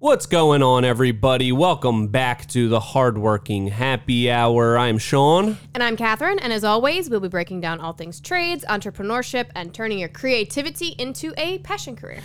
What's 0.00 0.24
going 0.24 0.62
on, 0.62 0.86
everybody? 0.86 1.52
Welcome 1.52 2.08
back 2.08 2.46
to 2.48 2.70
the 2.70 2.80
Hardworking 2.80 3.66
Happy 3.66 4.30
Hour. 4.30 4.78
I'm 4.78 4.96
Sean. 4.96 5.58
And 5.74 5.82
I'm 5.82 5.94
Catherine, 5.94 6.38
and 6.38 6.54
as 6.54 6.64
always, 6.64 7.10
we'll 7.10 7.20
be 7.20 7.28
breaking 7.28 7.60
down 7.60 7.80
all 7.80 7.92
things 7.92 8.18
trades, 8.18 8.64
entrepreneurship, 8.66 9.50
and 9.54 9.74
turning 9.74 9.98
your 9.98 10.08
creativity 10.08 10.94
into 10.98 11.34
a 11.36 11.58
passion 11.58 11.96
career. 11.96 12.20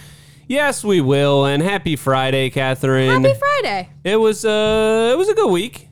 Yes, 0.48 0.86
we 0.86 1.02
will. 1.02 1.46
And 1.46 1.62
happy 1.62 1.98
Friday, 1.98 2.50
Catherine. 2.50 3.22
Happy 3.22 3.38
Friday! 3.38 3.90
It 4.06 4.22
was 4.22 4.46
uh, 4.46 5.12
it 5.14 5.18
was 5.18 5.28
a 5.28 5.34
good 5.34 5.52
week. 5.52 5.90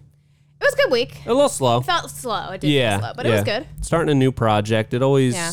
It 0.62 0.64
was 0.64 0.74
a 0.76 0.78
good 0.78 0.92
week. 0.94 1.26
A 1.26 1.34
little 1.34 1.50
slow. 1.50 1.82
Felt 1.82 2.10
slow. 2.10 2.52
It 2.52 2.62
did 2.62 2.70
yeah, 2.70 2.92
feel 2.92 3.08
slow, 3.08 3.14
but 3.18 3.26
yeah. 3.26 3.32
it 3.32 3.36
was 3.36 3.44
good. 3.44 3.68
Starting 3.82 4.10
a 4.10 4.16
new 4.16 4.32
project. 4.32 4.94
It 4.94 5.02
always, 5.02 5.34
Yeah. 5.34 5.52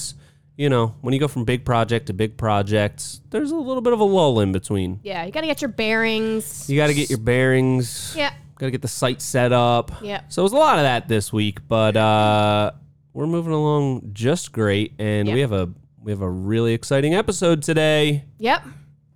You 0.60 0.68
know, 0.68 0.94
when 1.00 1.14
you 1.14 1.18
go 1.20 1.26
from 1.26 1.46
big 1.46 1.64
project 1.64 2.08
to 2.08 2.12
big 2.12 2.36
projects, 2.36 3.22
there's 3.30 3.50
a 3.50 3.56
little 3.56 3.80
bit 3.80 3.94
of 3.94 4.00
a 4.00 4.04
lull 4.04 4.40
in 4.40 4.52
between. 4.52 5.00
Yeah, 5.02 5.24
you 5.24 5.32
got 5.32 5.40
to 5.40 5.46
get 5.46 5.62
your 5.62 5.70
bearings. 5.70 6.68
You 6.68 6.76
got 6.76 6.88
to 6.88 6.94
get 6.94 7.08
your 7.08 7.18
bearings. 7.18 8.12
Yeah, 8.14 8.30
Got 8.58 8.66
to 8.66 8.70
get 8.70 8.82
the 8.82 8.88
site 8.88 9.22
set 9.22 9.52
up. 9.52 9.90
yeah. 10.02 10.20
So 10.28 10.42
it 10.42 10.44
was 10.44 10.52
a 10.52 10.56
lot 10.56 10.76
of 10.78 10.82
that 10.84 11.08
this 11.08 11.32
week, 11.32 11.66
but 11.66 11.96
uh, 11.96 12.72
we're 13.14 13.26
moving 13.26 13.54
along 13.54 14.10
just 14.12 14.52
great, 14.52 14.92
and 14.98 15.32
we 15.32 15.40
have 15.40 15.52
a 15.52 15.70
we 16.02 16.12
have 16.12 16.20
a 16.20 16.28
really 16.28 16.74
exciting 16.74 17.14
episode 17.14 17.62
today. 17.62 18.26
Yep. 18.36 18.62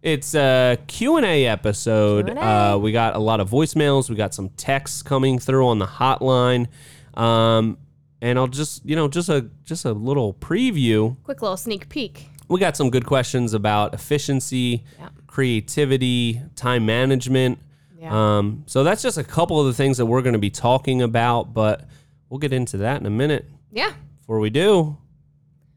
It's 0.00 0.34
a 0.34 0.78
Q&A 0.86 1.46
episode. 1.46 2.28
Q&A. 2.28 2.40
Uh, 2.40 2.78
we 2.78 2.90
got 2.92 3.16
a 3.16 3.18
lot 3.18 3.40
of 3.40 3.50
voicemails. 3.50 4.08
We 4.08 4.16
got 4.16 4.32
some 4.32 4.48
texts 4.50 5.02
coming 5.02 5.38
through 5.38 5.66
on 5.66 5.78
the 5.78 5.86
hotline. 5.86 6.68
Um, 7.14 7.76
and 8.20 8.38
I'll 8.38 8.46
just, 8.46 8.84
you 8.86 8.96
know, 8.96 9.08
just 9.08 9.28
a 9.28 9.48
just 9.64 9.84
a 9.84 9.92
little 9.92 10.34
preview. 10.34 11.16
Quick 11.24 11.42
little 11.42 11.56
sneak 11.56 11.88
peek. 11.88 12.28
We 12.48 12.60
got 12.60 12.76
some 12.76 12.90
good 12.90 13.06
questions 13.06 13.54
about 13.54 13.94
efficiency, 13.94 14.84
Yeah. 14.98 15.08
creativity, 15.26 16.40
time 16.56 16.84
management. 16.86 17.58
Yeah. 17.98 18.36
Um, 18.38 18.64
so 18.66 18.84
that's 18.84 19.02
just 19.02 19.16
a 19.16 19.24
couple 19.24 19.58
of 19.60 19.66
the 19.66 19.72
things 19.72 19.96
that 19.96 20.06
we're 20.06 20.20
going 20.22 20.34
to 20.34 20.38
be 20.38 20.50
talking 20.50 21.00
about, 21.00 21.54
but 21.54 21.88
we'll 22.28 22.38
get 22.40 22.52
into 22.52 22.78
that 22.78 23.00
in 23.00 23.06
a 23.06 23.10
minute. 23.10 23.46
yeah. 23.72 23.92
Before 24.20 24.40
we 24.40 24.48
do, 24.50 24.96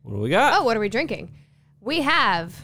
what 0.03 0.13
do 0.15 0.19
we 0.21 0.29
got? 0.29 0.53
Oh, 0.59 0.63
what 0.63 0.77
are 0.77 0.79
we 0.79 0.87
drinking? 0.89 1.33
We 1.81 2.01
have 2.01 2.57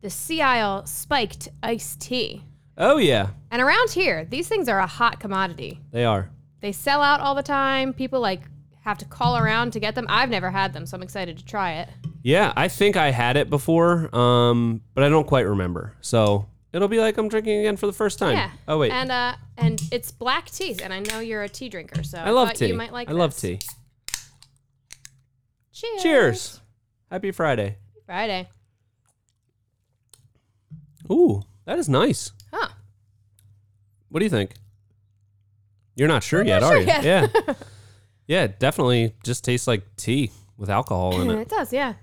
the 0.00 0.10
Sea 0.10 0.42
Isle 0.42 0.86
spiked 0.86 1.48
iced 1.62 2.00
tea. 2.00 2.42
Oh, 2.76 2.96
yeah, 2.98 3.28
And 3.52 3.62
around 3.62 3.90
here, 3.90 4.24
these 4.24 4.48
things 4.48 4.68
are 4.68 4.80
a 4.80 4.86
hot 4.88 5.20
commodity. 5.20 5.80
they 5.92 6.04
are. 6.04 6.30
They 6.60 6.72
sell 6.72 7.00
out 7.02 7.20
all 7.20 7.34
the 7.36 7.42
time. 7.44 7.92
People 7.92 8.18
like 8.20 8.40
have 8.84 8.98
to 8.98 9.04
call 9.06 9.36
around 9.38 9.72
to 9.72 9.80
get 9.80 9.94
them. 9.94 10.06
I've 10.10 10.28
never 10.28 10.50
had 10.50 10.74
them, 10.74 10.84
so 10.84 10.96
I'm 10.96 11.02
excited 11.02 11.38
to 11.38 11.44
try 11.44 11.72
it. 11.72 11.88
Yeah, 12.22 12.52
I 12.54 12.68
think 12.68 12.96
I 12.96 13.10
had 13.10 13.36
it 13.38 13.48
before, 13.48 14.14
um, 14.14 14.82
but 14.94 15.02
I 15.04 15.08
don't 15.08 15.26
quite 15.26 15.46
remember. 15.46 15.94
So 16.02 16.46
it'll 16.72 16.88
be 16.88 16.98
like 16.98 17.16
I'm 17.16 17.28
drinking 17.28 17.60
again 17.60 17.76
for 17.78 17.86
the 17.86 17.94
first 17.94 18.18
time. 18.18 18.36
Yeah. 18.36 18.50
Oh 18.68 18.78
wait, 18.78 18.92
And 18.92 19.10
uh, 19.10 19.36
and 19.56 19.80
it's 19.90 20.10
black 20.10 20.50
tea, 20.50 20.76
and 20.82 20.92
I 20.92 21.00
know 21.00 21.20
you're 21.20 21.42
a 21.42 21.48
tea 21.48 21.70
drinker, 21.70 22.02
so 22.02 22.18
I 22.18 22.30
love 22.30 22.52
tea. 22.52 22.66
You 22.66 22.74
might 22.74 22.92
like. 22.92 23.08
I 23.08 23.12
love 23.12 23.36
tea. 23.36 23.60
Cheers. 25.72 26.02
Cheers. 26.02 26.60
Happy 27.10 27.30
Friday. 27.32 27.78
Friday. 28.06 28.48
Ooh, 31.10 31.42
that 31.64 31.78
is 31.78 31.88
nice. 31.88 32.32
Huh. 32.52 32.68
What 34.08 34.20
do 34.20 34.26
you 34.26 34.30
think? 34.30 34.52
You're 35.96 36.08
not 36.08 36.22
sure 36.22 36.40
I'm 36.42 36.46
yet, 36.46 36.60
not 36.60 36.72
are 36.74 36.80
you? 36.80 36.86
yet. 36.86 37.04
Yeah. 37.04 37.54
Yeah, 38.26 38.44
it 38.44 38.58
definitely 38.58 39.14
just 39.24 39.44
tastes 39.44 39.66
like 39.66 39.82
tea 39.96 40.30
with 40.56 40.70
alcohol 40.70 41.20
in 41.20 41.30
it. 41.38 41.40
it 41.42 41.48
does, 41.48 41.72
yeah. 41.72 41.94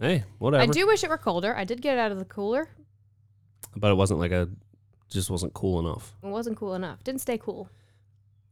Hey, 0.00 0.24
whatever. 0.38 0.62
I 0.62 0.66
do 0.66 0.86
wish 0.86 1.02
it 1.04 1.10
were 1.10 1.18
colder. 1.18 1.54
I 1.56 1.64
did 1.64 1.82
get 1.82 1.96
it 1.96 2.00
out 2.00 2.12
of 2.12 2.18
the 2.18 2.24
cooler. 2.24 2.68
But 3.76 3.90
it 3.90 3.94
wasn't 3.94 4.20
like 4.20 4.30
a 4.32 4.48
just 5.10 5.30
wasn't 5.30 5.54
cool 5.54 5.80
enough. 5.80 6.14
It 6.22 6.28
wasn't 6.28 6.56
cool 6.56 6.74
enough. 6.74 7.02
Didn't 7.02 7.20
stay 7.20 7.38
cool. 7.38 7.68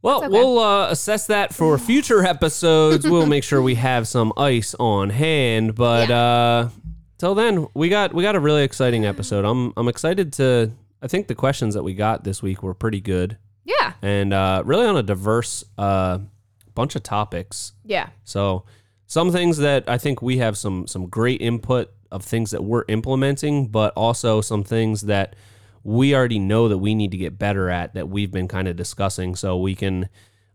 Well, 0.01 0.19
okay. 0.19 0.27
we'll 0.27 0.59
uh, 0.59 0.89
assess 0.89 1.27
that 1.27 1.53
for 1.53 1.77
future 1.79 2.23
episodes. 2.23 3.07
we'll 3.09 3.25
make 3.25 3.43
sure 3.43 3.61
we 3.61 3.75
have 3.75 4.07
some 4.07 4.31
ice 4.37 4.75
on 4.79 5.09
hand. 5.09 5.75
But 5.75 6.11
uh, 6.11 6.69
till 7.17 7.35
then, 7.35 7.67
we 7.73 7.89
got 7.89 8.13
we 8.13 8.23
got 8.23 8.35
a 8.35 8.39
really 8.39 8.63
exciting 8.63 9.05
episode. 9.05 9.45
I'm 9.45 9.73
I'm 9.77 9.87
excited 9.87 10.33
to. 10.33 10.71
I 11.01 11.07
think 11.07 11.27
the 11.27 11.35
questions 11.35 11.73
that 11.75 11.83
we 11.83 11.93
got 11.93 12.23
this 12.23 12.41
week 12.41 12.63
were 12.63 12.73
pretty 12.73 13.01
good 13.01 13.37
Yeah. 13.65 13.93
and 14.01 14.33
uh, 14.33 14.63
really 14.65 14.87
on 14.87 14.97
a 14.97 15.03
diverse 15.03 15.63
uh, 15.77 16.17
bunch 16.77 16.95
of 16.95 17.01
topics. 17.01 17.73
Yeah. 17.83 18.09
So 18.23 18.63
some 19.07 19.31
things 19.31 19.57
that 19.57 19.89
I 19.89 19.97
think 19.97 20.21
we 20.21 20.37
have 20.37 20.57
some 20.57 20.85
some 20.87 21.07
great 21.07 21.41
input 21.41 21.91
of 22.11 22.23
things 22.23 22.51
that 22.51 22.63
we're 22.63 22.85
implementing, 22.87 23.67
but 23.67 23.91
also 23.95 24.41
some 24.41 24.63
things 24.63 25.01
that 25.01 25.35
we 25.83 26.13
already 26.15 26.39
know 26.39 26.67
that 26.69 26.77
we 26.77 26.93
need 26.93 27.11
to 27.11 27.17
get 27.17 27.39
better 27.39 27.69
at 27.69 27.93
that 27.95 28.09
we've 28.09 28.31
been 28.31 28.47
kind 28.47 28.67
of 28.67 28.75
discussing, 28.75 29.35
so 29.35 29.57
we 29.57 29.73
can 29.73 30.07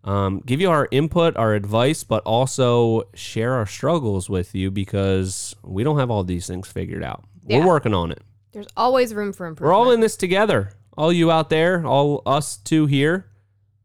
um, 0.04 0.40
give 0.46 0.60
you 0.60 0.70
our 0.70 0.88
input, 0.90 1.36
our 1.36 1.54
advice, 1.54 2.04
but 2.04 2.22
also 2.24 3.02
share 3.14 3.54
our 3.54 3.66
struggles 3.66 4.28
with 4.30 4.54
you 4.54 4.70
because 4.70 5.54
we 5.62 5.82
don't 5.84 5.98
have 5.98 6.10
all 6.10 6.24
these 6.24 6.46
things 6.46 6.68
figured 6.68 7.02
out. 7.02 7.24
Yeah. 7.46 7.58
We're 7.58 7.66
working 7.66 7.94
on 7.94 8.12
it. 8.12 8.22
There's 8.52 8.68
always 8.76 9.14
room 9.14 9.32
for 9.32 9.46
improvement. 9.46 9.68
We're 9.68 9.74
all 9.74 9.90
in 9.90 10.00
this 10.00 10.16
together. 10.16 10.72
All 10.96 11.12
you 11.12 11.30
out 11.30 11.48
there, 11.50 11.86
all 11.86 12.22
us 12.26 12.58
two 12.58 12.86
here, 12.86 13.26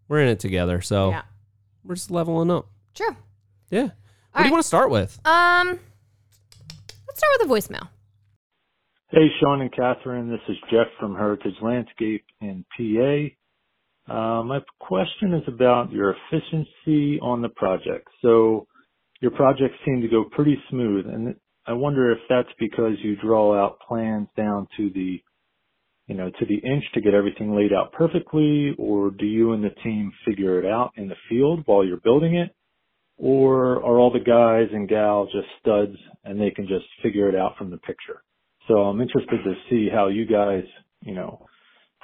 we're 0.08 0.22
in 0.22 0.28
it 0.28 0.40
together. 0.40 0.82
So 0.82 1.12
Yeah. 1.12 1.22
We're 1.88 1.96
just 1.96 2.12
leveling 2.12 2.52
up. 2.52 2.68
True. 2.94 3.16
Yeah. 3.70 3.82
what 3.82 3.90
do 3.90 3.94
right. 4.36 4.46
you 4.46 4.52
want 4.52 4.64
to 4.64 4.68
start 4.68 4.90
with? 4.90 5.20
Um, 5.26 5.80
let's 7.08 7.18
start 7.18 7.32
with 7.40 7.50
a 7.50 7.54
voicemail. 7.54 7.90
Hey, 9.10 9.28
Sean 9.40 9.62
and 9.62 9.72
Catherine. 9.72 10.30
This 10.30 10.42
is 10.50 10.58
Jeff 10.70 10.88
from 11.00 11.16
Heritage 11.16 11.56
Landscape 11.62 12.26
in 12.42 12.66
PA. 12.78 14.14
Uh, 14.14 14.44
my 14.44 14.60
question 14.80 15.34
is 15.34 15.44
about 15.48 15.92
your 15.92 16.16
efficiency 16.16 17.20
on 17.22 17.42
the 17.42 17.50
project. 17.50 18.08
So 18.22 18.68
your 19.22 19.32
projects 19.32 19.76
seem 19.86 20.02
to 20.02 20.08
go 20.08 20.26
pretty 20.32 20.58
smooth, 20.70 21.06
and 21.08 21.36
I 21.66 21.74
wonder 21.74 22.12
if 22.12 22.20
that's 22.30 22.50
because 22.60 22.94
you 23.02 23.16
draw 23.18 23.58
out 23.58 23.80
plans 23.88 24.28
down 24.36 24.68
to 24.78 24.90
the, 24.90 25.22
you 26.08 26.16
know, 26.16 26.30
to 26.30 26.46
the 26.46 26.56
inch 26.58 26.84
to 26.94 27.02
get 27.02 27.14
everything 27.14 27.56
laid 27.56 27.74
out 27.74 27.92
perfectly, 27.94 28.74
or 28.78 29.12
do 29.12 29.26
you 29.26 29.54
and 29.54 29.64
the 29.64 29.72
team 29.84 30.12
figure 30.26 30.60
it 30.60 30.66
out 30.66 30.92
in 30.96 31.08
the 31.08 31.16
field 31.30 31.64
while 31.66 31.86
you're 31.86 32.02
building 32.02 32.36
it? 32.36 32.56
Or 33.18 33.78
are 33.78 34.00
all 34.00 34.12
the 34.12 34.20
guys 34.20 34.70
and 34.74 34.90
gals 34.90 35.30
just 35.34 35.48
studs 35.62 35.98
and 36.24 36.40
they 36.40 36.52
can 36.52 36.68
just 36.68 36.86
figure 37.04 37.30
it 37.30 37.36
out 37.36 37.58
from 37.58 37.72
the 37.72 37.78
picture? 37.78 38.24
So 38.68 38.76
I'm 38.80 39.02
interested 39.02 39.40
to 39.44 39.56
see 39.70 39.90
how 39.94 40.08
you 40.08 40.26
guys, 40.26 40.64
you 41.02 41.16
know, 41.16 41.46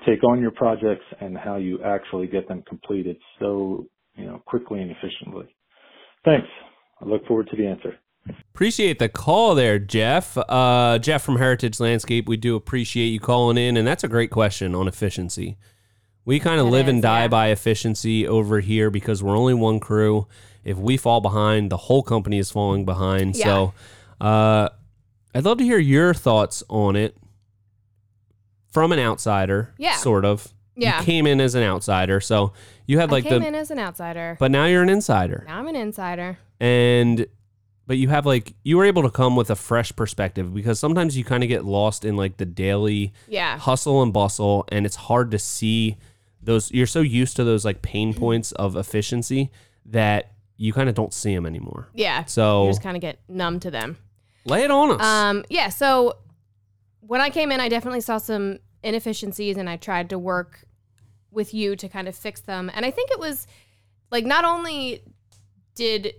take 0.07 0.23
on 0.23 0.41
your 0.41 0.51
projects 0.51 1.05
and 1.21 1.37
how 1.37 1.57
you 1.57 1.83
actually 1.83 2.27
get 2.27 2.47
them 2.47 2.63
completed 2.67 3.17
so, 3.39 3.87
you 4.15 4.25
know, 4.25 4.41
quickly 4.45 4.81
and 4.81 4.91
efficiently. 4.91 5.45
Thanks. 6.25 6.47
I 7.01 7.05
look 7.05 7.25
forward 7.27 7.49
to 7.51 7.57
the 7.57 7.67
answer. 7.67 7.95
Appreciate 8.53 8.99
the 8.99 9.09
call 9.09 9.55
there, 9.55 9.79
Jeff. 9.79 10.37
Uh, 10.37 10.97
Jeff 10.99 11.23
from 11.23 11.37
Heritage 11.37 11.79
Landscape. 11.79 12.27
We 12.27 12.37
do 12.37 12.55
appreciate 12.55 13.07
you 13.07 13.19
calling 13.19 13.57
in, 13.57 13.75
and 13.77 13.87
that's 13.87 14.03
a 14.03 14.07
great 14.07 14.31
question 14.31 14.75
on 14.75 14.87
efficiency. 14.87 15.57
We 16.25 16.39
kind 16.39 16.61
of 16.61 16.67
live 16.67 16.87
and 16.87 17.01
die 17.01 17.23
yeah. 17.23 17.27
by 17.27 17.47
efficiency 17.47 18.25
over 18.25 18.61
here 18.61 18.89
because 18.89 19.21
we're 19.21 19.37
only 19.37 19.53
one 19.53 19.81
crew. 19.81 20.27
If 20.63 20.77
we 20.77 20.95
fall 20.95 21.19
behind, 21.19 21.69
the 21.69 21.77
whole 21.77 22.01
company 22.01 22.37
is 22.37 22.49
falling 22.49 22.85
behind. 22.85 23.35
Yeah. 23.35 23.43
So, 23.43 23.73
uh, 24.21 24.69
I'd 25.35 25.43
love 25.43 25.57
to 25.57 25.65
hear 25.65 25.79
your 25.79 26.13
thoughts 26.13 26.63
on 26.69 26.95
it 26.95 27.17
from 28.71 28.93
an 28.93 28.99
outsider. 28.99 29.73
Yeah. 29.77 29.97
sort 29.97 30.23
of. 30.23 30.47
Yeah. 30.75 30.99
you 30.99 31.05
came 31.05 31.27
in 31.27 31.39
as 31.39 31.53
an 31.53 31.63
outsider, 31.63 32.19
so 32.19 32.53
you 32.87 32.99
had 32.99 33.11
like 33.11 33.25
I 33.25 33.29
came 33.29 33.41
the, 33.41 33.47
in 33.47 33.55
as 33.55 33.69
an 33.69 33.77
outsider. 33.77 34.37
but 34.39 34.49
now 34.49 34.65
you're 34.65 34.81
an 34.81 34.89
insider 34.89 35.43
now 35.45 35.59
I'm 35.59 35.67
an 35.67 35.75
insider. 35.75 36.39
and 36.59 37.27
but 37.85 37.97
you 37.97 38.07
have 38.09 38.25
like 38.25 38.53
you 38.63 38.77
were 38.77 38.85
able 38.85 39.03
to 39.03 39.09
come 39.11 39.35
with 39.35 39.49
a 39.49 39.55
fresh 39.55 39.95
perspective 39.95 40.53
because 40.53 40.79
sometimes 40.79 41.17
you 41.17 41.23
kind 41.23 41.43
of 41.43 41.49
get 41.49 41.65
lost 41.65 42.05
in 42.05 42.15
like 42.15 42.37
the 42.37 42.45
daily 42.45 43.13
Yeah. 43.27 43.57
hustle 43.57 44.01
and 44.01 44.13
bustle 44.13 44.65
and 44.71 44.85
it's 44.85 44.95
hard 44.95 45.31
to 45.31 45.39
see 45.39 45.97
those 46.41 46.71
you're 46.71 46.87
so 46.87 47.01
used 47.01 47.35
to 47.37 47.43
those 47.43 47.63
like 47.65 47.81
pain 47.81 48.13
points 48.13 48.51
of 48.53 48.75
efficiency 48.75 49.49
that 49.85 50.31
you 50.57 50.71
kind 50.73 50.87
of 50.89 50.95
don't 50.95 51.13
see 51.13 51.33
them 51.35 51.45
anymore 51.45 51.87
Yeah. 51.93 52.25
so 52.25 52.63
You 52.65 52.69
just 52.69 52.83
kind 52.83 52.95
of 52.97 53.01
get 53.01 53.19
numb 53.27 53.59
to 53.61 53.71
them. 53.71 53.97
lay 54.45 54.63
it 54.63 54.71
on 54.71 54.91
us 54.91 55.01
Um, 55.05 55.43
yeah, 55.49 55.69
so 55.69 56.17
when 57.01 57.19
I 57.21 57.29
came 57.29 57.51
in, 57.51 57.59
I 57.59 57.67
definitely 57.69 57.99
saw 58.01 58.17
some 58.17 58.59
inefficiencies 58.81 59.57
and 59.57 59.69
I 59.69 59.75
tried 59.77 60.09
to 60.11 60.19
work 60.19 60.65
with 61.31 61.53
you 61.53 61.75
to 61.75 61.89
kind 61.89 62.07
of 62.07 62.15
fix 62.15 62.39
them. 62.41 62.71
And 62.73 62.85
I 62.85 62.91
think 62.91 63.11
it 63.11 63.19
was 63.19 63.45
like 64.11 64.25
not 64.25 64.45
only 64.45 65.03
did 65.75 66.13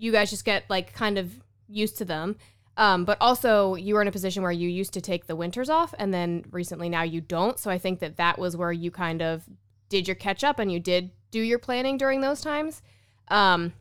you 0.00 0.10
guys 0.12 0.30
just 0.30 0.44
get 0.44 0.64
like 0.68 0.92
kind 0.94 1.18
of 1.18 1.30
used 1.68 1.98
to 1.98 2.04
them, 2.04 2.36
um, 2.76 3.04
but 3.04 3.18
also 3.20 3.74
you 3.74 3.94
were 3.94 4.02
in 4.02 4.08
a 4.08 4.12
position 4.12 4.42
where 4.42 4.50
you 4.50 4.68
used 4.68 4.92
to 4.94 5.00
take 5.00 5.26
the 5.26 5.36
winters 5.36 5.68
off 5.68 5.94
and 5.98 6.12
then 6.12 6.44
recently 6.50 6.88
now 6.88 7.02
you 7.02 7.20
don't. 7.20 7.58
So 7.58 7.70
I 7.70 7.78
think 7.78 8.00
that 8.00 8.16
that 8.16 8.38
was 8.38 8.56
where 8.56 8.72
you 8.72 8.90
kind 8.90 9.20
of 9.22 9.44
did 9.88 10.08
your 10.08 10.14
catch 10.14 10.42
up 10.42 10.58
and 10.58 10.72
you 10.72 10.80
did 10.80 11.10
do 11.30 11.40
your 11.40 11.58
planning 11.58 11.96
during 11.98 12.22
those 12.22 12.40
times. 12.40 12.80
Um, 13.28 13.72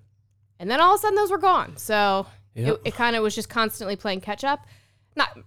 and 0.59 0.69
then 0.69 0.81
all 0.81 0.93
of 0.93 0.99
a 0.99 1.01
sudden 1.01 1.15
those 1.15 1.31
were 1.31 1.37
gone. 1.39 1.77
So 1.77 2.27
Yep. 2.55 2.67
it, 2.75 2.81
it 2.89 2.93
kind 2.95 3.15
of 3.15 3.23
was 3.23 3.33
just 3.33 3.47
constantly 3.49 3.95
playing 3.95 4.19
catch 4.21 4.43
up. 4.43 4.65
Not 5.15 5.37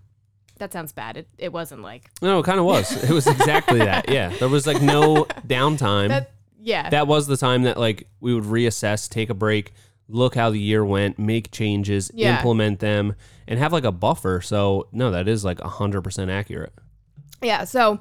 That 0.58 0.72
sounds 0.72 0.92
bad. 0.92 1.16
It, 1.18 1.28
it 1.36 1.52
wasn't 1.52 1.82
like 1.82 2.10
No, 2.22 2.38
it 2.38 2.44
kind 2.44 2.58
of 2.58 2.64
was. 2.64 2.90
It 3.04 3.10
was 3.12 3.26
exactly 3.26 3.80
that. 3.80 4.08
Yeah, 4.08 4.30
there 4.38 4.48
was 4.48 4.66
like 4.66 4.80
no 4.80 5.24
downtime. 5.46 6.08
that. 6.08 6.30
Yeah, 6.64 6.88
that 6.90 7.06
was 7.08 7.26
the 7.26 7.36
time 7.36 7.64
that 7.64 7.76
like 7.76 8.08
we 8.20 8.32
would 8.34 8.44
reassess, 8.44 9.08
take 9.10 9.28
a 9.30 9.34
break, 9.34 9.72
look 10.12 10.34
how 10.34 10.50
the 10.50 10.58
year 10.60 10.84
went, 10.84 11.18
make 11.18 11.50
changes, 11.50 12.10
Yeah. 12.14 12.36
implement 12.36 12.80
them, 12.80 13.14
and 13.48 13.58
have 13.58 13.72
like 13.72 13.84
a 13.84 13.92
buffer. 13.92 14.40
So 14.40 14.88
no, 14.92 15.10
that 15.10 15.26
is 15.26 15.44
like 15.44 15.60
hundred 15.60 16.02
percent 16.02 16.30
accurate. 16.30 16.72
Yeah. 17.42 17.64
So 17.64 18.00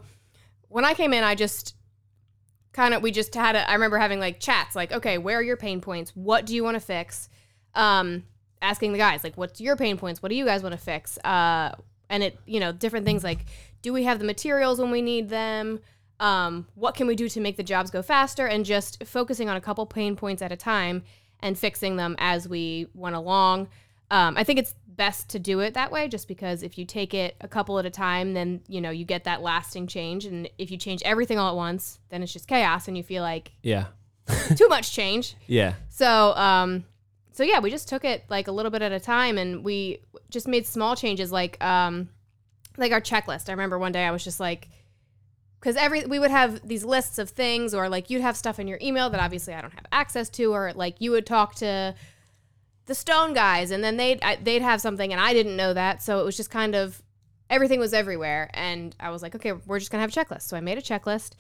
when 0.68 0.86
I 0.86 0.94
came 0.94 1.14
in, 1.14 1.24
I 1.24 1.36
just 1.36 1.76
kind 2.74 2.94
of 2.94 3.02
we 3.02 3.12
just 3.12 3.34
had 3.34 3.56
a, 3.56 3.70
I 3.70 3.74
remember 3.74 3.98
having 3.98 4.20
like 4.20 4.40
chats 4.40 4.76
like, 4.76 4.92
okay, 4.92 5.18
where 5.18 5.40
are 5.40 5.44
your 5.44 5.58
pain 5.58 5.82
points? 5.82 6.12
What 6.16 6.46
do 6.46 6.54
you 6.56 6.64
want 6.64 6.76
to 6.76 6.80
fix? 6.82 7.30
Um, 7.76 8.24
asking 8.62 8.92
the 8.92 8.98
guys 9.00 9.24
like, 9.24 9.36
what's 9.38 9.60
your 9.60 9.76
pain 9.76 9.98
points? 9.98 10.22
What 10.22 10.30
do 10.30 10.36
you 10.36 10.46
guys 10.46 10.62
want 10.64 10.74
to 10.74 10.78
fix? 10.82 11.18
Uh, 11.20 11.76
and 12.10 12.24
it 12.24 12.38
you 12.46 12.60
know 12.60 12.72
different 12.72 13.06
things 13.06 13.24
like, 13.24 13.46
do 13.82 13.94
we 13.94 14.04
have 14.04 14.20
the 14.20 14.26
materials 14.26 14.80
when 14.80 14.92
we 14.92 15.02
need 15.02 15.30
them? 15.30 15.80
Um, 16.20 16.68
what 16.76 16.94
can 16.94 17.08
we 17.08 17.16
do 17.16 17.28
to 17.30 17.40
make 17.40 17.58
the 17.58 17.64
jobs 17.64 17.90
go 17.90 18.04
faster? 18.04 18.46
And 18.46 18.64
just 18.64 19.04
focusing 19.06 19.50
on 19.50 19.58
a 19.58 19.62
couple 19.62 19.86
pain 19.88 20.16
points 20.16 20.42
at 20.44 20.52
a 20.52 20.56
time 20.56 21.02
and 21.42 21.58
fixing 21.58 21.96
them 21.96 22.16
as 22.20 22.48
we 22.48 22.88
went 22.94 23.16
along. 23.16 23.68
Um, 24.10 24.36
I 24.38 24.44
think 24.44 24.60
it's 24.60 24.76
best 24.88 25.30
to 25.30 25.40
do 25.40 25.62
it 25.62 25.74
that 25.74 25.92
way 25.92 26.08
just 26.08 26.28
because 26.28 26.64
if 26.64 26.78
you 26.78 26.86
take 26.86 27.14
it 27.14 27.36
a 27.42 27.48
couple 27.48 27.80
at 27.80 27.86
a 27.86 27.90
time, 27.90 28.34
then, 28.34 28.62
you 28.68 28.82
know, 28.82 28.90
you 28.90 29.06
get 29.06 29.24
that 29.24 29.42
lasting 29.42 29.88
change. 29.88 30.26
And 30.26 30.50
if 30.58 30.70
you 30.70 30.78
change 30.78 31.02
everything 31.04 31.40
all 31.40 31.50
at 31.50 31.56
once, 31.56 32.00
then 32.10 32.22
it's 32.22 32.34
just 32.34 32.48
chaos 32.48 32.88
and 32.88 32.98
you 32.98 33.04
feel 33.04 33.24
like 33.24 33.52
Yeah, 33.64 33.86
too 34.56 34.68
much 34.68 34.92
change. 34.92 35.36
yeah, 35.48 35.76
So, 35.90 36.34
um, 36.36 36.84
so 37.32 37.44
yeah, 37.44 37.60
we 37.60 37.72
just 37.72 37.88
took 37.88 38.04
it 38.04 38.26
like 38.30 38.48
a 38.50 38.52
little 38.52 38.70
bit 38.70 38.82
at 38.82 38.92
a 38.92 39.00
time 39.00 39.38
and 39.38 39.64
we 39.64 40.00
just 40.30 40.48
made 40.48 40.68
small 40.68 40.96
changes 40.96 41.32
like, 41.32 41.64
um, 41.64 42.10
like 42.78 42.92
our 42.92 43.02
checklist. 43.02 43.48
I 43.48 43.54
remember 43.54 43.80
one 43.80 43.94
day 43.94 44.04
I 44.04 44.12
was 44.12 44.24
just 44.24 44.40
like, 44.42 44.68
because 45.62 45.76
every 45.76 46.04
we 46.06 46.18
would 46.18 46.32
have 46.32 46.68
these 46.68 46.84
lists 46.84 47.20
of 47.20 47.30
things 47.30 47.74
or 47.76 47.88
like 47.88 48.10
you'd 48.10 48.22
have 48.22 48.36
stuff 48.36 48.60
in 48.60 48.68
your 48.68 48.80
email 48.82 49.10
that 49.12 49.22
obviously 49.22 49.54
I 49.54 49.62
don't 49.62 49.74
have 49.74 49.86
access 49.92 50.28
to 50.32 50.46
or 50.54 50.74
like 50.74 50.96
you 51.00 51.12
would 51.12 51.26
talk 51.28 51.54
to 51.56 51.94
the 52.88 52.96
stone 52.96 53.34
guys 53.34 53.70
and 53.70 53.84
then 53.84 53.96
they'd 53.96 54.22
I, 54.24 54.38
they'd 54.38 54.64
have 54.64 54.82
something 54.82 55.12
and 55.12 55.22
I 55.22 55.34
didn't 55.34 55.56
know 55.56 55.74
that 55.74 56.02
so 56.02 56.20
it 56.20 56.26
was 56.26 56.36
just 56.36 56.50
kind 56.50 56.74
of 56.76 57.02
everything 57.50 57.80
was 57.80 57.94
everywhere 57.94 58.50
and 58.56 58.96
I 59.00 59.12
was 59.12 59.22
like 59.22 59.36
okay 59.36 59.52
we're 59.52 59.78
just 59.80 59.92
gonna 59.92 60.02
have 60.02 60.10
a 60.10 60.20
checklist. 60.20 60.44
So 60.44 60.58
I 60.58 60.62
made 60.62 60.80
a 60.80 60.82
checklist 60.82 61.34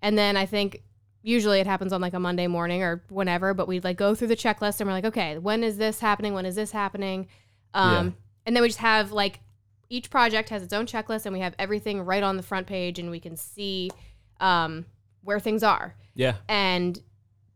and 0.00 0.16
then 0.16 0.36
I 0.36 0.46
think 0.46 0.82
usually 1.22 1.58
it 1.58 1.66
happens 1.66 1.92
on 1.92 2.00
like 2.00 2.14
a 2.14 2.20
Monday 2.20 2.46
morning 2.46 2.84
or 2.84 3.02
whenever 3.08 3.52
but 3.52 3.66
we'd 3.66 3.82
like 3.82 3.96
go 3.96 4.14
through 4.14 4.28
the 4.28 4.36
checklist 4.36 4.80
and 4.80 4.88
we're 4.88 4.94
like 4.94 5.06
okay 5.06 5.38
when 5.38 5.64
is 5.64 5.76
this 5.76 5.98
happening? 5.98 6.34
When 6.34 6.46
is 6.46 6.54
this 6.54 6.70
happening? 6.70 7.26
Um 7.74 7.92
Yeah. 7.92 8.10
and 8.46 8.56
then 8.56 8.62
we 8.62 8.68
just 8.68 8.78
have 8.78 9.10
like 9.10 9.40
each 9.88 10.10
project 10.10 10.48
has 10.50 10.62
its 10.62 10.72
own 10.72 10.86
checklist 10.86 11.26
and 11.26 11.32
we 11.32 11.40
have 11.40 11.54
everything 11.58 12.02
right 12.02 12.22
on 12.22 12.36
the 12.36 12.42
front 12.42 12.66
page 12.66 12.98
and 12.98 13.10
we 13.10 13.20
can 13.20 13.36
see 13.36 13.90
um, 14.40 14.84
where 15.22 15.40
things 15.40 15.62
are. 15.62 15.94
Yeah, 16.14 16.36
and 16.48 16.98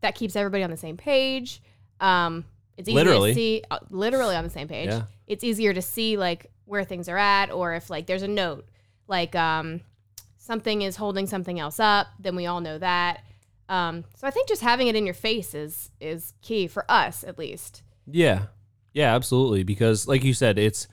that 0.01 0.15
keeps 0.15 0.35
everybody 0.35 0.63
on 0.63 0.69
the 0.71 0.77
same 0.77 0.97
page. 0.97 1.61
Um, 1.99 2.45
it's 2.77 2.89
easy 2.89 2.95
Literally. 2.95 3.31
to 3.31 3.35
see 3.35 3.63
uh, 3.69 3.79
literally 3.89 4.35
on 4.35 4.43
the 4.43 4.49
same 4.49 4.67
page. 4.67 4.89
Yeah. 4.89 5.03
it's 5.27 5.43
easier 5.43 5.73
to 5.73 5.81
see 5.81 6.17
like 6.17 6.51
where 6.65 6.83
things 6.83 7.09
are 7.09 7.17
at 7.17 7.51
or 7.51 7.73
if 7.73 7.89
like 7.89 8.05
there's 8.07 8.23
a 8.23 8.27
note 8.27 8.67
like 9.07 9.35
um, 9.35 9.81
something 10.37 10.81
is 10.81 10.95
holding 10.95 11.27
something 11.27 11.59
else 11.59 11.79
up 11.79 12.07
then 12.19 12.35
we 12.35 12.45
all 12.45 12.61
know 12.61 12.77
that. 12.77 13.23
Um, 13.69 14.03
so 14.15 14.27
i 14.27 14.31
think 14.31 14.49
just 14.49 14.61
having 14.61 14.87
it 14.87 14.95
in 14.97 15.05
your 15.05 15.13
face 15.13 15.53
is 15.53 15.91
is 16.01 16.33
key 16.41 16.67
for 16.67 16.85
us 16.89 17.23
at 17.23 17.37
least. 17.37 17.83
Yeah, 18.07 18.43
yeah, 18.93 19.15
absolutely. 19.15 19.63
Because 19.63 20.07
like 20.07 20.23
you 20.23 20.33
said, 20.33 20.57
it's 20.57 20.87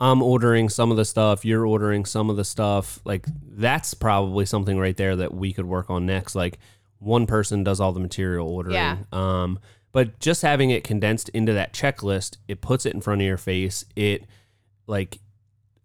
I'm 0.00 0.22
ordering 0.22 0.68
some 0.68 0.90
of 0.90 0.96
the 0.96 1.04
stuff, 1.04 1.44
you're 1.44 1.66
ordering 1.66 2.04
some 2.04 2.30
of 2.30 2.36
the 2.36 2.44
stuff. 2.44 3.00
Like 3.04 3.26
that's 3.42 3.94
probably 3.94 4.46
something 4.46 4.78
right 4.78 4.96
there 4.96 5.16
that 5.16 5.34
we 5.34 5.52
could 5.52 5.66
work 5.66 5.90
on 5.90 6.06
next. 6.06 6.34
Like 6.34 6.58
one 6.98 7.26
person 7.26 7.64
does 7.64 7.80
all 7.80 7.92
the 7.92 8.00
material 8.00 8.48
ordering. 8.48 8.76
Yeah. 8.76 8.98
Um, 9.12 9.58
but 9.92 10.18
just 10.18 10.42
having 10.42 10.70
it 10.70 10.82
condensed 10.82 11.28
into 11.30 11.52
that 11.52 11.72
checklist, 11.72 12.38
it 12.48 12.60
puts 12.60 12.84
it 12.84 12.94
in 12.94 13.00
front 13.00 13.20
of 13.20 13.26
your 13.26 13.36
face. 13.36 13.84
It 13.94 14.26
like 14.86 15.20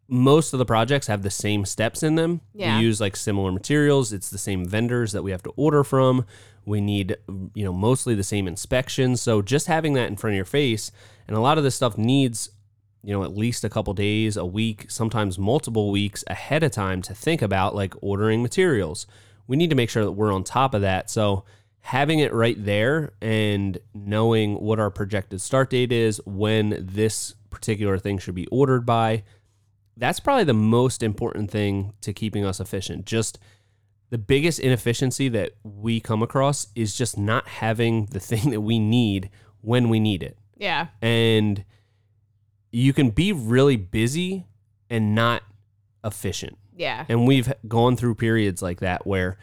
most 0.08 0.54
of 0.54 0.60
the 0.60 0.66
projects 0.66 1.06
have 1.08 1.22
the 1.22 1.30
same 1.30 1.64
steps 1.64 2.02
in 2.02 2.16
them. 2.16 2.42
Yeah. 2.54 2.78
We 2.78 2.86
use 2.86 3.00
like 3.00 3.16
similar 3.16 3.52
materials. 3.52 4.12
It's 4.12 4.32
the 4.32 4.40
same 4.40 4.66
vendors 4.66 5.12
that 5.12 5.22
we 5.22 5.30
have 5.30 5.44
to 5.44 5.54
order 5.56 5.84
from. 5.84 6.26
We 6.66 6.82
need, 6.82 7.16
you 7.54 7.64
know, 7.64 7.74
mostly 7.74 8.16
the 8.16 8.24
same 8.24 8.48
inspections. 8.48 9.22
So 9.22 9.44
just 9.44 9.68
having 9.68 9.94
that 9.94 10.08
in 10.08 10.18
front 10.18 10.34
of 10.34 10.36
your 10.36 10.46
face, 10.46 10.92
and 11.28 11.38
a 11.38 11.40
lot 11.40 11.58
of 11.60 11.64
this 11.64 11.76
stuff 11.76 11.98
needs, 11.98 12.50
you 13.04 13.14
know, 13.14 13.24
at 13.24 13.36
least 13.36 13.64
a 13.64 13.70
couple 13.70 13.94
days, 13.94 14.36
a 14.36 14.46
week, 14.46 14.90
sometimes 14.90 15.40
multiple 15.40 15.92
weeks 15.92 16.24
ahead 16.28 16.64
of 16.64 16.72
time 16.72 17.02
to 17.04 17.14
think 17.14 17.42
about 17.42 17.76
like 17.76 17.94
ordering 18.02 18.42
materials. 18.42 19.08
We 19.48 19.58
need 19.58 19.70
to 19.70 19.76
make 19.76 19.90
sure 19.90 20.04
that 20.04 20.12
we're 20.12 20.34
on 20.34 20.44
top 20.44 20.74
of 20.74 20.82
that. 20.82 21.10
So 21.10 21.46
having 21.82 22.20
it 22.20 22.34
right 22.34 22.64
there 22.64 23.14
and 23.22 23.78
knowing 23.94 24.60
what 24.60 24.80
our 24.80 24.92
projected 24.92 25.42
start 25.42 25.70
date 25.70 25.92
is, 25.92 26.22
when 26.26 26.78
this 26.80 27.36
particular 27.50 27.98
thing 27.98 28.18
should 28.18 28.36
be 28.36 28.48
ordered 28.48 28.86
by, 28.86 29.24
that's 29.98 30.20
probably 30.20 30.44
the 30.44 30.54
most 30.54 31.02
important 31.02 31.52
thing 31.52 31.94
to 32.02 32.14
keeping 32.14 32.46
us 32.46 32.60
efficient. 32.60 33.06
Just 33.06 33.40
the 34.10 34.18
biggest 34.18 34.60
inefficiency 34.60 35.30
that 35.30 35.54
we 35.64 36.00
come 36.00 36.24
across 36.24 36.68
is 36.76 36.96
just 36.96 37.18
not 37.18 37.48
having 37.48 38.06
the 38.08 38.20
thing 38.20 38.50
that 38.52 38.62
we 38.62 38.80
need 38.80 39.30
when 39.62 39.90
we 39.90 40.00
need 40.00 40.24
it. 40.24 40.38
yeah 40.58 40.88
And 41.02 41.64
you 42.72 42.94
can 42.94 43.10
be 43.10 43.32
really 43.32 43.76
busy 43.76 44.46
and 44.90 45.16
not 45.16 45.44
efficient. 46.04 46.58
yeah 46.76 47.06
And 47.10 47.28
we've 47.28 47.52
gone 47.68 47.96
through 47.96 48.16
periods 48.16 48.62
like 48.62 48.80
that 48.80 49.06
where 49.06 49.38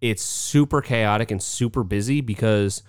it's 0.00 0.22
super 0.22 0.80
chaotic 0.80 1.30
and 1.30 1.42
super 1.42 1.84
busy 1.84 2.20
because 2.20 2.82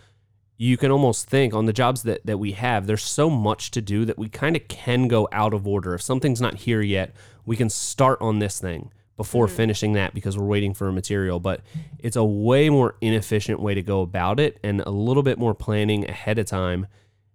you 0.57 0.77
can 0.77 0.91
almost 0.91 1.27
think 1.27 1.53
on 1.53 1.65
the 1.65 1.73
jobs 1.73 2.03
that, 2.03 2.25
that 2.25 2.38
we 2.38 2.51
have, 2.51 2.85
there's 2.85 3.03
so 3.03 3.29
much 3.29 3.71
to 3.71 3.81
do 3.81 4.05
that 4.05 4.17
we 4.17 4.29
kind 4.29 4.55
of 4.55 4.67
can 4.67 5.07
go 5.07 5.27
out 5.31 5.53
of 5.53 5.67
order. 5.67 5.95
If 5.95 6.01
something's 6.01 6.39
not 6.39 6.55
here 6.55 6.81
yet, 6.81 7.13
we 7.45 7.55
can 7.55 7.69
start 7.69 8.21
on 8.21 8.39
this 8.39 8.59
thing 8.59 8.91
before 9.17 9.47
mm-hmm. 9.47 9.55
finishing 9.55 9.93
that 9.93 10.13
because 10.13 10.38
we're 10.38 10.45
waiting 10.45 10.73
for 10.73 10.88
a 10.88 10.93
material. 10.93 11.39
But 11.39 11.61
it's 11.97 12.15
a 12.15 12.23
way 12.23 12.69
more 12.69 12.95
inefficient 13.01 13.59
way 13.59 13.73
to 13.73 13.81
go 13.81 14.01
about 14.01 14.39
it 14.39 14.59
and 14.63 14.81
a 14.81 14.91
little 14.91 15.23
bit 15.23 15.39
more 15.39 15.55
planning 15.55 16.07
ahead 16.07 16.38
of 16.38 16.45
time 16.45 16.85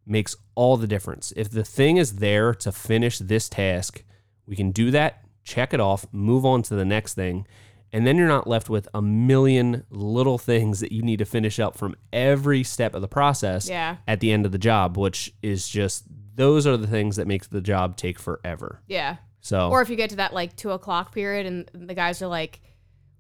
makes 0.07 0.37
all 0.55 0.77
the 0.77 0.87
difference. 0.87 1.33
If 1.37 1.51
the 1.51 1.65
thing 1.65 1.97
is 1.97 2.17
there 2.17 2.55
to 2.55 2.71
finish 2.73 3.19
this 3.19 3.49
task, 3.49 4.05
we 4.47 4.55
can 4.57 4.71
do 4.71 4.91
that, 4.93 5.25
check 5.45 5.75
it 5.75 5.81
off, 5.81 6.07
move 6.13 6.45
on 6.47 6.63
to 6.63 6.75
the 6.75 6.85
next 6.85 7.15
thing. 7.15 7.47
And 7.93 8.07
then 8.07 8.17
you're 8.17 8.29
not 8.29 8.47
left 8.47 8.69
with 8.69 8.89
a 8.95 9.01
million 9.01 9.85
little 9.91 10.39
things 10.39 10.81
that 10.81 10.93
you 10.93 11.03
need 11.03 11.19
to 11.21 11.25
finish 11.25 11.59
up 11.59 11.77
from 11.77 11.95
every 12.13 12.63
step 12.63 12.95
of 12.95 13.01
the 13.01 13.09
process 13.09 13.69
Yeah. 13.69 13.97
at 14.07 14.21
the 14.21 14.33
end 14.33 14.45
of 14.45 14.53
the 14.53 14.59
job, 14.59 14.97
which 14.99 15.33
is 15.43 15.69
just 15.69 16.05
those 16.35 16.67
are 16.67 16.77
the 16.77 16.87
things 16.87 17.17
that 17.17 17.27
makes 17.27 17.47
the 17.47 17.61
job 17.61 17.97
take 17.97 18.19
forever. 18.19 18.83
yeah 18.87 19.17
So 19.41 19.71
Or 19.71 19.81
if 19.83 19.89
you 19.89 19.97
get 19.97 20.11
to 20.11 20.17
that 20.17 20.35
like 20.35 20.55
two 20.57 20.71
o'clock 20.73 21.15
period 21.15 21.47
and 21.47 21.71
the 21.89 21.95
guys 21.95 22.21
are 22.23 22.27
like, 22.27 22.61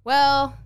well, 0.04 0.56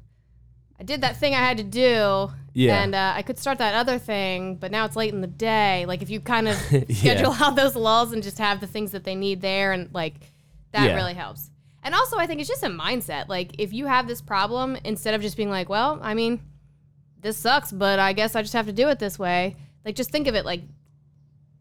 I 0.80 0.82
did 0.82 1.02
that 1.02 1.18
thing 1.18 1.34
I 1.34 1.38
had 1.38 1.58
to 1.58 1.62
do. 1.64 2.32
Yeah. 2.54 2.82
And 2.82 2.94
uh, 2.94 3.12
I 3.14 3.22
could 3.22 3.38
start 3.38 3.58
that 3.58 3.74
other 3.74 3.98
thing, 3.98 4.56
but 4.56 4.70
now 4.72 4.86
it's 4.86 4.96
late 4.96 5.12
in 5.12 5.20
the 5.20 5.26
day. 5.26 5.84
Like 5.86 6.00
if 6.02 6.08
you 6.10 6.20
kind 6.20 6.48
of 6.48 6.56
Yeah. 6.72 6.84
schedule 6.90 7.32
out 7.34 7.54
those 7.54 7.76
lulls 7.76 8.12
and 8.12 8.22
just 8.22 8.38
have 8.38 8.60
the 8.60 8.66
things 8.66 8.92
that 8.92 9.04
they 9.04 9.14
need 9.14 9.40
there 9.42 9.72
and 9.72 9.92
like 9.94 10.14
that 10.72 10.88
Yeah. 10.88 10.96
really 10.96 11.14
helps. 11.14 11.50
And 11.82 11.94
also 11.94 12.16
I 12.16 12.26
think 12.26 12.40
it's 12.40 12.48
just 12.48 12.62
a 12.64 12.68
mindset. 12.68 13.28
Like 13.28 13.52
if 13.60 13.72
you 13.72 13.86
have 13.86 14.08
this 14.08 14.20
problem, 14.22 14.76
instead 14.84 15.14
of 15.14 15.20
just 15.22 15.36
being 15.36 15.50
like, 15.50 15.68
well, 15.68 15.98
I 16.02 16.14
mean, 16.14 16.40
this 17.20 17.36
sucks, 17.36 17.70
but 17.70 17.98
I 17.98 18.12
guess 18.14 18.34
I 18.34 18.40
just 18.42 18.54
have 18.54 18.66
to 18.66 18.72
do 18.72 18.88
it 18.88 18.98
this 18.98 19.18
way. 19.18 19.56
Like 19.84 19.94
just 19.94 20.10
think 20.10 20.26
of 20.26 20.34
it 20.34 20.44
like 20.46 20.62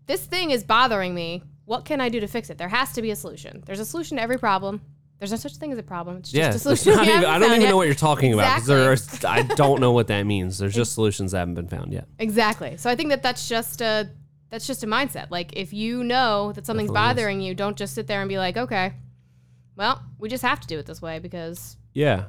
this 0.07 0.23
thing 0.25 0.51
is 0.51 0.63
bothering 0.63 1.13
me. 1.13 1.43
What 1.65 1.85
can 1.85 2.01
I 2.01 2.09
do 2.09 2.19
to 2.21 2.27
fix 2.27 2.49
it? 2.49 2.57
There 2.57 2.67
has 2.69 2.93
to 2.93 3.01
be 3.01 3.11
a 3.11 3.15
solution. 3.15 3.63
There's 3.65 3.79
a 3.81 3.85
solution 3.85 4.17
to 4.17 4.23
every 4.23 4.39
problem. 4.39 4.81
There's 5.19 5.31
no 5.31 5.37
such 5.37 5.57
thing 5.57 5.71
as 5.73 5.77
a 5.77 5.83
problem. 5.83 6.17
It's 6.17 6.31
just 6.31 6.37
yeah, 6.65 6.71
a 6.71 6.75
solution. 6.75 6.93
even- 6.93 7.25
I 7.25 7.37
don't 7.39 7.49
even 7.49 7.61
yet. 7.61 7.69
know 7.69 7.77
what 7.77 7.87
you're 7.87 7.93
talking 7.95 8.33
about 8.33 8.55
because 8.55 8.67
there 8.67 8.91
Exactly. 8.93 9.27
are, 9.29 9.33
I 9.33 9.41
don't 9.43 9.81
know 9.81 9.91
what 9.91 10.07
that 10.07 10.23
means. 10.23 10.57
There's 10.57 10.73
just 10.73 10.93
solutions 10.93 11.33
that 11.33 11.39
haven't 11.39 11.55
been 11.55 11.67
found 11.67 11.91
yet. 11.91 12.07
Exactly. 12.19 12.77
So 12.77 12.89
I 12.89 12.95
think 12.95 13.09
that 13.09 13.21
that's 13.21 13.47
just 13.49 13.81
a 13.81 14.09
that's 14.49 14.65
just 14.65 14.83
a 14.83 14.87
mindset. 14.87 15.29
Like 15.29 15.53
if 15.57 15.73
you 15.73 16.03
know 16.03 16.53
that 16.53 16.65
something's 16.65 16.89
Definitely 16.89 17.09
is. 17.11 17.15
bothering 17.15 17.41
you, 17.41 17.53
don't 17.53 17.77
just 17.77 17.93
sit 17.93 18.07
there 18.07 18.21
and 18.21 18.29
be 18.29 18.37
like, 18.37 18.55
okay, 18.57 18.93
well, 19.75 20.01
we 20.17 20.29
just 20.29 20.41
have 20.43 20.59
to 20.61 20.67
do 20.67 20.79
it 20.79 20.85
this 20.85 21.01
way 21.01 21.19
because 21.19 21.77
Yeah. 21.93 22.25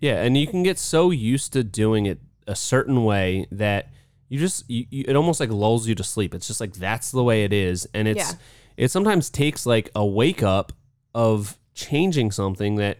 Yeah. 0.00 0.22
And 0.22 0.36
you 0.36 0.46
can 0.46 0.62
get 0.62 0.78
so 0.78 1.10
used 1.10 1.52
to 1.54 1.62
doing 1.64 2.06
it 2.06 2.18
a 2.46 2.54
certain 2.56 3.04
way 3.04 3.46
that 3.52 3.90
you 4.28 4.38
just, 4.38 4.68
you, 4.68 4.86
you, 4.90 5.04
it 5.06 5.14
almost 5.16 5.38
like 5.40 5.50
lulls 5.50 5.86
you 5.86 5.94
to 5.94 6.04
sleep. 6.04 6.34
It's 6.34 6.46
just 6.48 6.60
like, 6.60 6.72
that's 6.74 7.10
the 7.12 7.22
way 7.22 7.44
it 7.44 7.52
is. 7.52 7.86
And 7.94 8.08
it's, 8.08 8.18
Yeah. 8.18 8.36
it 8.76 8.90
sometimes 8.90 9.30
takes 9.30 9.64
like 9.64 9.90
a 9.94 10.04
wake 10.04 10.42
up 10.42 10.72
of 11.14 11.56
changing 11.74 12.30
something 12.30 12.76
that, 12.76 12.98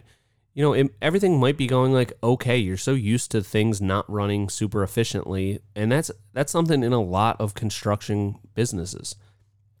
you 0.53 0.63
know, 0.63 0.73
it, 0.73 0.93
everything 1.01 1.39
might 1.39 1.57
be 1.57 1.67
going 1.67 1.93
like, 1.93 2.13
okay, 2.23 2.57
you're 2.57 2.77
so 2.77 2.91
used 2.91 3.31
to 3.31 3.41
things 3.41 3.81
not 3.81 4.09
running 4.09 4.49
super 4.49 4.83
efficiently. 4.83 5.59
And 5.75 5.91
that's, 5.91 6.11
that's 6.33 6.51
something 6.51 6.83
in 6.83 6.93
a 6.93 7.01
lot 7.01 7.39
of 7.39 7.53
construction 7.53 8.37
businesses. 8.53 9.15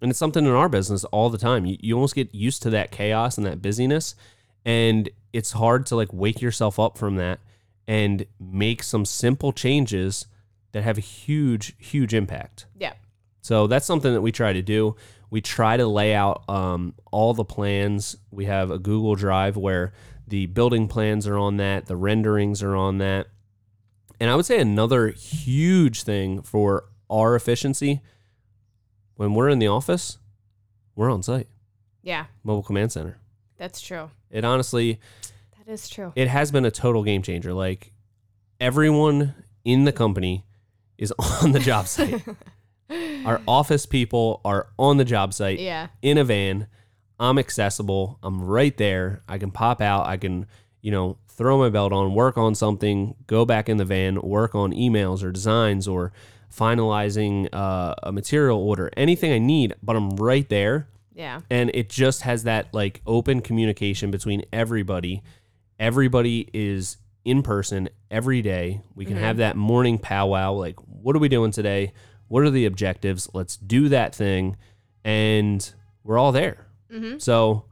And 0.01 0.09
it's 0.09 0.19
something 0.19 0.45
in 0.45 0.51
our 0.51 0.69
business 0.69 1.03
all 1.05 1.29
the 1.29 1.37
time. 1.37 1.65
You, 1.65 1.77
you 1.79 1.95
almost 1.95 2.15
get 2.15 2.33
used 2.33 2.61
to 2.63 2.69
that 2.71 2.91
chaos 2.91 3.37
and 3.37 3.45
that 3.45 3.61
busyness. 3.61 4.15
And 4.65 5.09
it's 5.31 5.53
hard 5.53 5.85
to 5.87 5.95
like 5.95 6.11
wake 6.11 6.41
yourself 6.41 6.79
up 6.79 6.97
from 6.97 7.15
that 7.15 7.39
and 7.87 8.25
make 8.39 8.83
some 8.83 9.05
simple 9.05 9.53
changes 9.53 10.25
that 10.71 10.83
have 10.83 10.97
a 10.97 11.01
huge, 11.01 11.75
huge 11.77 12.13
impact. 12.13 12.65
Yeah. 12.77 12.93
So 13.41 13.67
that's 13.67 13.85
something 13.85 14.13
that 14.13 14.21
we 14.21 14.31
try 14.31 14.53
to 14.53 14.61
do. 14.61 14.95
We 15.35 15.41
try 15.41 15.75
to 15.75 15.85
lay 15.85 16.15
out 16.15 16.47
um, 16.47 16.93
all 17.11 17.33
the 17.33 17.43
plans. 17.43 18.15
We 18.31 18.45
have 18.45 18.71
a 18.71 18.79
Google 18.79 19.15
Drive 19.15 19.57
where 19.57 19.91
the 20.25 20.45
building 20.45 20.87
plans 20.87 21.27
are 21.27 21.37
on 21.37 21.57
that, 21.57 21.87
the 21.87 21.97
renderings 21.97 22.63
are 22.63 22.73
on 22.73 22.99
that. 22.99 23.27
And 24.17 24.29
I 24.29 24.35
would 24.37 24.45
say 24.45 24.61
another 24.61 25.09
huge 25.09 26.03
thing 26.03 26.41
for 26.41 26.85
our 27.09 27.35
efficiency 27.35 27.99
when 29.17 29.33
we're 29.33 29.49
in 29.49 29.59
the 29.59 29.67
office, 29.67 30.19
we're 30.95 31.11
on 31.11 31.21
site, 31.21 31.49
Yeah. 32.01 32.27
mobile 32.45 32.63
command 32.63 32.93
center. 32.93 33.17
That's 33.57 33.81
true. 33.81 34.11
It 34.31 34.45
honestly, 34.45 35.01
That 35.57 35.69
is 35.69 35.89
true. 35.89 36.13
it 36.15 36.29
has 36.29 36.49
been 36.49 36.63
a 36.63 36.71
total 36.71 37.03
game 37.03 37.21
changer. 37.21 37.51
Like 37.53 37.91
everyone 38.61 39.35
in 39.65 39.83
the 39.83 39.91
company 39.91 40.45
is 40.97 41.11
on 41.19 41.51
the 41.51 41.59
job 41.59 41.87
site. 41.89 42.23
Our 43.25 43.41
office 43.47 43.85
people 43.85 44.41
are 44.45 44.67
on 44.77 44.97
the 44.97 45.05
job 45.05 45.33
site 45.33 45.59
Yeah. 45.59 45.87
in 46.01 46.17
a 46.17 46.23
van. 46.23 46.67
I'm 47.19 47.37
accessible. 47.39 48.19
I'm 48.23 48.41
right 48.43 48.75
there. 48.77 49.21
I 49.27 49.37
can 49.37 49.51
pop 49.51 49.81
out. 49.81 50.05
I 50.05 50.17
can, 50.17 50.45
you 50.81 50.91
know, 50.91 51.17
throw 51.27 51.57
my 51.57 51.69
belt 51.69 51.91
on, 51.93 52.13
work 52.13 52.37
on 52.37 52.55
something, 52.55 53.15
go 53.27 53.45
back 53.45 53.67
in 53.69 53.77
the 53.77 53.85
van, 53.85 54.21
work 54.21 54.55
on 54.55 54.71
emails 54.71 55.23
or 55.23 55.31
designs 55.31 55.87
or 55.87 56.11
finalizing 56.59 57.49
uh, 57.53 57.95
a 58.03 58.11
material 58.11 58.57
order, 58.59 58.89
anything 58.97 59.31
I 59.31 59.39
need, 59.39 59.75
but 59.83 59.95
I'm 59.95 60.11
right 60.11 60.47
there. 60.49 60.87
Yeah. 61.13 61.41
And 61.49 61.71
it 61.73 61.89
just 61.89 62.21
has 62.23 62.43
that 62.43 62.73
like 62.73 63.01
open 63.05 63.41
communication 63.41 64.11
between 64.11 64.43
everybody. 64.51 65.23
Everybody 65.79 66.49
is 66.53 66.97
in 67.23 67.41
person 67.41 67.89
every 68.11 68.41
day. 68.41 68.81
We 68.95 69.05
can 69.05 69.17
have 69.17 69.37
that 69.37 69.55
morning 69.55 69.97
powwow 69.97 70.53
like, 70.53 70.75
what 70.81 71.15
are 71.15 71.19
we 71.19 71.29
doing 71.29 71.51
today? 71.51 71.93
What 72.27 72.43
are 72.43 72.49
the 72.49 72.65
objectives? 72.65 73.29
Let's 73.33 73.57
do 73.57 73.89
that 73.89 74.15
thing. 74.15 74.57
And 75.03 75.73
we're 76.03 76.17
all 76.17 76.31
there. 76.31 76.67
Mm-hmm. 76.91 77.19
So 77.19 77.65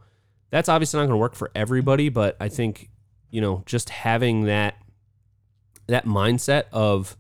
that's 0.50 0.70
obviously 0.70 1.00
not 1.00 1.04
going 1.04 1.14
to 1.16 1.18
work 1.18 1.36
for 1.36 1.52
everybody, 1.56 2.10
but 2.10 2.38
I 2.40 2.50
think, 2.50 2.90
you 3.30 3.42
know, 3.42 3.64
just 3.66 3.90
having 3.90 4.46
that 4.46 4.76
that 5.88 6.06
mindset 6.06 6.64
of 6.72 7.18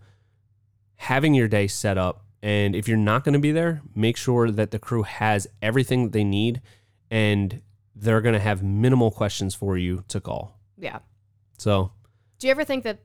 having 0.95 1.33
your 1.33 1.49
day 1.49 1.67
set 1.67 1.97
up 1.97 2.23
and 2.43 2.75
if 2.75 2.89
you're 2.89 2.97
not 2.97 3.23
going 3.23 3.33
to 3.33 3.39
be 3.39 3.53
there, 3.53 3.81
make 3.95 4.17
sure 4.17 4.51
that 4.51 4.71
the 4.71 4.77
crew 4.77 5.03
has 5.03 5.47
everything 5.61 6.03
that 6.03 6.11
they 6.11 6.25
need 6.25 6.61
and 7.09 7.61
they're 7.95 8.19
going 8.19 8.33
to 8.33 8.39
have 8.39 8.61
minimal 8.61 9.11
questions 9.11 9.55
for 9.55 9.77
you 9.77 10.03
to 10.09 10.19
call. 10.19 10.59
Yeah. 10.77 10.99
So, 11.57 11.93
Do 12.39 12.47
you 12.47 12.51
ever 12.51 12.65
think 12.65 12.83
that? 12.83 12.99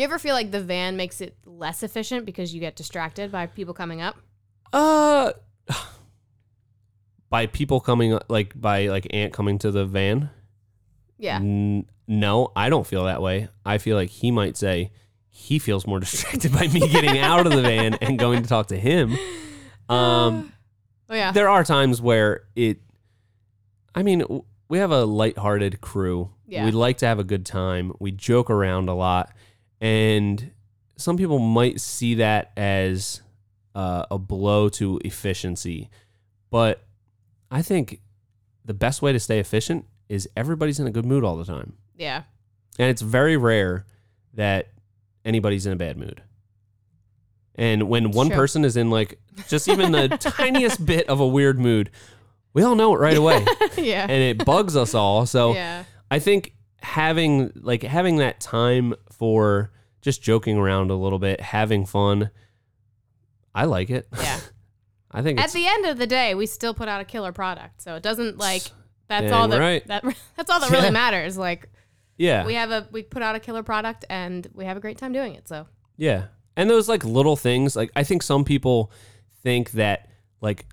Do 0.00 0.02
you 0.04 0.08
ever 0.08 0.18
feel 0.18 0.34
like 0.34 0.50
the 0.50 0.62
van 0.62 0.96
makes 0.96 1.20
it 1.20 1.36
less 1.44 1.82
efficient 1.82 2.24
because 2.24 2.54
you 2.54 2.60
get 2.60 2.74
distracted 2.74 3.30
by 3.30 3.44
people 3.48 3.74
coming 3.74 4.00
up? 4.00 4.16
uh 4.72 5.32
by 7.28 7.44
people 7.44 7.80
coming 7.80 8.18
like 8.30 8.58
by 8.58 8.86
like 8.86 9.06
Ant 9.10 9.34
coming 9.34 9.58
to 9.58 9.70
the 9.70 9.84
van, 9.84 10.30
Yeah. 11.18 11.36
N- 11.36 11.84
no, 12.08 12.50
I 12.56 12.70
don't 12.70 12.86
feel 12.86 13.04
that 13.04 13.20
way. 13.20 13.50
I 13.66 13.76
feel 13.76 13.94
like 13.94 14.08
he 14.08 14.30
might 14.30 14.56
say 14.56 14.90
he 15.28 15.58
feels 15.58 15.86
more 15.86 16.00
distracted 16.06 16.50
by 16.50 16.68
me 16.68 16.80
getting 16.88 17.18
out 17.30 17.46
of 17.46 17.52
the 17.52 17.60
van 17.60 17.92
and 18.00 18.18
going 18.18 18.42
to 18.42 18.48
talk 18.48 18.68
to 18.68 18.78
him. 18.78 19.18
Um, 19.90 20.50
Oh 21.10 21.14
yeah. 21.14 21.30
there 21.32 21.50
are 21.50 21.62
times 21.62 22.00
where 22.00 22.44
it. 22.56 22.80
I 23.94 24.02
mean, 24.02 24.24
we 24.70 24.78
have 24.78 24.92
a 24.92 25.04
lighthearted 25.04 25.82
crew. 25.82 26.30
Yeah. 26.46 26.64
We 26.64 26.70
like 26.70 26.96
to 26.98 27.06
have 27.06 27.18
a 27.18 27.24
good 27.24 27.44
time. 27.44 27.92
We 28.00 28.12
joke 28.12 28.48
around 28.48 28.88
a 28.88 28.94
lot, 28.94 29.32
and 29.80 30.50
some 30.96 31.16
people 31.16 31.38
might 31.38 31.80
see 31.80 32.16
that 32.16 32.52
as 32.56 33.22
uh, 33.74 34.04
a 34.10 34.18
blow 34.18 34.68
to 34.68 35.00
efficiency. 35.04 35.88
But 36.50 36.84
I 37.50 37.62
think 37.62 38.00
the 38.64 38.74
best 38.74 39.02
way 39.02 39.12
to 39.12 39.20
stay 39.20 39.38
efficient 39.38 39.86
is 40.08 40.28
everybody's 40.36 40.78
in 40.78 40.86
a 40.86 40.90
good 40.90 41.06
mood 41.06 41.24
all 41.24 41.36
the 41.36 41.44
time. 41.44 41.74
Yeah. 41.96 42.24
And 42.78 42.90
it's 42.90 43.02
very 43.02 43.36
rare 43.36 43.86
that 44.34 44.68
anybody's 45.24 45.66
in 45.66 45.72
a 45.72 45.76
bad 45.76 45.96
mood. 45.96 46.22
And 47.54 47.88
when 47.88 48.10
one 48.10 48.30
person 48.30 48.64
is 48.64 48.76
in 48.76 48.90
like 48.90 49.18
just 49.48 49.68
even 49.68 49.92
the 49.92 50.08
tiniest 50.20 50.84
bit 50.84 51.08
of 51.08 51.20
a 51.20 51.26
weird 51.26 51.58
mood, 51.58 51.90
we 52.52 52.62
all 52.62 52.74
know 52.74 52.94
it 52.94 52.98
right 52.98 53.16
away. 53.16 53.44
yeah. 53.76 54.02
and 54.02 54.12
it 54.12 54.44
bugs 54.44 54.76
us 54.76 54.94
all. 54.94 55.26
So 55.26 55.54
yeah. 55.54 55.84
I 56.10 56.18
think 56.18 56.54
having 56.82 57.52
like 57.56 57.82
having 57.82 58.16
that 58.16 58.40
time 58.40 58.94
for 59.10 59.70
just 60.00 60.22
joking 60.22 60.56
around 60.56 60.90
a 60.90 60.94
little 60.94 61.18
bit, 61.18 61.40
having 61.40 61.86
fun, 61.86 62.30
I 63.54 63.64
like 63.64 63.90
it. 63.90 64.08
Yeah. 64.18 64.40
I 65.12 65.22
think 65.22 65.40
At 65.40 65.50
the 65.52 65.66
end 65.66 65.86
of 65.86 65.98
the 65.98 66.06
day, 66.06 66.34
we 66.36 66.46
still 66.46 66.72
put 66.72 66.88
out 66.88 67.00
a 67.00 67.04
killer 67.04 67.32
product, 67.32 67.82
so 67.82 67.96
it 67.96 68.02
doesn't 68.02 68.38
like 68.38 68.62
that's 69.08 69.32
all 69.32 69.48
that, 69.48 69.58
right. 69.58 69.84
that 69.88 70.04
that's 70.36 70.50
all 70.50 70.60
that 70.60 70.70
really 70.70 70.84
Yeah. 70.84 70.90
matters. 70.90 71.36
Like 71.36 71.68
yeah. 72.16 72.46
we 72.46 72.54
have 72.54 72.70
a 72.70 72.86
we 72.92 73.02
put 73.02 73.22
out 73.22 73.34
a 73.34 73.40
killer 73.40 73.62
product 73.64 74.04
and 74.08 74.48
we 74.54 74.64
have 74.64 74.76
a 74.76 74.80
great 74.80 74.98
time 74.98 75.12
doing 75.12 75.34
it. 75.34 75.48
So 75.48 75.66
Yeah. 75.96 76.26
And 76.56 76.70
those 76.70 76.88
like 76.88 77.04
little 77.04 77.36
things, 77.36 77.74
like 77.74 77.90
I 77.96 78.04
think 78.04 78.22
some 78.22 78.44
people 78.44 78.92
think 79.42 79.72
that 79.72 80.08
like 80.40 80.66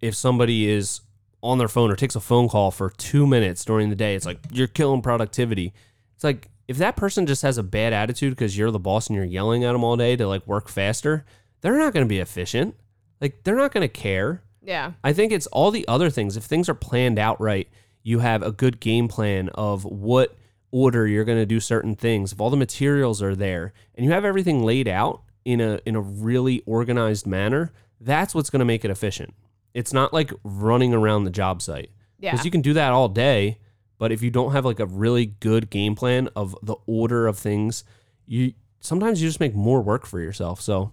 if 0.00 0.14
somebody 0.14 0.68
is 0.68 1.00
on 1.42 1.58
their 1.58 1.68
phone 1.68 1.90
or 1.90 1.96
takes 1.96 2.16
a 2.16 2.20
phone 2.20 2.48
call 2.48 2.70
for 2.70 2.90
two 2.90 3.26
minutes 3.26 3.64
during 3.64 3.90
the 3.90 3.96
day, 3.96 4.14
it's 4.14 4.26
like 4.26 4.38
you're 4.52 4.66
killing 4.66 5.02
productivity. 5.02 5.72
It's 6.14 6.24
like 6.24 6.48
if 6.68 6.78
that 6.78 6.96
person 6.96 7.26
just 7.26 7.42
has 7.42 7.58
a 7.58 7.62
bad 7.62 7.92
attitude 7.92 8.30
because 8.30 8.56
you're 8.56 8.70
the 8.70 8.78
boss 8.78 9.08
and 9.08 9.16
you're 9.16 9.24
yelling 9.24 9.64
at 9.64 9.72
them 9.72 9.82
all 9.82 9.96
day 9.96 10.16
to 10.16 10.26
like 10.28 10.46
work 10.46 10.68
faster, 10.68 11.24
they're 11.60 11.78
not 11.78 11.92
going 11.92 12.04
to 12.04 12.08
be 12.08 12.18
efficient. 12.18 12.76
Like 13.20 13.42
they're 13.44 13.56
not 13.56 13.72
going 13.72 13.82
to 13.82 13.88
care. 13.88 14.42
yeah. 14.62 14.92
I 15.02 15.12
think 15.12 15.32
it's 15.32 15.46
all 15.48 15.70
the 15.70 15.86
other 15.88 16.10
things. 16.10 16.36
If 16.36 16.44
things 16.44 16.68
are 16.68 16.74
planned 16.74 17.18
out 17.18 17.40
right, 17.40 17.68
you 18.02 18.20
have 18.20 18.42
a 18.42 18.52
good 18.52 18.80
game 18.80 19.08
plan 19.08 19.48
of 19.54 19.84
what 19.84 20.36
order 20.70 21.06
you're 21.06 21.24
going 21.24 21.38
to 21.38 21.46
do 21.46 21.60
certain 21.60 21.96
things. 21.96 22.32
If 22.32 22.40
all 22.40 22.50
the 22.50 22.56
materials 22.56 23.20
are 23.20 23.34
there 23.34 23.72
and 23.94 24.06
you 24.06 24.12
have 24.12 24.24
everything 24.24 24.62
laid 24.62 24.88
out 24.88 25.22
in 25.44 25.60
a 25.60 25.80
in 25.84 25.96
a 25.96 26.00
really 26.00 26.62
organized 26.66 27.26
manner, 27.26 27.72
that's 28.00 28.34
what's 28.34 28.50
going 28.50 28.60
to 28.60 28.64
make 28.64 28.84
it 28.84 28.90
efficient. 28.90 29.34
It's 29.74 29.92
not 29.92 30.12
like 30.12 30.32
running 30.44 30.92
around 30.94 31.24
the 31.24 31.30
job 31.30 31.62
site. 31.62 31.90
Yeah. 32.18 32.32
Because 32.32 32.44
you 32.44 32.50
can 32.50 32.60
do 32.62 32.72
that 32.74 32.92
all 32.92 33.08
day, 33.08 33.58
but 33.98 34.12
if 34.12 34.22
you 34.22 34.30
don't 34.30 34.52
have 34.52 34.64
like 34.64 34.80
a 34.80 34.86
really 34.86 35.26
good 35.26 35.70
game 35.70 35.94
plan 35.94 36.28
of 36.36 36.56
the 36.62 36.76
order 36.86 37.26
of 37.26 37.38
things, 37.38 37.84
you 38.26 38.52
sometimes 38.80 39.22
you 39.22 39.28
just 39.28 39.40
make 39.40 39.54
more 39.54 39.80
work 39.80 40.06
for 40.06 40.20
yourself. 40.20 40.60
So 40.60 40.92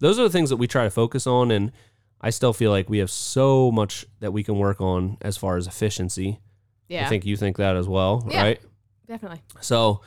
those 0.00 0.18
are 0.18 0.22
the 0.24 0.30
things 0.30 0.50
that 0.50 0.56
we 0.56 0.66
try 0.66 0.84
to 0.84 0.90
focus 0.90 1.26
on 1.26 1.50
and 1.50 1.72
I 2.20 2.30
still 2.30 2.52
feel 2.52 2.70
like 2.72 2.90
we 2.90 2.98
have 2.98 3.10
so 3.12 3.70
much 3.70 4.04
that 4.20 4.32
we 4.32 4.42
can 4.42 4.58
work 4.58 4.80
on 4.80 5.18
as 5.20 5.36
far 5.36 5.56
as 5.56 5.66
efficiency. 5.68 6.40
yeah. 6.88 7.06
I 7.06 7.08
think 7.08 7.24
you 7.24 7.36
think 7.36 7.56
that 7.58 7.76
as 7.76 7.86
well, 7.88 8.26
Yeah. 8.30 8.42
right? 8.42 8.60
definitely. 9.06 9.40
So, 9.60 10.00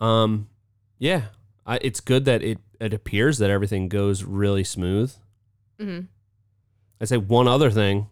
um, 0.00 0.48
yeah, 0.98 1.22
I, 1.66 1.78
it's 1.82 2.00
good 2.00 2.24
that 2.26 2.42
it 2.42 2.58
it 2.80 2.92
appears 2.94 3.38
that 3.38 3.50
everything 3.50 3.88
goes 3.88 4.22
really 4.24 4.62
smooth. 4.64 5.12
hmm 5.80 6.00
I 7.00 7.04
say 7.04 7.16
one 7.16 7.46
other 7.48 7.70
thing, 7.70 8.08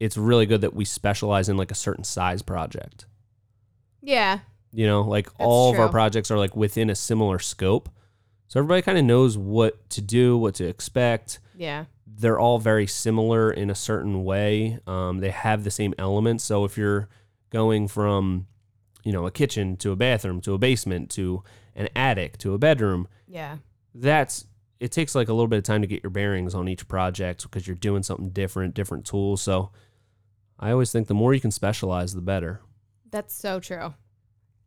it's 0.00 0.16
really 0.16 0.46
good 0.46 0.60
that 0.62 0.74
we 0.74 0.84
specialize 0.84 1.48
in 1.48 1.56
like 1.56 1.70
a 1.70 1.74
certain 1.76 2.04
size 2.04 2.42
project. 2.42 3.06
Yeah. 4.00 4.40
You 4.72 4.86
know, 4.86 5.02
like 5.02 5.28
all 5.38 5.72
of 5.72 5.78
our 5.78 5.88
projects 5.88 6.30
are 6.30 6.38
like 6.38 6.56
within 6.56 6.90
a 6.90 6.94
similar 6.94 7.38
scope. 7.38 7.88
So 8.48 8.58
everybody 8.60 8.82
kind 8.82 8.98
of 8.98 9.04
knows 9.04 9.38
what 9.38 9.88
to 9.90 10.00
do, 10.00 10.36
what 10.36 10.54
to 10.56 10.66
expect. 10.66 11.38
Yeah. 11.56 11.84
They're 12.06 12.38
all 12.38 12.58
very 12.58 12.86
similar 12.86 13.50
in 13.50 13.70
a 13.70 13.74
certain 13.74 14.24
way. 14.24 14.78
Um, 14.86 15.18
they 15.18 15.30
have 15.30 15.64
the 15.64 15.70
same 15.70 15.94
elements. 15.98 16.44
So 16.44 16.64
if 16.64 16.76
you're 16.76 17.08
going 17.50 17.86
from, 17.88 18.46
you 19.04 19.12
know, 19.12 19.26
a 19.26 19.30
kitchen 19.30 19.76
to 19.78 19.92
a 19.92 19.96
bathroom 19.96 20.40
to 20.42 20.54
a 20.54 20.58
basement 20.58 21.10
to 21.12 21.42
an 21.74 21.88
attic 21.94 22.38
to 22.38 22.54
a 22.54 22.58
bedroom, 22.58 23.08
Yeah. 23.28 23.58
that's 23.94 24.46
it 24.82 24.92
takes 24.92 25.14
like 25.14 25.28
a 25.28 25.32
little 25.32 25.48
bit 25.48 25.58
of 25.58 25.64
time 25.64 25.80
to 25.82 25.86
get 25.86 26.02
your 26.02 26.10
bearings 26.10 26.54
on 26.54 26.68
each 26.68 26.86
project 26.88 27.42
because 27.44 27.66
you're 27.66 27.76
doing 27.76 28.02
something 28.02 28.30
different, 28.30 28.74
different 28.74 29.04
tools. 29.06 29.40
So 29.40 29.70
I 30.58 30.70
always 30.72 30.90
think 30.92 31.06
the 31.08 31.14
more 31.14 31.32
you 31.34 31.40
can 31.40 31.50
specialize, 31.50 32.14
the 32.14 32.20
better. 32.20 32.60
That's 33.10 33.34
so 33.34 33.60
true. 33.60 33.94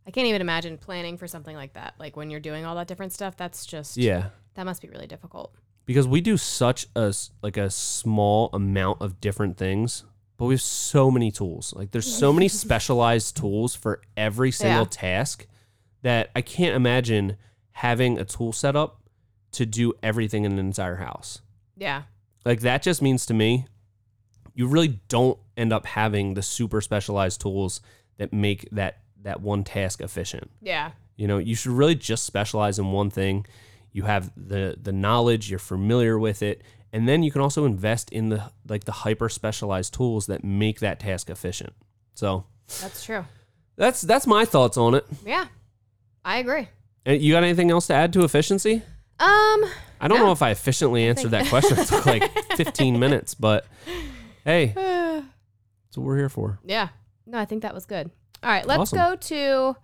I 0.07 0.11
can't 0.11 0.27
even 0.27 0.41
imagine 0.41 0.77
planning 0.77 1.17
for 1.17 1.27
something 1.27 1.55
like 1.55 1.73
that. 1.73 1.95
Like 1.99 2.15
when 2.15 2.29
you're 2.29 2.39
doing 2.39 2.63
all 2.65 2.75
that 2.75 2.87
different 2.87 3.11
stuff, 3.13 3.35
that's 3.35 3.65
just 3.65 3.97
Yeah. 3.97 4.29
That 4.53 4.65
must 4.65 4.81
be 4.81 4.87
really 4.89 5.07
difficult. 5.07 5.53
because 5.85 6.07
we 6.07 6.21
do 6.21 6.37
such 6.37 6.87
a 6.95 7.13
like 7.43 7.57
a 7.57 7.69
small 7.69 8.49
amount 8.53 9.01
of 9.01 9.19
different 9.21 9.57
things 9.57 10.03
but 10.37 10.45
we 10.47 10.53
have 10.55 10.61
so 10.61 11.11
many 11.11 11.29
tools 11.31 11.73
like 11.75 11.91
there's 11.91 12.11
so 12.11 12.33
many 12.33 12.47
specialized 12.65 13.37
tools 13.37 13.75
for 13.75 14.01
every 14.17 14.49
single 14.51 14.81
Yeah. 14.83 14.89
task 14.89 15.45
that 16.01 16.29
i 16.35 16.41
can't 16.41 16.75
imagine 16.75 17.37
having 17.73 18.17
a 18.17 18.25
tool 18.25 18.51
set 18.51 18.75
up 18.75 18.99
to 19.55 19.65
do 19.65 19.93
everything 20.03 20.45
in 20.45 20.53
an 20.53 20.59
entire 20.59 20.95
house 20.97 21.41
Yeah. 21.77 22.03
like 22.45 22.61
that 22.61 22.81
just 22.83 23.01
means 23.01 23.25
to 23.27 23.33
me 23.33 23.65
you 24.53 24.67
really 24.67 24.99
don't 25.09 25.37
end 25.57 25.73
up 25.73 25.85
having 25.85 26.33
the 26.35 26.41
super 26.41 26.79
specialized 26.81 27.41
tools 27.41 27.81
that 28.17 28.31
make 28.31 28.69
that 28.71 28.99
that 29.23 29.41
one 29.41 29.63
task 29.65 29.99
efficient. 30.01 30.49
Yeah. 30.61 30.91
You 31.17 31.27
know, 31.27 31.39
you 31.39 31.55
should 31.55 31.71
really 31.73 31.95
just 31.95 32.23
specialize 32.25 32.79
in 32.79 32.91
one 32.93 33.09
thing. 33.09 33.45
You 33.91 34.03
have 34.03 34.31
the 34.37 34.77
the 34.81 34.93
knowledge, 34.93 35.49
you're 35.49 35.59
familiar 35.59 36.17
with 36.19 36.41
it, 36.41 36.61
and 36.93 37.05
then 37.09 37.21
you 37.23 37.31
can 37.31 37.41
also 37.41 37.65
invest 37.65 38.11
in 38.11 38.29
the 38.29 38.49
like 38.69 38.85
the 38.85 38.91
hyper 38.93 39.27
specialized 39.27 39.93
tools 39.93 40.27
that 40.27 40.43
make 40.45 40.79
that 40.79 40.99
task 41.01 41.29
efficient. 41.29 41.73
So 42.13 42.45
That's 42.81 43.03
true. 43.03 43.25
that's 43.75 44.01
that's 44.01 44.25
my 44.27 44.45
thoughts 44.45 44.77
on 44.77 44.95
it. 44.95 45.05
Yeah. 45.25 45.47
I 46.23 46.37
agree. 46.37 46.69
And 47.05 47.21
you 47.21 47.33
got 47.33 47.43
anything 47.43 47.71
else 47.71 47.87
to 47.87 47.93
add 47.93 48.13
to 48.13 48.23
efficiency? 48.23 48.83
Um, 49.19 49.63
I 50.01 50.07
don't 50.07 50.19
No. 50.19 50.25
know 50.27 50.31
if 50.33 50.41
I 50.41 50.49
efficiently 50.51 51.05
answered 51.05 51.31
that 51.31 51.47
question. 51.47 51.77
It 51.79 51.87
took 51.87 52.05
like 52.05 52.29
15 52.55 52.99
minutes, 52.99 53.33
but 53.33 53.65
hey, 54.43 54.67
that's 54.75 55.97
what 55.97 56.03
we're 56.05 56.17
here 56.17 56.29
for. 56.29 56.59
yeah. 56.63 56.89
No, 57.25 57.39
I 57.39 57.45
think 57.45 57.63
that 57.63 57.73
was 57.73 57.85
good. 57.85 58.11
All 58.43 58.49
right, 58.51 58.65
let's 58.67 58.93
Awesome. 58.93 58.97
go 58.99 59.15
to 59.15 59.75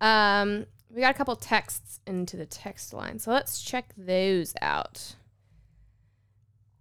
um 0.00 0.66
we 0.90 1.00
got 1.02 1.10
a 1.10 1.14
couple 1.18 1.34
texts 1.36 2.00
into 2.06 2.36
the 2.36 2.46
text 2.46 2.92
line. 2.94 3.18
So 3.18 3.30
let's 3.32 3.60
check 3.60 3.92
those 3.96 4.54
out. 4.62 5.16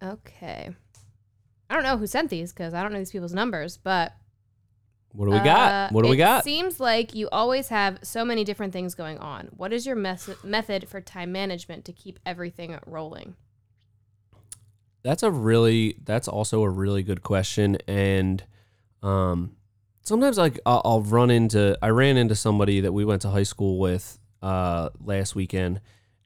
Okay. 0.04 0.70
I 1.70 1.74
don't 1.74 1.84
know 1.84 1.98
who 1.98 2.08
sent 2.08 2.30
these 2.30 2.52
cuz 2.52 2.74
I 2.74 2.84
don't 2.84 2.92
know 2.94 3.00
these 3.00 3.12
people's 3.12 3.34
numbers, 3.34 3.78
but 3.78 4.14
What 5.16 5.26
do 5.28 5.32
we 5.32 5.40
got? 5.40 5.72
Uh, 5.72 5.90
What 5.94 6.04
do 6.04 6.10
we 6.10 6.18
got? 6.18 6.24
it 6.34 6.38
got? 6.38 6.44
Seems 6.44 6.80
like 6.80 7.16
you 7.16 7.30
always 7.32 7.70
have 7.70 8.00
so 8.04 8.26
many 8.26 8.44
different 8.44 8.74
things 8.74 8.96
going 8.96 9.18
on. 9.20 9.48
What 9.56 9.72
is 9.74 9.86
your 9.86 9.96
mes- 9.96 10.44
method 10.44 10.88
for 10.90 11.00
time 11.02 11.32
management 11.32 11.86
to 11.86 11.94
keep 11.94 12.20
everything 12.26 12.78
rolling? 12.86 13.36
That's 15.04 15.22
a 15.24 15.30
really 15.30 15.98
that's 16.04 16.28
also 16.28 16.64
a 16.64 16.70
really 16.70 17.04
good 17.04 17.22
question 17.22 17.78
and 17.88 18.44
um 19.04 19.56
sometimes 20.02 20.38
like 20.38 20.60
I'll, 20.66 20.82
I'll 20.84 21.02
run 21.02 21.30
into 21.30 21.78
I 21.82 21.90
ran 21.90 22.18
into 22.18 22.34
somebody 22.36 22.82
that 22.82 22.92
we 22.92 23.06
went 23.06 23.22
to 23.22 23.30
high 23.30 23.44
school 23.44 23.78
with 23.78 24.18
uh 24.42 24.90
last 25.04 25.36
weekend 25.36 25.80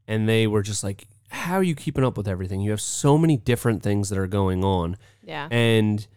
and 0.07 0.29
they 0.29 0.47
were 0.47 0.61
just 0.61 0.81
like 0.83 1.07
how 1.29 1.55
are 1.55 1.63
you 1.63 1.75
keeping 1.75 2.03
up 2.05 2.17
with 2.17 2.27
everything? 2.27 2.61
You 2.61 2.71
have 2.71 2.81
so 2.81 3.17
many 3.17 3.35
different 3.37 3.83
things 3.83 4.09
that 4.09 4.17
are 4.17 4.27
going 4.27 4.63
on. 4.63 4.97
Yeah. 5.23 5.47
and 5.51 6.07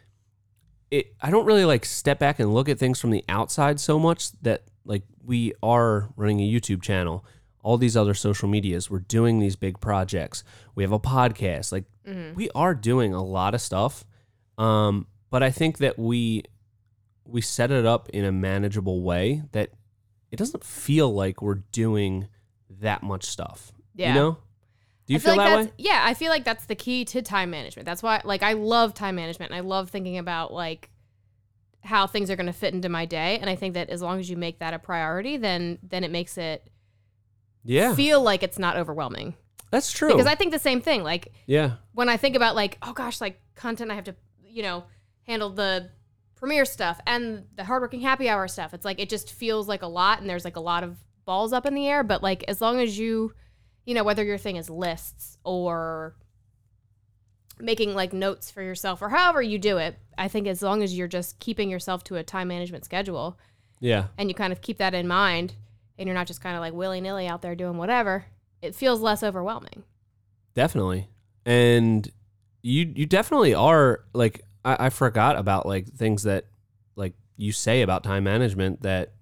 it 0.93 1.15
I 1.21 1.31
don't 1.31 1.47
really 1.47 1.65
like 1.65 1.85
step 1.85 2.19
back 2.21 2.39
and 2.39 2.53
look 2.55 2.69
at 2.69 2.79
things 2.79 3.01
from 3.01 3.11
the 3.11 3.25
outside 3.29 3.81
so 3.81 3.99
much 3.99 4.31
that 4.43 4.63
like 4.85 5.03
we 5.25 5.53
are 5.63 6.11
running 6.17 6.41
a 6.41 6.49
YouTube 6.53 6.83
channel, 6.83 7.25
all 7.65 7.79
these 7.79 7.97
other 7.97 8.15
social 8.15 8.49
medias, 8.49 8.91
we're 8.91 8.99
doing 9.01 9.39
these 9.39 9.57
big 9.57 9.81
projects. 9.81 10.45
We 10.75 10.83
have 10.85 10.93
a 10.93 10.99
podcast. 11.01 11.73
Like 11.73 11.85
Mhm. 12.07 12.35
we 12.35 12.51
are 12.55 12.75
doing 12.75 13.15
a 13.15 13.23
lot 13.25 13.55
of 13.55 13.61
stuff. 13.61 14.05
Um 14.59 15.07
but 15.31 15.43
I 15.43 15.51
think 15.51 15.79
that 15.79 15.99
we 15.99 16.45
we 17.25 17.41
set 17.41 17.71
it 17.71 17.87
up 17.87 18.09
in 18.11 18.25
a 18.25 18.33
manageable 18.33 19.03
way 19.03 19.43
that 19.53 19.71
it 20.31 20.37
doesn't 20.37 20.65
feel 20.65 21.13
like 21.15 21.41
we're 21.41 21.63
doing 21.73 22.29
that 22.69 23.03
much 23.03 23.25
stuff. 23.25 23.73
Yeah. 23.95 24.09
You 24.09 24.15
know? 24.21 24.37
Do 25.07 25.15
you 25.15 25.19
feel, 25.19 25.33
feel, 25.33 25.37
like 25.37 25.51
that 25.51 25.57
that's 25.57 25.69
way? 25.69 25.75
yeah, 25.79 26.03
I 26.05 26.15
feel 26.15 26.31
like 26.31 26.45
that's 26.45 26.67
the 26.67 26.75
key 26.75 27.05
to 27.07 27.23
time 27.23 27.51
management. 27.51 27.87
That's 27.87 28.03
why 28.03 28.21
like 28.25 28.43
I 28.43 28.53
love 28.53 28.95
time 28.95 29.17
management 29.17 29.51
and 29.51 29.57
I 29.59 29.61
love 29.61 29.91
thinking 29.91 30.19
about 30.19 30.53
like 30.53 30.91
how 31.83 32.07
things 32.07 32.31
are 32.31 32.37
going 32.37 32.47
to 32.47 32.53
fit 32.53 32.73
into 32.73 32.89
my 32.89 33.05
day 33.05 33.39
and 33.41 33.51
I 33.51 33.57
think 33.57 33.75
that 33.75 33.91
as 33.91 34.01
long 34.01 34.21
as 34.21 34.31
you 34.31 34.37
make 34.37 34.61
that 34.61 34.73
a 34.73 34.79
priority 34.79 35.37
then 35.37 35.79
then 35.83 36.05
it 36.05 36.13
makes 36.13 36.39
it 36.39 36.71
Yeah. 37.65 37.95
feel 37.97 38.23
like 38.23 38.43
it's 38.45 38.59
not 38.59 38.77
overwhelming. 38.77 39.35
That's 39.73 39.91
true. 39.91 40.11
Because 40.11 40.27
I 40.27 40.37
think 40.37 40.53
the 40.53 40.59
same 40.61 40.81
thing 40.81 41.03
like 41.03 41.33
yeah. 41.47 41.73
when 41.93 42.09
I 42.09 42.17
think 42.17 42.37
about 42.37 42.55
like 42.55 42.79
oh 42.83 42.93
gosh 42.93 43.21
like 43.21 43.41
content 43.57 43.91
I 43.91 43.95
have 43.95 44.05
to 44.05 44.15
you 44.45 44.63
know 44.63 44.85
handle 45.25 45.51
the 45.51 45.91
premiere 46.37 46.65
stuff 46.65 47.01
and 47.07 47.45
the 47.57 47.65
hardworking 47.65 48.01
happy 48.01 48.29
hour 48.29 48.47
stuff. 48.47 48.75
It's 48.75 48.85
like 48.85 49.01
it 49.01 49.09
just 49.09 49.33
feels 49.33 49.67
like 49.67 49.83
a 49.83 49.87
lot 49.89 50.21
and 50.21 50.31
there's 50.31 50.45
like 50.45 50.57
a 50.57 50.61
lot 50.61 50.85
of 50.85 50.97
balls 51.25 51.53
up 51.53 51.67
in 51.67 51.75
the 51.75 51.89
air, 51.89 52.03
but 52.05 52.23
like 52.23 52.45
as 52.49 52.61
long 52.61 52.79
as 52.81 52.99
you 52.99 53.33
you 53.85 53.95
know 53.95 54.05
whether 54.05 54.25
your 54.25 54.39
thing 54.39 54.57
is 54.57 54.69
lists 54.71 55.39
or 55.45 56.15
making 57.59 57.95
like 57.95 58.12
notes 58.12 58.51
for 58.51 58.62
yourself 58.62 59.03
or 59.03 59.09
however 59.09 59.40
you 59.42 59.59
do 59.59 59.79
it, 59.79 59.97
I 60.18 60.29
think 60.29 60.47
as 60.47 60.62
long 60.62 60.83
as 60.83 60.97
you're 60.97 61.09
just 61.09 61.38
keeping 61.38 61.71
yourself 61.71 62.03
to 62.05 62.16
a 62.16 62.23
time 62.25 62.49
management 62.49 62.85
schedule 62.85 63.38
Yeah. 63.81 64.07
and 64.18 64.29
you 64.29 64.35
kind 64.35 64.53
of 64.53 64.61
keep 64.62 64.79
that 64.79 64.95
in 64.95 65.07
mind 65.07 65.55
and 65.99 66.07
you're 66.07 66.14
not 66.14 66.27
just 66.27 66.40
kind 66.40 66.57
of 66.57 66.61
like 66.61 66.73
willy-nilly 66.73 67.29
out 67.29 67.42
there 67.42 67.55
doing 67.55 67.77
whatever, 67.77 68.25
it 68.62 68.75
feels 68.75 69.01
less 69.01 69.23
overwhelming. 69.23 69.85
Definitely. 70.55 71.09
And 71.45 72.11
you 72.62 72.92
you 72.95 73.07
definitely 73.07 73.55
are 73.55 74.05
like 74.12 74.42
I, 74.64 74.87
I 74.87 74.90
forgot 74.90 75.37
about 75.37 75.66
like 75.66 75.88
things 75.88 76.23
that 76.23 76.47
like 76.97 77.14
you 77.37 77.53
say 77.53 77.83
about 77.83 78.05
time 78.05 78.25
management 78.25 78.83
that 78.83 79.12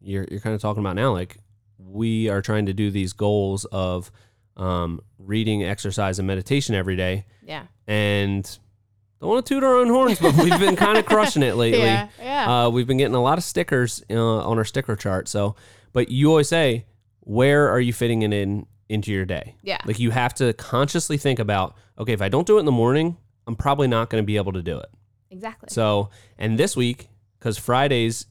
you're 0.00 0.26
you're 0.30 0.40
kind 0.40 0.54
of 0.54 0.60
talking 0.62 0.80
about 0.82 0.96
now. 0.96 1.12
Like 1.12 1.38
we 1.86 2.28
are 2.28 2.42
trying 2.42 2.66
to 2.66 2.72
do 2.72 2.90
these 2.90 3.12
goals 3.12 3.64
of 3.66 4.10
um, 4.56 5.00
reading, 5.18 5.62
exercise, 5.62 6.18
and 6.18 6.26
meditation 6.26 6.74
every 6.74 6.96
day. 6.96 7.24
Yeah. 7.44 7.64
And 7.86 8.44
don't 9.20 9.30
want 9.30 9.46
to 9.46 9.54
toot 9.54 9.64
our 9.64 9.76
own 9.76 9.88
horns, 9.88 10.18
but 10.18 10.34
we've 10.36 10.58
been 10.58 10.76
kind 10.76 10.98
of 10.98 11.06
crushing 11.06 11.42
it 11.42 11.56
lately. 11.56 11.80
Yeah. 11.80 12.08
Yeah. 12.20 12.64
Uh, 12.66 12.70
we've 12.70 12.86
been 12.86 12.98
getting 12.98 13.14
a 13.14 13.22
lot 13.22 13.38
of 13.38 13.44
stickers 13.44 14.02
uh, 14.10 14.14
on 14.14 14.58
our 14.58 14.64
sticker 14.64 14.96
chart. 14.96 15.28
So, 15.28 15.56
but 15.92 16.10
you 16.10 16.28
always 16.30 16.48
say, 16.48 16.86
where 17.20 17.68
are 17.70 17.80
you 17.80 17.92
fitting 17.92 18.22
it 18.22 18.32
in 18.32 18.66
into 18.88 19.10
your 19.10 19.24
day? 19.24 19.56
yeah. 19.62 19.78
Like 19.84 19.98
you 19.98 20.10
have 20.10 20.32
to 20.34 20.52
consciously 20.52 21.16
think 21.16 21.38
about, 21.38 21.74
okay, 21.98 22.12
if 22.12 22.22
I 22.22 22.28
don't 22.28 22.46
do 22.46 22.56
it 22.56 22.60
in 22.60 22.66
the 22.66 22.72
morning, 22.72 23.16
I'm 23.46 23.56
probably 23.56 23.88
not 23.88 24.10
going 24.10 24.22
to 24.22 24.26
be 24.26 24.36
able 24.36 24.52
to 24.52 24.62
do 24.62 24.78
it. 24.78 24.88
exactly. 25.30 25.68
So, 25.70 26.10
and 26.38 26.56
this 26.58 26.76
week, 26.76 27.08
because 27.38 27.58
Fridays, 27.58 28.26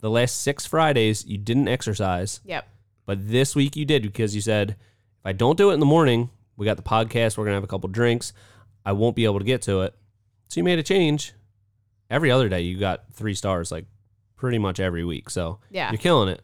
the 0.00 0.08
last 0.10 0.40
six 0.40 0.64
Fridays, 0.64 1.26
you 1.26 1.36
didn't 1.36 1.68
exercise, 1.68 2.40
yep. 2.44 2.66
But 3.08 3.26
this 3.26 3.56
week 3.56 3.74
you 3.74 3.86
did 3.86 4.02
because 4.02 4.34
you 4.34 4.42
said, 4.42 4.72
if 4.72 5.24
I 5.24 5.32
don't 5.32 5.56
do 5.56 5.70
it 5.70 5.74
in 5.74 5.80
the 5.80 5.86
morning, 5.86 6.28
we 6.58 6.66
got 6.66 6.76
the 6.76 6.82
podcast, 6.82 7.38
we're 7.38 7.44
going 7.44 7.52
to 7.52 7.56
have 7.56 7.64
a 7.64 7.66
couple 7.66 7.88
drinks, 7.88 8.34
I 8.84 8.92
won't 8.92 9.16
be 9.16 9.24
able 9.24 9.38
to 9.38 9.46
get 9.46 9.62
to 9.62 9.80
it. 9.80 9.94
So 10.48 10.60
you 10.60 10.64
made 10.64 10.78
a 10.78 10.82
change. 10.82 11.32
Every 12.10 12.30
other 12.30 12.50
day, 12.50 12.60
you 12.60 12.78
got 12.78 13.10
three 13.14 13.32
stars, 13.32 13.72
like 13.72 13.86
pretty 14.36 14.58
much 14.58 14.78
every 14.78 15.06
week. 15.06 15.30
So 15.30 15.58
Yeah. 15.70 15.90
you're 15.90 15.96
killing 15.96 16.28
it. 16.28 16.42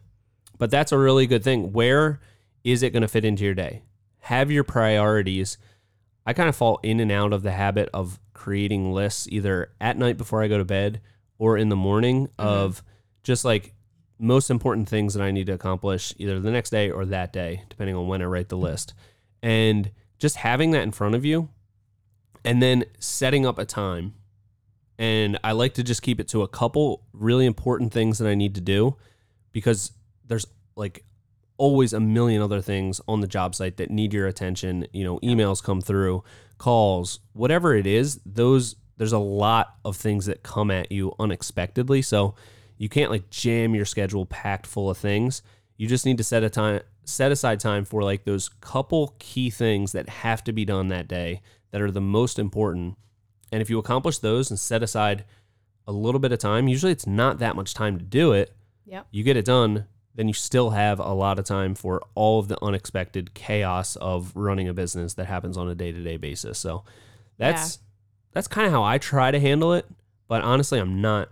But 0.56 0.70
that's 0.70 0.90
a 0.90 0.96
really 0.96 1.26
good 1.26 1.44
thing. 1.44 1.70
Where 1.74 2.18
is 2.64 2.82
it 2.82 2.94
going 2.94 3.02
to 3.02 3.08
fit 3.08 3.26
into 3.26 3.44
your 3.44 3.52
day? 3.52 3.82
Have 4.20 4.50
your 4.50 4.64
priorities. 4.64 5.58
I 6.24 6.32
kind 6.32 6.48
of 6.48 6.56
fall 6.56 6.80
in 6.82 6.98
and 6.98 7.12
out 7.12 7.34
of 7.34 7.42
the 7.42 7.52
habit 7.52 7.90
of 7.92 8.18
creating 8.32 8.90
lists 8.90 9.28
either 9.30 9.70
at 9.82 9.98
night 9.98 10.16
before 10.16 10.42
I 10.42 10.48
go 10.48 10.56
to 10.56 10.64
bed 10.64 11.02
or 11.36 11.58
in 11.58 11.68
the 11.68 11.76
morning 11.76 12.28
mm-hmm. 12.28 12.48
of 12.48 12.82
just 13.22 13.44
like 13.44 13.74
most 14.24 14.50
important 14.50 14.88
things 14.88 15.14
that 15.14 15.22
I 15.22 15.30
need 15.30 15.46
to 15.46 15.52
accomplish 15.52 16.14
either 16.16 16.40
the 16.40 16.50
next 16.50 16.70
day 16.70 16.90
or 16.90 17.04
that 17.06 17.32
day, 17.32 17.62
depending 17.68 17.94
on 17.94 18.08
when 18.08 18.22
I 18.22 18.24
write 18.24 18.48
the 18.48 18.56
list. 18.56 18.94
And 19.42 19.90
just 20.18 20.36
having 20.36 20.70
that 20.70 20.82
in 20.82 20.90
front 20.90 21.14
of 21.14 21.24
you 21.24 21.50
and 22.44 22.62
then 22.62 22.84
setting 22.98 23.44
up 23.46 23.58
a 23.58 23.64
time. 23.64 24.14
And 24.98 25.38
I 25.44 25.52
like 25.52 25.74
to 25.74 25.82
just 25.82 26.02
keep 26.02 26.20
it 26.20 26.28
to 26.28 26.42
a 26.42 26.48
couple 26.48 27.04
really 27.12 27.46
important 27.46 27.92
things 27.92 28.18
that 28.18 28.28
I 28.28 28.34
need 28.34 28.54
to 28.54 28.60
do 28.60 28.96
because 29.52 29.92
there's 30.24 30.46
like 30.76 31.04
always 31.56 31.92
a 31.92 32.00
million 32.00 32.40
other 32.40 32.60
things 32.60 33.00
on 33.06 33.20
the 33.20 33.26
job 33.26 33.54
site 33.54 33.76
that 33.76 33.90
need 33.90 34.12
your 34.12 34.26
attention. 34.26 34.86
You 34.92 35.04
know, 35.04 35.18
emails 35.20 35.62
come 35.62 35.80
through, 35.80 36.24
calls, 36.58 37.20
whatever 37.32 37.74
it 37.74 37.86
is, 37.86 38.20
those 38.24 38.76
there's 38.96 39.12
a 39.12 39.18
lot 39.18 39.74
of 39.84 39.96
things 39.96 40.26
that 40.26 40.44
come 40.44 40.70
at 40.70 40.92
you 40.92 41.12
unexpectedly. 41.18 42.00
So 42.00 42.36
you 42.78 42.88
can't 42.88 43.10
like 43.10 43.30
jam 43.30 43.74
your 43.74 43.84
schedule 43.84 44.26
packed 44.26 44.66
full 44.66 44.90
of 44.90 44.98
things. 44.98 45.42
You 45.76 45.86
just 45.86 46.06
need 46.06 46.18
to 46.18 46.24
set 46.24 46.42
a 46.42 46.50
time 46.50 46.80
set 47.04 47.30
aside 47.32 47.60
time 47.60 47.84
for 47.84 48.02
like 48.02 48.24
those 48.24 48.48
couple 48.60 49.14
key 49.18 49.50
things 49.50 49.92
that 49.92 50.08
have 50.08 50.42
to 50.44 50.52
be 50.52 50.64
done 50.64 50.88
that 50.88 51.06
day 51.06 51.42
that 51.70 51.82
are 51.82 51.90
the 51.90 52.00
most 52.00 52.38
important. 52.38 52.96
And 53.52 53.60
if 53.60 53.68
you 53.68 53.78
accomplish 53.78 54.18
those 54.18 54.50
and 54.50 54.58
set 54.58 54.82
aside 54.82 55.24
a 55.86 55.92
little 55.92 56.18
bit 56.18 56.32
of 56.32 56.38
time, 56.38 56.66
usually 56.66 56.92
it's 56.92 57.06
not 57.06 57.38
that 57.38 57.56
much 57.56 57.74
time 57.74 57.98
to 57.98 58.04
do 58.04 58.32
it 58.32 58.54
Yep. 58.86 59.06
you 59.10 59.22
get 59.22 59.36
it 59.36 59.44
done, 59.44 59.86
then 60.14 60.28
you 60.28 60.34
still 60.34 60.70
have 60.70 60.98
a 61.00 61.12
lot 61.12 61.38
of 61.38 61.44
time 61.44 61.74
for 61.74 62.02
all 62.14 62.38
of 62.38 62.48
the 62.48 62.62
unexpected 62.62 63.34
chaos 63.34 63.96
of 63.96 64.30
running 64.36 64.68
a 64.68 64.74
business 64.74 65.14
that 65.14 65.26
happens 65.26 65.56
on 65.56 65.68
a 65.68 65.74
day 65.74 65.90
to 65.90 66.02
day 66.02 66.16
basis. 66.16 66.58
So 66.58 66.84
that's 67.38 67.78
that's 68.32 68.46
kind 68.48 68.66
of 68.66 68.72
how 68.72 68.82
I 68.82 68.98
try 68.98 69.30
to 69.30 69.40
handle 69.40 69.72
it. 69.74 69.86
But 70.28 70.42
honestly, 70.42 70.78
I'm 70.78 71.00
not. 71.00 71.30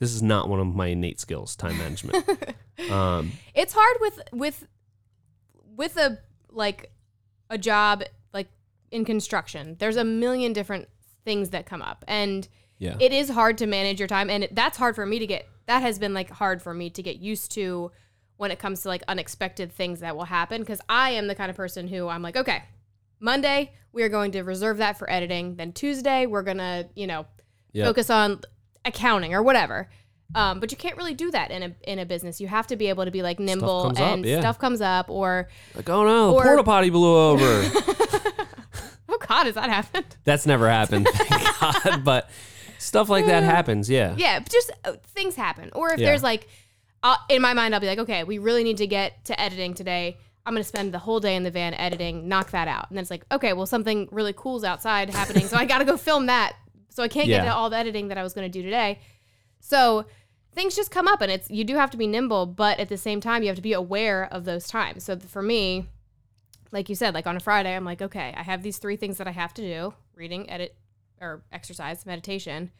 This 0.00 0.12
is 0.12 0.22
not 0.22 0.48
one 0.48 0.58
of 0.58 0.74
my 0.74 0.88
innate 0.88 1.20
skills, 1.20 1.54
time 1.54 1.78
management. 1.78 2.26
um, 2.90 3.30
it's 3.54 3.72
hard 3.74 3.96
with 4.00 4.20
with 4.32 4.66
with 5.76 5.96
a 5.96 6.18
like 6.50 6.90
a 7.48 7.58
job 7.58 8.02
like 8.34 8.48
in 8.90 9.04
construction 9.04 9.76
there's 9.78 9.96
a 9.96 10.04
million 10.04 10.52
different 10.52 10.88
things 11.24 11.50
that 11.50 11.66
come 11.66 11.80
up 11.82 12.04
and 12.08 12.48
yeah, 12.78 12.96
it 12.98 13.12
is 13.12 13.28
hard 13.30 13.56
to 13.58 13.66
manage 13.66 13.98
your 14.00 14.08
time 14.08 14.28
and 14.30 14.44
it, 14.44 14.54
that's 14.54 14.76
hard 14.78 14.94
for 14.94 15.06
me 15.06 15.18
to 15.18 15.26
get 15.26 15.46
that 15.66 15.80
has 15.82 15.98
been 15.98 16.12
like 16.14 16.30
hard 16.30 16.60
for 16.60 16.74
me 16.74 16.90
to 16.90 17.02
get 17.02 17.16
used 17.16 17.52
to 17.52 17.90
when 18.36 18.50
it 18.50 18.58
comes 18.58 18.82
to 18.82 18.88
like 18.88 19.02
unexpected 19.06 19.70
things 19.72 20.00
that 20.00 20.16
will 20.16 20.24
happen 20.24 20.60
because 20.60 20.80
i 20.88 21.10
am 21.10 21.28
the 21.28 21.34
kind 21.34 21.50
of 21.50 21.56
person 21.56 21.86
who 21.88 22.08
i'm 22.08 22.22
like 22.22 22.36
okay 22.36 22.62
monday 23.20 23.72
we 23.92 24.02
are 24.02 24.08
going 24.08 24.32
to 24.32 24.42
reserve 24.42 24.78
that 24.78 24.98
for 24.98 25.10
editing 25.10 25.56
then 25.56 25.72
tuesday 25.72 26.26
we're 26.26 26.42
gonna 26.42 26.86
you 26.94 27.06
know 27.06 27.26
Yep. 27.72 27.86
focus 27.86 28.10
on 28.10 28.40
accounting 28.84 29.34
or 29.34 29.42
whatever 29.42 29.88
Um, 30.34 30.60
but 30.60 30.70
you 30.70 30.76
can't 30.76 30.96
really 30.96 31.14
do 31.14 31.30
that 31.32 31.50
in 31.50 31.62
a 31.62 31.74
in 31.90 31.98
a 31.98 32.06
business. 32.06 32.40
You 32.40 32.46
have 32.48 32.66
to 32.68 32.76
be 32.76 32.86
able 32.88 33.04
to 33.04 33.10
be 33.10 33.20
like 33.22 33.40
nimble 33.40 33.88
up, 33.88 33.98
and 34.00 34.24
yeah. 34.24 34.38
stuff 34.40 34.58
comes 34.60 34.80
up 34.80 35.10
or 35.10 35.48
Like, 35.74 35.88
oh 35.88 36.04
no, 36.04 36.28
the 36.28 36.32
Or- 36.36 36.42
porta 36.44 36.62
potty 36.62 36.90
blew 36.90 37.16
over. 37.16 37.44
oh 39.08 39.18
god, 39.26 39.46
has 39.46 39.54
that 39.56 39.68
happened? 39.70 40.16
That's 40.24 40.46
never 40.46 40.68
happened, 40.68 41.08
thank 41.14 41.60
God. 41.60 42.04
But 42.04 42.30
stuff 42.78 43.08
like 43.08 43.26
that 43.26 43.42
happens. 43.42 43.90
Yeah. 43.90 44.14
Yeah, 44.16 44.38
just 44.40 44.70
uh, 44.84 44.92
things 45.14 45.34
happen. 45.36 45.70
Or 45.74 45.92
if 45.92 45.98
Yeah. 46.00 46.06
there's 46.06 46.22
like, 46.22 46.48
uh, 47.02 47.16
in 47.28 47.42
my 47.42 47.52
mind, 47.54 47.74
I'll 47.74 47.80
be 47.80 47.86
like, 47.88 47.98
okay, 47.98 48.24
we 48.24 48.38
really 48.38 48.62
need 48.64 48.78
to 48.78 48.86
get 48.86 49.24
to 49.26 49.40
editing 49.40 49.74
today. 49.74 50.16
I'm 50.46 50.54
going 50.54 50.62
to 50.62 50.68
spend 50.68 50.94
the 50.94 50.98
whole 50.98 51.20
day 51.20 51.36
in 51.36 51.42
the 51.42 51.50
van 51.50 51.74
editing, 51.74 52.26
knock 52.28 52.50
that 52.52 52.66
out. 52.68 52.88
And 52.88 52.96
then 52.96 53.02
it's 53.02 53.10
like, 53.10 53.24
okay, 53.30 53.52
well, 53.52 53.66
something 53.66 54.08
really 54.10 54.32
cool's 54.32 54.64
outside 54.64 55.10
happening. 55.10 55.46
So 55.46 55.56
I 55.56 55.66
got 55.66 55.78
to 55.78 55.84
go 55.84 55.96
film 55.96 56.26
that. 56.26 56.54
So 56.90 57.02
I 57.02 57.08
can't 57.08 57.28
get 57.28 57.44
to 57.44 57.54
all 57.54 57.70
the 57.70 57.76
editing 57.76 58.08
that 58.08 58.18
I 58.18 58.22
was 58.22 58.34
going 58.34 58.50
to 58.50 58.58
do 58.58 58.62
today. 58.62 58.98
So 59.60 60.04
things 60.54 60.74
just 60.76 60.90
come 60.90 61.06
up 61.08 61.20
and 61.20 61.30
it's, 61.30 61.50
you 61.50 61.64
do 61.64 61.76
have 61.76 61.90
to 61.92 61.96
be 61.96 62.06
nimble, 62.06 62.46
but 62.46 62.78
at 62.80 62.88
the 62.88 62.96
same 62.96 63.20
time, 63.20 63.42
you 63.42 63.48
have 63.48 63.56
to 63.56 63.62
be 63.62 63.72
aware 63.72 64.28
of 64.32 64.44
those 64.44 64.66
times. 64.66 65.04
So 65.04 65.18
for 65.18 65.42
me, 65.42 65.86
like 66.72 66.88
you 66.88 66.94
said, 66.94 67.14
like 67.14 67.26
on 67.26 67.36
a 67.36 67.40
Friday, 67.40 67.74
I'm 67.74 67.84
like, 67.84 68.02
okay, 68.02 68.34
I 68.36 68.42
have 68.42 68.62
these 68.62 68.78
three 68.78 68.96
things 68.96 69.18
that 69.18 69.28
I 69.28 69.32
have 69.32 69.54
to 69.54 69.62
do 69.62 69.94
reading, 70.14 70.50
edit, 70.50 70.74
or 71.20 71.42
exercise, 71.52 72.04
meditation. 72.06 72.70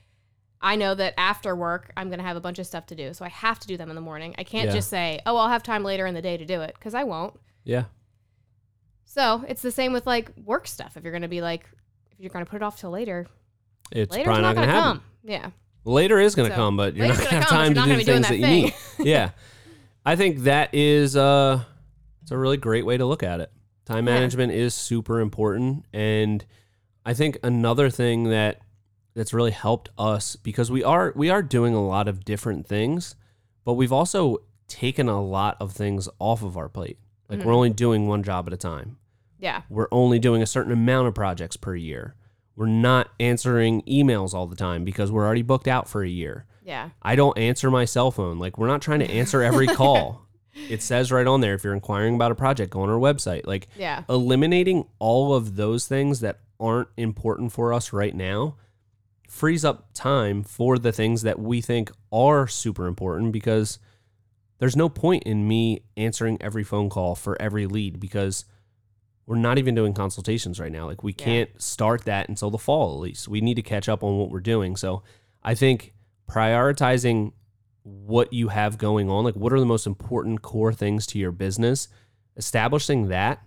I 0.60 0.76
know 0.76 0.94
that 0.94 1.14
after 1.16 1.54
work, 1.56 1.90
I'm 1.96 2.08
going 2.08 2.18
to 2.18 2.24
have 2.24 2.36
a 2.36 2.40
bunch 2.40 2.58
of 2.58 2.66
stuff 2.66 2.86
to 2.86 2.94
do. 2.94 3.14
So 3.14 3.24
I 3.24 3.28
have 3.30 3.58
to 3.60 3.66
do 3.66 3.76
them 3.76 3.88
in 3.88 3.94
the 3.94 4.00
morning. 4.02 4.34
I 4.36 4.44
can't 4.44 4.66
Yeah. 4.68 4.74
just 4.74 4.90
say, 4.90 5.20
oh, 5.24 5.36
I'll 5.36 5.48
have 5.48 5.62
time 5.62 5.84
later 5.84 6.06
in 6.06 6.14
the 6.14 6.20
day 6.22 6.36
to 6.36 6.44
do 6.44 6.60
it 6.60 6.74
because 6.74 6.94
I 6.94 7.04
won't. 7.04 7.34
Yeah. 7.64 7.84
So 9.04 9.44
it's 9.48 9.62
the 9.62 9.70
same 9.70 9.92
with 9.92 10.06
like 10.06 10.30
work 10.44 10.66
stuff. 10.66 10.96
If 10.96 11.02
you're 11.04 11.12
going 11.12 11.22
to 11.22 11.28
be 11.28 11.40
like, 11.40 11.68
if 12.12 12.20
you're 12.20 12.30
going 12.30 12.44
to 12.44 12.50
put 12.50 12.56
it 12.56 12.62
off 12.62 12.78
till 12.78 12.90
later, 12.90 13.26
It's 13.90 14.12
later's 14.12 14.24
probably 14.24 14.42
not, 14.42 14.48
not, 14.48 14.54
going 14.56 14.68
to 14.68 14.74
happen. 14.74 14.96
come. 15.00 15.02
Yeah. 15.24 15.50
Later 15.84 16.18
is 16.20 16.34
going 16.34 16.48
to 16.48 16.54
So, 16.54 16.60
come, 16.60 16.76
but 16.76 16.94
you're 16.94 17.08
not 17.08 17.16
going 17.16 17.28
to 17.28 17.34
have 17.36 17.48
time 17.48 17.74
to 17.74 17.82
do 17.82 17.96
the 17.96 18.04
things 18.04 18.28
that, 18.28 18.28
that 18.28 18.38
you 18.38 18.46
need. 18.46 18.74
yeah. 18.98 19.30
I 20.04 20.16
think 20.16 20.40
that 20.40 20.74
is 20.74 21.16
uh 21.16 21.62
it's 22.22 22.30
a 22.30 22.38
really 22.38 22.56
great 22.56 22.84
way 22.86 22.96
to 22.96 23.04
look 23.06 23.22
at 23.22 23.40
it. 23.40 23.50
Time 23.86 24.06
Yeah. 24.06 24.14
management 24.14 24.52
is 24.52 24.74
super 24.74 25.20
important 25.20 25.84
and 25.92 26.44
I 27.04 27.14
think 27.14 27.38
another 27.42 27.88
thing 27.90 28.24
that 28.24 28.60
that's 29.14 29.32
really 29.34 29.50
helped 29.50 29.88
us 29.98 30.36
because 30.36 30.70
we 30.70 30.84
are 30.84 31.12
we 31.16 31.30
are 31.30 31.42
doing 31.42 31.74
a 31.74 31.84
lot 31.84 32.08
of 32.08 32.24
different 32.24 32.66
things, 32.66 33.14
but 33.64 33.74
we've 33.74 33.92
also 33.92 34.38
taken 34.68 35.08
a 35.08 35.20
lot 35.22 35.56
of 35.60 35.72
things 35.72 36.08
off 36.18 36.42
of 36.42 36.56
our 36.56 36.68
plate. 36.68 36.98
Like 37.28 37.38
Mm-hmm. 37.40 37.48
we're 37.48 37.54
only 37.54 37.70
doing 37.70 38.06
one 38.06 38.22
job 38.22 38.46
at 38.46 38.52
a 38.52 38.56
time 38.56 38.96
Yeah. 39.38 39.62
we're 39.68 39.88
only 39.92 40.18
doing 40.18 40.42
a 40.42 40.46
certain 40.46 40.72
amount 40.72 41.08
of 41.08 41.14
projects 41.14 41.56
per 41.56 41.74
year. 41.74 42.14
We're 42.56 42.66
not 42.66 43.08
answering 43.18 43.82
emails 43.82 44.34
all 44.34 44.46
the 44.46 44.56
time 44.56 44.84
because 44.84 45.10
we're 45.10 45.24
already 45.24 45.42
booked 45.42 45.68
out 45.68 45.88
for 45.88 46.02
a 46.02 46.08
year. 46.08 46.46
Yeah. 46.64 46.90
I 47.02 47.16
don't 47.16 47.36
answer 47.38 47.70
my 47.70 47.84
cell 47.84 48.10
phone. 48.10 48.38
Like 48.38 48.58
we're 48.58 48.66
not 48.66 48.82
trying 48.82 49.00
to 49.00 49.10
answer 49.10 49.42
every 49.42 49.66
call. 49.80 50.26
It 50.68 50.82
says 50.82 51.10
right 51.10 51.26
on 51.26 51.40
there 51.40 51.54
if 51.54 51.64
you're 51.64 51.72
inquiring 51.74 52.16
about 52.16 52.32
a 52.32 52.34
project, 52.34 52.72
go 52.72 52.82
on 52.82 52.90
our 52.90 52.98
website. 52.98 53.46
Like 53.46 53.68
Yeah. 53.76 54.02
eliminating 54.08 54.84
all 54.98 55.34
of 55.34 55.56
those 55.56 55.86
things 55.86 56.20
that 56.20 56.40
aren't 56.58 56.88
important 56.96 57.52
for 57.52 57.72
us 57.72 57.92
right 57.92 58.14
now 58.14 58.56
frees 59.28 59.64
up 59.64 59.88
time 59.94 60.42
for 60.42 60.76
the 60.76 60.92
things 60.92 61.22
that 61.22 61.38
we 61.38 61.60
think 61.60 61.90
are 62.12 62.46
super 62.48 62.86
important 62.86 63.32
because 63.32 63.78
there's 64.58 64.76
no 64.76 64.88
point 64.88 65.22
in 65.22 65.46
me 65.48 65.80
answering 65.96 66.36
every 66.42 66.64
phone 66.64 66.90
call 66.90 67.14
for 67.14 67.40
every 67.40 67.66
lead 67.66 67.98
because 68.00 68.44
we're 69.30 69.36
not 69.36 69.58
even 69.58 69.76
doing 69.76 69.94
consultations 69.94 70.58
right 70.58 70.72
now. 70.72 70.86
Like 70.86 71.04
we 71.04 71.12
Yeah. 71.12 71.24
can't 71.24 71.62
start 71.62 72.04
that 72.04 72.28
until 72.28 72.50
the 72.50 72.58
fall 72.58 72.94
at 72.96 73.00
least. 73.00 73.28
We 73.28 73.40
need 73.40 73.54
to 73.54 73.62
catch 73.62 73.88
up 73.88 74.02
on 74.02 74.18
what 74.18 74.28
we're 74.28 74.40
doing. 74.40 74.74
So 74.74 75.04
I 75.44 75.54
think 75.54 75.94
prioritizing 76.28 77.30
what 77.84 78.32
you 78.32 78.48
have 78.48 78.76
going 78.76 79.08
on, 79.08 79.22
like 79.22 79.36
what 79.36 79.52
are 79.52 79.60
the 79.60 79.66
most 79.66 79.86
important 79.86 80.42
core 80.42 80.72
things 80.72 81.06
to 81.06 81.18
your 81.20 81.30
business, 81.30 81.86
establishing 82.36 83.06
that, 83.06 83.40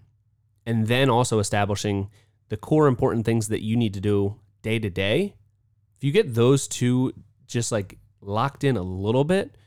and 0.65 0.87
then 0.87 1.09
also 1.09 1.39
establishing 1.39 2.09
the 2.47 2.55
core 2.55 2.87
important 2.87 3.25
things 3.25 3.49
that 3.49 3.61
you 3.61 3.75
need 3.75 3.93
to 3.93 3.99
do 3.99 4.39
day 4.61 4.79
to 4.79 4.89
day. 4.89 5.35
If 5.97 6.03
you 6.05 6.13
get 6.13 6.33
those 6.33 6.65
two 6.65 7.11
just 7.45 7.73
like 7.73 7.97
locked 8.21 8.63
in 8.63 8.77
a 8.77 8.83
little 8.83 9.25
bit, 9.25 9.57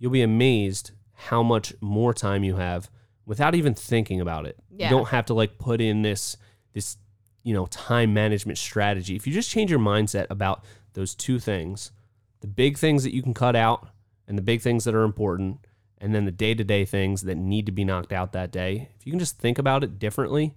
you'll 0.00 0.10
be 0.10 0.22
amazed 0.22 0.90
how 1.12 1.44
much 1.44 1.72
more 1.80 2.12
time 2.12 2.42
you 2.42 2.56
have 2.56 2.90
without 3.24 3.54
even 3.54 3.74
thinking 3.74 4.20
about 4.20 4.44
it. 4.44 4.58
Yeah. 4.74 4.90
You 4.90 4.96
don't 4.96 5.08
have 5.08 5.26
to 5.26 5.34
like 5.34 5.58
put 5.58 5.80
in 5.80 6.02
this 6.02 6.36
this 6.72 6.96
you 7.42 7.52
know 7.54 7.66
time 7.66 8.12
management 8.14 8.58
strategy. 8.58 9.14
If 9.16 9.26
you 9.26 9.32
just 9.32 9.50
change 9.50 9.70
your 9.70 9.80
mindset 9.80 10.26
about 10.30 10.64
those 10.94 11.14
two 11.14 11.38
things, 11.38 11.92
the 12.40 12.46
big 12.46 12.78
things 12.78 13.04
that 13.04 13.14
you 13.14 13.22
can 13.22 13.34
cut 13.34 13.54
out 13.56 13.88
and 14.26 14.36
the 14.38 14.42
big 14.42 14.60
things 14.60 14.84
that 14.84 14.94
are 14.94 15.02
important 15.04 15.66
and 15.98 16.14
then 16.14 16.24
the 16.24 16.32
day-to-day 16.32 16.84
things 16.84 17.22
that 17.22 17.36
need 17.36 17.66
to 17.66 17.72
be 17.72 17.84
knocked 17.84 18.12
out 18.12 18.32
that 18.32 18.50
day. 18.50 18.88
If 18.98 19.06
you 19.06 19.12
can 19.12 19.20
just 19.20 19.38
think 19.38 19.58
about 19.58 19.84
it 19.84 19.98
differently, 20.00 20.54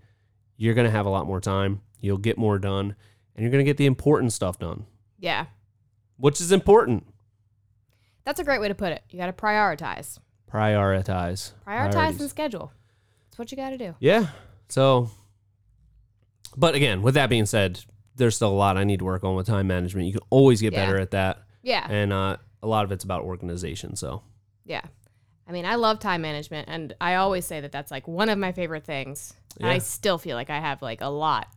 you're 0.57 0.73
going 0.73 0.85
to 0.85 0.91
have 0.91 1.05
a 1.05 1.09
lot 1.09 1.27
more 1.27 1.39
time. 1.39 1.81
You'll 1.99 2.17
get 2.17 2.37
more 2.37 2.57
done 2.57 2.95
and 3.35 3.43
you're 3.43 3.51
going 3.51 3.63
to 3.63 3.69
get 3.69 3.77
the 3.77 3.85
important 3.85 4.33
stuff 4.33 4.57
done, 4.57 4.85
Yeah. 5.19 5.45
which 6.17 6.41
is 6.41 6.51
important. 6.51 7.05
That's 8.23 8.39
a 8.39 8.43
great 8.43 8.59
way 8.59 8.69
to 8.69 8.75
put 8.75 8.91
it. 8.91 9.03
You 9.11 9.19
got 9.19 9.27
to 9.27 9.33
prioritize. 9.33 10.17
Prioritize. 10.51 11.51
Prioritize 11.67 11.91
Priorities. 11.91 12.21
and 12.21 12.29
schedule. 12.29 12.71
That's 13.35 13.39
what 13.39 13.51
you 13.51 13.57
got 13.57 13.71
to 13.71 13.77
do. 13.77 13.95
Yeah. 13.99 14.27
So, 14.69 15.09
but 16.55 16.73
again, 16.73 17.01
with 17.01 17.15
that 17.15 17.29
being 17.29 17.45
said, 17.45 17.83
there's 18.15 18.37
still 18.37 18.47
a 18.49 18.55
lot 18.55 18.77
I 18.77 18.85
need 18.85 18.99
to 18.99 19.05
work 19.05 19.25
on 19.25 19.35
with 19.35 19.45
time 19.45 19.67
management. 19.67 20.07
You 20.07 20.13
can 20.13 20.21
always 20.29 20.61
get 20.61 20.71
Yeah. 20.71 20.85
better 20.85 20.97
at 21.01 21.11
that. 21.11 21.39
Yeah. 21.61 21.85
And 21.89 22.13
uh, 22.13 22.37
a 22.63 22.67
lot 22.67 22.85
of 22.85 22.93
it's 22.93 23.03
about 23.03 23.23
organization. 23.23 23.97
So, 23.97 24.23
Yeah. 24.63 24.81
I 25.47 25.51
mean, 25.51 25.65
I 25.65 25.75
love 25.75 25.99
time 25.99 26.21
management 26.21 26.69
and 26.69 26.95
I 27.01 27.15
always 27.15 27.45
say 27.45 27.59
that 27.59 27.73
that's 27.73 27.91
like 27.91 28.07
one 28.07 28.29
of 28.29 28.39
my 28.39 28.53
favorite 28.53 28.85
things. 28.85 29.33
And 29.59 29.67
I 29.69 29.73
Yeah. 29.73 29.79
still 29.79 30.17
feel 30.17 30.37
like 30.37 30.49
I 30.49 30.59
have 30.61 30.81
like 30.81 31.01
a 31.01 31.07
lot 31.09 31.47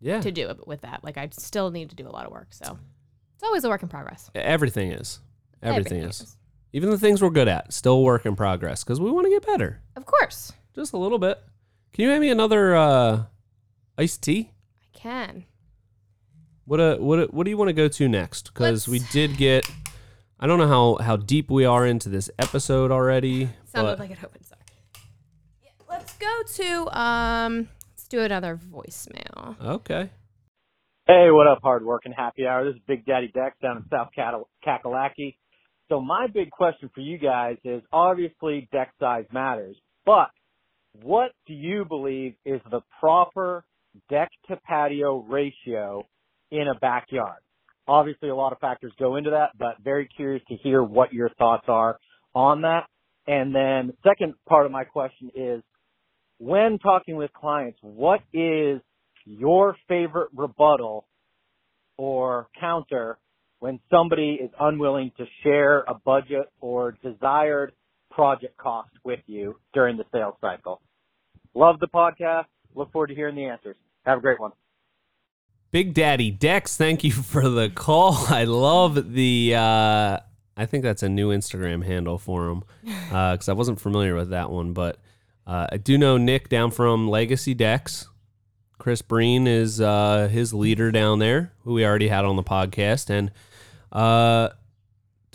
yeah, 0.00 0.20
to 0.20 0.32
do 0.32 0.52
with 0.66 0.80
that. 0.80 1.04
Like 1.04 1.16
I 1.16 1.28
still 1.30 1.70
need 1.70 1.90
to 1.90 1.96
do 1.96 2.08
a 2.08 2.10
lot 2.10 2.26
of 2.26 2.32
work. 2.32 2.48
So 2.50 2.76
it's 3.34 3.44
always 3.44 3.62
a 3.62 3.68
work 3.68 3.84
in 3.84 3.88
progress. 3.88 4.32
everything 4.34 4.90
is. 4.90 5.20
Everything, 5.62 6.02
is. 6.02 6.36
Even 6.72 6.90
the 6.90 6.98
things 6.98 7.22
we're 7.22 7.30
good 7.30 7.46
at, 7.46 7.72
still 7.72 8.02
work 8.02 8.26
in 8.26 8.34
progress 8.34 8.82
because 8.82 8.98
we 8.98 9.12
want 9.12 9.26
to 9.26 9.30
get 9.30 9.46
better 9.46 9.80
Of 9.94 10.06
course. 10.06 10.52
Just 10.74 10.92
a 10.92 10.96
little 10.96 11.18
bit. 11.18 11.38
Can 11.92 12.04
you 12.04 12.10
make 12.10 12.20
me 12.20 12.30
another 12.30 12.74
uh, 12.74 13.24
iced 13.98 14.22
tea? 14.22 14.50
I 14.82 14.98
can. 14.98 15.44
What 16.64 16.80
uh, 16.80 16.96
what 16.96 17.18
uh, 17.18 17.26
what 17.26 17.44
do 17.44 17.50
you 17.50 17.56
want 17.56 17.68
to 17.68 17.74
go 17.74 17.88
to 17.88 18.08
next? 18.08 18.52
Because 18.52 18.88
we 18.88 19.00
did 19.10 19.36
get. 19.36 19.68
I 20.38 20.46
don't 20.46 20.58
know 20.58 20.68
how 20.68 21.04
how 21.04 21.16
deep 21.16 21.50
we 21.50 21.64
are 21.64 21.86
into 21.86 22.08
this 22.08 22.30
episode 22.38 22.90
already, 22.90 23.48
Sounded 23.64 23.92
but 23.92 23.98
like 23.98 24.10
it 24.10 24.18
opened. 24.24 24.46
Sorry. 24.46 24.60
Yeah, 25.62 25.70
let's 25.88 26.14
go 26.14 26.42
to 26.54 26.98
um 26.98 27.68
let's 27.90 28.08
do 28.08 28.20
another 28.20 28.56
voicemail. 28.56 29.60
okay. 29.60 30.10
Hey, 31.06 31.30
what 31.30 31.48
up, 31.48 31.58
hard 31.62 31.84
working 31.84 32.12
happy 32.12 32.46
hour? 32.46 32.64
This 32.64 32.76
is 32.76 32.82
Big 32.86 33.04
Daddy 33.04 33.28
Dex 33.34 33.56
down 33.60 33.78
in 33.78 33.84
South 33.90 34.10
Cat- 34.14 34.34
Kakalaki. 34.64 35.36
So 35.88 36.00
my 36.00 36.28
big 36.32 36.50
question 36.50 36.90
for 36.94 37.00
you 37.00 37.18
guys 37.18 37.56
is 37.64 37.82
obviously 37.92 38.68
deck 38.72 38.92
size 39.00 39.24
matters, 39.32 39.76
but 40.06 40.30
what 41.00 41.32
do 41.46 41.54
you 41.54 41.84
believe 41.84 42.34
is 42.44 42.60
the 42.70 42.80
proper 43.00 43.64
deck 44.10 44.30
to 44.48 44.56
patio 44.66 45.22
ratio 45.22 46.06
in 46.50 46.66
a 46.68 46.78
backyard? 46.78 47.40
Obviously 47.88 48.28
a 48.28 48.34
lot 48.34 48.52
of 48.52 48.58
factors 48.58 48.92
go 48.98 49.16
into 49.16 49.30
that, 49.30 49.50
but 49.58 49.76
very 49.82 50.08
curious 50.16 50.42
to 50.48 50.56
hear 50.62 50.82
what 50.82 51.12
your 51.12 51.30
thoughts 51.38 51.64
are 51.68 51.98
on 52.34 52.62
that. 52.62 52.86
And 53.26 53.54
then 53.54 53.94
second 54.04 54.34
part 54.48 54.66
of 54.66 54.72
my 54.72 54.84
question 54.84 55.30
is 55.34 55.62
when 56.38 56.78
talking 56.78 57.16
with 57.16 57.32
clients, 57.32 57.78
what 57.82 58.20
is 58.32 58.80
your 59.24 59.76
favorite 59.88 60.30
rebuttal 60.34 61.06
or 61.96 62.48
counter 62.58 63.18
when 63.60 63.78
somebody 63.90 64.38
is 64.42 64.50
unwilling 64.58 65.12
to 65.16 65.24
share 65.44 65.80
a 65.80 65.94
budget 65.94 66.46
or 66.60 66.96
desired 67.02 67.72
project 68.12 68.56
cost 68.56 68.90
with 69.04 69.20
you 69.26 69.56
during 69.72 69.96
the 69.96 70.04
sales 70.12 70.34
cycle. 70.40 70.80
Love 71.54 71.80
the 71.80 71.88
podcast. 71.88 72.46
Look 72.74 72.92
forward 72.92 73.08
to 73.08 73.14
hearing 73.14 73.34
the 73.34 73.44
answers. 73.44 73.76
Have 74.04 74.18
a 74.18 74.20
great 74.20 74.40
one. 74.40 74.52
Big 75.70 75.94
Daddy 75.94 76.30
Dex, 76.30 76.76
thank 76.76 77.02
you 77.02 77.12
for 77.12 77.48
the 77.48 77.70
call. 77.70 78.14
I 78.28 78.44
love 78.44 79.14
the. 79.14 79.54
Uh, 79.56 80.18
I 80.54 80.66
think 80.66 80.84
that's 80.84 81.02
a 81.02 81.08
new 81.08 81.30
Instagram 81.30 81.84
handle 81.84 82.18
for 82.18 82.50
him 82.50 82.62
because 82.82 83.48
I 83.48 83.54
wasn't 83.54 83.80
familiar 83.80 84.14
with 84.14 84.30
that 84.30 84.50
one, 84.50 84.74
but 84.74 84.98
uh, 85.46 85.68
I 85.72 85.78
do 85.78 85.96
know 85.96 86.18
Nick 86.18 86.50
down 86.50 86.70
from 86.70 87.08
Legacy 87.08 87.54
Dex. 87.54 88.06
Chris 88.78 89.00
Breen 89.00 89.46
is 89.46 89.80
uh, 89.80 90.28
his 90.30 90.52
leader 90.52 90.90
down 90.90 91.20
there, 91.20 91.52
who 91.64 91.72
we 91.72 91.86
already 91.86 92.08
had 92.08 92.24
on 92.24 92.36
the 92.36 92.42
podcast, 92.42 93.08
and 93.08 93.30
uh, 93.92 94.50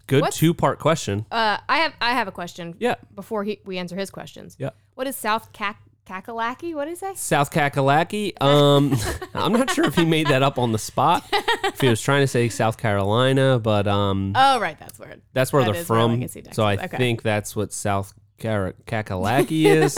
good 0.07 0.21
What's- 0.23 0.37
two 0.37 0.53
part 0.53 0.79
question. 0.79 1.25
Uh 1.31 1.57
I 1.69 1.77
have 1.77 1.93
I 2.01 2.11
have 2.13 2.27
a 2.27 2.31
question 2.31 2.75
Yeah, 2.79 2.95
before 3.13 3.43
he 3.43 3.59
we 3.65 3.77
answer 3.77 3.95
his 3.95 4.09
questions. 4.09 4.55
Yeah. 4.59 4.71
What 4.95 5.07
is 5.07 5.15
South 5.15 5.51
Cac 5.53 5.81
Kakalaki? 6.07 6.73
What 6.73 6.85
did 6.85 6.91
he 6.91 6.95
say? 6.95 7.11
South 7.15 7.51
Kakalaki. 7.51 8.41
Um, 8.41 8.95
I'm 9.35 9.51
not 9.51 9.69
sure 9.71 9.83
if 9.85 9.95
he 9.95 10.05
made 10.05 10.27
that 10.27 10.41
up 10.41 10.57
on 10.57 10.71
the 10.71 10.77
spot. 10.79 11.25
If 11.65 11.81
he 11.81 11.89
was 11.89 12.01
trying 12.01 12.21
to 12.23 12.27
say 12.27 12.47
South 12.47 12.77
Carolina, 12.77 13.59
but 13.59 13.87
um, 13.89 14.31
Oh, 14.33 14.57
right. 14.59 14.79
That's 14.79 14.97
where. 14.97 15.15
that's 15.33 15.51
where 15.51 15.63
that 15.65 15.73
they're 15.73 15.81
is 15.81 15.89
where 15.89 15.99
from. 15.99 16.11
Legacy 16.13 16.41
Dex 16.43 16.55
So 16.55 16.63
I 16.63 16.75
is. 16.75 16.79
Okay. 16.83 16.95
think 16.97 17.23
that's 17.23 17.57
what 17.57 17.73
South 17.73 18.13
Car- 18.39 18.73
Kakalaki 18.85 19.65
is. 19.65 19.97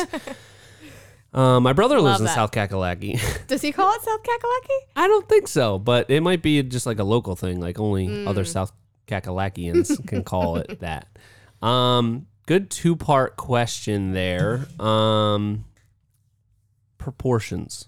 um, 1.33 1.61
my 1.69 1.73
brother 1.73 1.99
lives 2.01 2.13
Love 2.13 2.21
in 2.21 2.25
that. 2.25 2.35
South 2.35 2.51
Kakalaki. 2.51 3.19
Does 3.47 3.61
he 3.61 3.71
call 3.71 3.93
it 3.93 4.01
South 4.01 4.23
Kakalaki? 4.23 4.77
I 4.95 5.07
don't 5.07 5.29
think 5.29 5.47
so, 5.47 5.77
but 5.77 6.09
it 6.09 6.21
might 6.21 6.41
be 6.41 6.61
just 6.63 6.85
like 6.87 6.97
a 6.99 7.03
local 7.03 7.35
thing. 7.35 7.59
Like 7.59 7.79
only 7.79 8.25
other 8.25 8.43
Mm. 8.43 8.47
South 8.47 8.71
Kakalakians 9.09 10.05
can 10.07 10.23
call 10.23 10.57
it 10.57 10.79
that. 10.81 11.07
Um, 11.61 12.27
good 12.45 12.69
two 12.69 12.95
part 12.95 13.35
question 13.35 14.13
there. 14.13 14.65
Um, 14.79 15.65
proportions. 16.97 17.87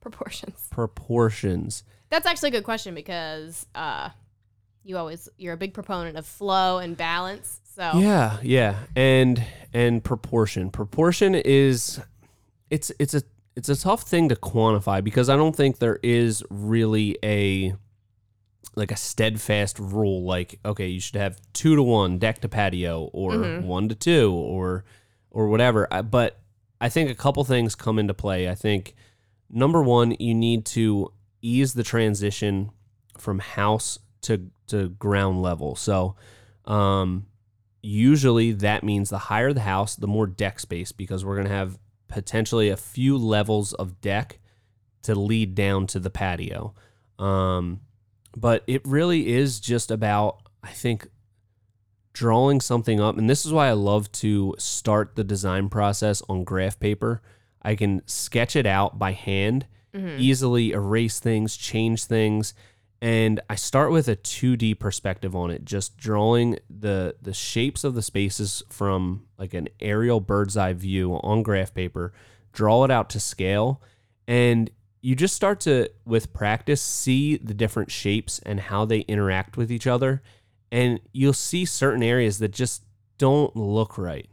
Proportions. 0.00 0.68
Proportions. 0.70 1.84
That's 2.10 2.26
actually 2.26 2.48
a 2.48 2.52
good 2.52 2.64
question 2.64 2.94
because 2.94 3.66
uh, 3.74 4.10
you 4.84 4.96
always 4.96 5.28
you're 5.38 5.54
a 5.54 5.58
big 5.58 5.74
proponent 5.74 6.16
of 6.16 6.26
flow 6.26 6.78
and 6.78 6.96
balance. 6.96 7.60
So 7.74 7.92
Yeah, 7.94 8.38
yeah, 8.42 8.80
and 8.96 9.42
and 9.72 10.02
proportion. 10.02 10.70
Proportion 10.70 11.34
is 11.34 12.00
it's 12.70 12.90
it's 12.98 13.14
a 13.14 13.22
it's 13.56 13.68
a 13.68 13.76
tough 13.76 14.02
thing 14.02 14.28
to 14.30 14.36
quantify 14.36 15.02
because 15.04 15.28
I 15.28 15.36
don't 15.36 15.54
think 15.54 15.78
there 15.78 15.98
is 16.02 16.42
really 16.50 17.18
a 17.22 17.74
like 18.74 18.90
a 18.90 18.96
steadfast 18.96 19.78
rule 19.78 20.24
like 20.24 20.58
okay 20.64 20.88
you 20.88 20.98
should 21.00 21.16
have 21.16 21.38
two 21.52 21.76
to 21.76 21.82
one 21.82 22.18
deck 22.18 22.40
to 22.40 22.48
patio 22.48 23.10
or 23.12 23.32
Mhm. 23.32 23.64
one 23.64 23.88
to 23.88 23.94
two 23.94 24.32
or 24.32 24.84
or 25.30 25.48
whatever. 25.48 25.86
I, 25.90 26.02
but 26.02 26.38
i 26.80 26.88
think 26.88 27.10
a 27.10 27.14
couple 27.14 27.44
things 27.44 27.74
come 27.74 27.98
into 27.98 28.14
play. 28.14 28.48
I 28.48 28.54
think 28.54 28.94
number 29.50 29.82
one 29.82 30.16
you 30.18 30.34
need 30.34 30.64
to 30.66 31.12
ease 31.42 31.74
the 31.74 31.82
transition 31.84 32.70
from 33.18 33.38
house 33.40 33.98
to 34.22 34.50
to 34.68 34.88
ground 34.88 35.42
level. 35.42 35.76
So 35.76 36.16
um 36.64 37.26
usually 37.82 38.52
that 38.52 38.84
means 38.84 39.10
the 39.10 39.18
higher 39.18 39.52
the 39.52 39.60
house 39.62 39.96
the 39.96 40.06
more 40.06 40.26
deck 40.26 40.60
space 40.60 40.92
because 40.92 41.24
we're 41.24 41.34
going 41.34 41.48
to 41.48 41.52
have 41.52 41.78
potentially 42.08 42.68
a 42.68 42.76
few 42.76 43.18
levels 43.18 43.72
of 43.74 44.00
deck 44.00 44.38
to 45.02 45.14
lead 45.14 45.54
down 45.54 45.86
to 45.88 45.98
the 45.98 46.10
patio. 46.10 46.74
Um 47.18 47.80
but 48.36 48.62
it 48.66 48.80
really 48.86 49.28
is 49.32 49.60
just 49.60 49.90
about 49.90 50.38
i 50.62 50.70
think 50.70 51.08
drawing 52.12 52.60
something 52.60 53.00
up 53.00 53.16
and 53.16 53.28
this 53.30 53.46
is 53.46 53.52
why 53.52 53.68
i 53.68 53.72
love 53.72 54.10
to 54.12 54.54
start 54.58 55.16
the 55.16 55.24
design 55.24 55.68
process 55.68 56.22
on 56.28 56.44
graph 56.44 56.78
paper 56.78 57.22
i 57.62 57.74
can 57.74 58.02
sketch 58.06 58.54
it 58.56 58.66
out 58.66 58.98
by 58.98 59.12
hand 59.12 59.66
Mhm. 59.94 60.18
easily 60.18 60.72
erase 60.72 61.20
things 61.20 61.56
change 61.56 62.04
things 62.04 62.54
and 63.02 63.40
i 63.50 63.54
start 63.54 63.90
with 63.92 64.08
a 64.08 64.16
2d 64.16 64.78
perspective 64.78 65.34
on 65.36 65.50
it 65.50 65.64
just 65.66 65.96
drawing 65.98 66.58
the 66.70 67.14
the 67.20 67.34
shapes 67.34 67.84
of 67.84 67.94
the 67.94 68.00
spaces 68.02 68.62
from 68.70 69.24
like 69.38 69.52
an 69.54 69.68
aerial 69.80 70.20
bird's 70.20 70.56
eye 70.56 70.72
view 70.72 71.14
on 71.22 71.42
graph 71.42 71.74
paper 71.74 72.12
draw 72.52 72.84
it 72.84 72.90
out 72.90 73.10
to 73.10 73.20
scale 73.20 73.82
and 74.26 74.70
you 75.02 75.14
just 75.14 75.34
start 75.34 75.60
to 75.60 75.90
with 76.06 76.32
practice 76.32 76.80
see 76.80 77.36
the 77.36 77.52
different 77.52 77.90
shapes 77.90 78.38
and 78.46 78.60
how 78.60 78.84
they 78.84 79.00
interact 79.00 79.56
with 79.56 79.70
each 79.70 79.86
other 79.86 80.22
and 80.72 81.00
you'll 81.12 81.34
see 81.34 81.66
certain 81.66 82.02
areas 82.02 82.38
that 82.38 82.50
just 82.50 82.82
don't 83.18 83.54
look 83.54 83.98
right. 83.98 84.28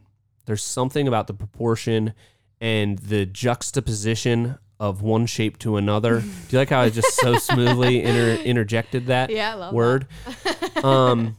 There's 0.46 0.64
something 0.64 1.06
about 1.06 1.26
the 1.26 1.34
proportion 1.34 2.14
and 2.60 2.98
the 2.98 3.26
juxtaposition 3.26 4.58
of 4.80 5.02
one 5.02 5.26
shape 5.26 5.58
to 5.58 5.76
another. 5.76 6.20
Do 6.20 6.26
you 6.50 6.58
like 6.58 6.70
how 6.70 6.80
i 6.80 6.88
just 6.88 7.14
so 7.14 7.36
smoothly 7.36 8.02
inter- 8.04 8.42
interjected 8.42 9.06
that 9.08 9.28
yeah, 9.28 9.70
word? 9.70 10.06
that. 10.44 10.84
um, 10.84 11.36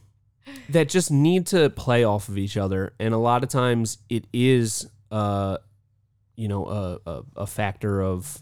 that 0.68 0.88
just 0.88 1.10
need 1.10 1.46
to 1.48 1.68
play 1.70 2.04
off 2.04 2.28
of 2.28 2.38
each 2.38 2.56
other, 2.56 2.94
and 3.00 3.12
a 3.12 3.18
lot 3.18 3.42
of 3.42 3.48
times 3.48 3.98
it 4.08 4.26
is, 4.32 4.88
uh, 5.10 5.58
you 6.36 6.46
know, 6.46 6.66
a, 6.66 7.10
a, 7.10 7.22
a 7.38 7.46
factor 7.46 8.00
of 8.00 8.40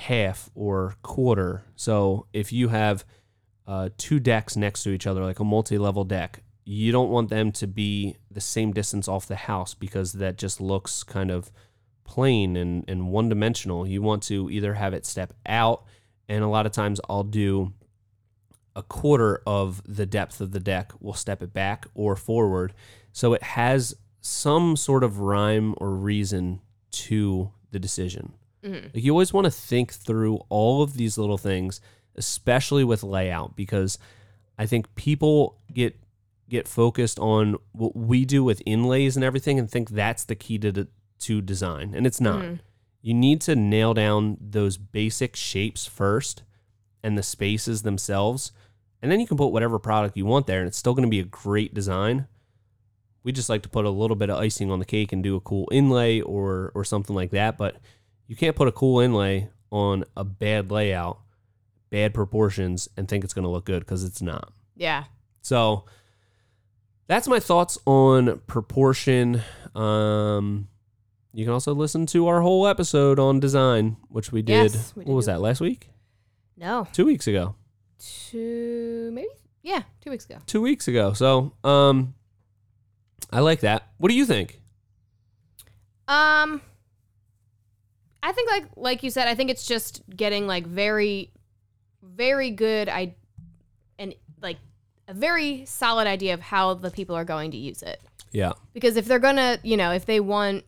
half 0.00 0.50
or 0.54 0.94
quarter. 1.02 1.64
So 1.76 2.26
if 2.32 2.52
you 2.52 2.68
have 2.68 3.04
uh, 3.66 3.90
two 3.98 4.18
decks 4.18 4.56
next 4.56 4.82
to 4.84 4.90
each 4.90 5.06
other, 5.06 5.22
like 5.22 5.40
a 5.40 5.44
multi-level 5.44 6.04
deck, 6.04 6.42
you 6.64 6.90
don't 6.90 7.10
want 7.10 7.28
them 7.28 7.52
to 7.52 7.66
be 7.66 8.16
the 8.30 8.40
same 8.40 8.72
distance 8.72 9.08
off 9.08 9.26
the 9.26 9.36
house 9.36 9.74
because 9.74 10.14
that 10.14 10.38
just 10.38 10.60
looks 10.60 11.02
kind 11.02 11.30
of 11.30 11.52
plain 12.04 12.56
and, 12.56 12.84
and 12.88 13.10
one-dimensional. 13.10 13.86
You 13.86 14.00
want 14.00 14.22
to 14.24 14.48
either 14.50 14.74
have 14.74 14.94
it 14.94 15.04
step 15.04 15.34
out, 15.44 15.84
and 16.28 16.42
a 16.42 16.48
lot 16.48 16.66
of 16.66 16.72
times 16.72 17.00
I'll 17.08 17.24
do 17.24 17.74
a 18.74 18.82
quarter 18.82 19.42
of 19.46 19.82
the 19.84 20.06
depth 20.06 20.40
of 20.40 20.52
the 20.52 20.60
deck 20.60 20.92
we'll 21.00 21.12
step 21.12 21.42
it 21.42 21.52
back 21.52 21.86
or 21.94 22.16
forward. 22.16 22.72
So 23.12 23.34
it 23.34 23.42
has 23.42 23.96
some 24.20 24.76
sort 24.76 25.04
of 25.04 25.18
rhyme 25.18 25.74
or 25.78 25.90
reason 25.90 26.60
to 26.92 27.50
the 27.70 27.78
decision. 27.78 28.34
Mhm. 28.64 28.94
Like 28.94 29.04
you 29.04 29.12
always 29.12 29.32
want 29.32 29.46
to 29.46 29.50
think 29.50 29.92
through 29.92 30.40
all 30.48 30.82
of 30.82 30.94
these 30.94 31.16
little 31.18 31.38
things, 31.38 31.80
especially 32.16 32.84
with 32.84 33.02
layout, 33.02 33.56
because 33.56 33.98
I 34.58 34.66
think 34.66 34.94
people 34.94 35.56
get 35.72 35.96
get 36.48 36.66
focused 36.66 37.18
on 37.20 37.56
what 37.72 37.94
we 37.94 38.24
do 38.24 38.42
with 38.42 38.60
inlays 38.66 39.14
and 39.16 39.24
everything 39.24 39.56
and 39.58 39.70
think 39.70 39.90
that's 39.90 40.24
the 40.24 40.34
key 40.34 40.58
to 40.58 40.88
to 41.20 41.40
design, 41.40 41.94
and 41.94 42.06
it's 42.06 42.20
not. 42.20 42.42
Mhm. 42.42 42.58
You 43.02 43.14
need 43.14 43.40
to 43.42 43.54
nail 43.56 43.94
down 43.94 44.36
those 44.40 44.76
basic 44.76 45.36
shapes 45.36 45.86
first 45.86 46.42
and 47.02 47.16
the 47.16 47.22
spaces 47.22 47.82
themselves, 47.82 48.52
and 49.00 49.10
then 49.10 49.20
you 49.20 49.26
can 49.26 49.36
put 49.38 49.52
whatever 49.52 49.78
product 49.78 50.16
you 50.16 50.26
want 50.26 50.46
there, 50.46 50.58
and 50.58 50.68
it's 50.68 50.76
still 50.76 50.92
going 50.92 51.06
to 51.06 51.10
be 51.10 51.20
a 51.20 51.24
great 51.24 51.72
design. 51.72 52.26
We 53.22 53.32
just 53.32 53.48
like 53.48 53.62
to 53.62 53.68
put 53.68 53.84
a 53.84 53.90
little 53.90 54.16
bit 54.16 54.28
of 54.30 54.38
icing 54.38 54.70
on 54.70 54.78
the 54.80 54.84
cake 54.84 55.12
and 55.12 55.22
do 55.22 55.36
a 55.36 55.40
cool 55.40 55.68
inlay 55.70 56.20
or 56.20 56.72
or 56.74 56.84
something 56.84 57.14
like 57.16 57.30
that, 57.30 57.56
but 57.56 57.76
you 58.30 58.36
can't 58.36 58.54
put 58.54 58.68
a 58.68 58.72
cool 58.72 59.00
inlay 59.00 59.48
on 59.72 60.04
a 60.16 60.22
bad 60.22 60.70
layout, 60.70 61.18
bad 61.90 62.14
proportions, 62.14 62.88
and 62.96 63.08
think 63.08 63.24
it's 63.24 63.34
going 63.34 63.42
to 63.42 63.48
look 63.48 63.64
good 63.64 63.80
because 63.80 64.04
it's 64.04 64.22
not. 64.22 64.52
Yeah. 64.76 65.02
So 65.42 65.86
that's 67.08 67.26
my 67.26 67.40
thoughts 67.40 67.76
on 67.86 68.38
proportion. 68.46 69.42
Um, 69.74 70.68
you 71.32 71.44
can 71.44 71.52
also 71.52 71.74
listen 71.74 72.06
to 72.06 72.28
our 72.28 72.40
whole 72.40 72.68
episode 72.68 73.18
on 73.18 73.40
design, 73.40 73.96
which 74.10 74.30
we 74.30 74.42
did. 74.42 74.74
Yes, 74.74 74.94
we 74.94 75.00
what 75.00 75.06
did 75.06 75.16
was 75.16 75.26
that? 75.26 75.40
Last 75.40 75.60
week? 75.60 75.90
No. 76.56 76.86
Two 76.92 77.06
weeks 77.06 77.26
ago. 77.26 77.56
Two 77.98 79.10
maybe 79.12 79.26
yeah, 79.64 79.82
two 80.02 80.10
weeks 80.10 80.24
ago. 80.24 80.38
Two 80.46 80.62
weeks 80.62 80.86
ago. 80.86 81.14
So, 81.14 81.52
um, 81.64 82.14
I 83.32 83.40
like 83.40 83.60
that. 83.60 83.88
What 83.98 84.08
do 84.08 84.14
you 84.14 84.24
think? 84.24 84.60
Um 86.06 86.62
I 88.22 88.32
think 88.32 88.50
like 88.50 88.64
like 88.76 89.02
you 89.02 89.10
said, 89.10 89.28
I 89.28 89.34
think 89.34 89.50
it's 89.50 89.66
just 89.66 90.02
getting 90.14 90.46
like 90.46 90.66
very 90.66 91.32
very 92.02 92.50
good 92.50 92.88
I 92.88 93.14
and 93.98 94.14
like 94.42 94.56
a 95.08 95.14
very 95.14 95.64
solid 95.66 96.06
idea 96.06 96.34
of 96.34 96.40
how 96.40 96.74
the 96.74 96.90
people 96.90 97.16
are 97.16 97.24
going 97.24 97.50
to 97.50 97.56
use 97.56 97.82
it. 97.82 98.00
Yeah. 98.32 98.52
Because 98.72 98.96
if 98.96 99.06
they're 99.06 99.18
gonna, 99.18 99.58
you 99.62 99.76
know, 99.76 99.92
if 99.92 100.06
they 100.06 100.20
want 100.20 100.64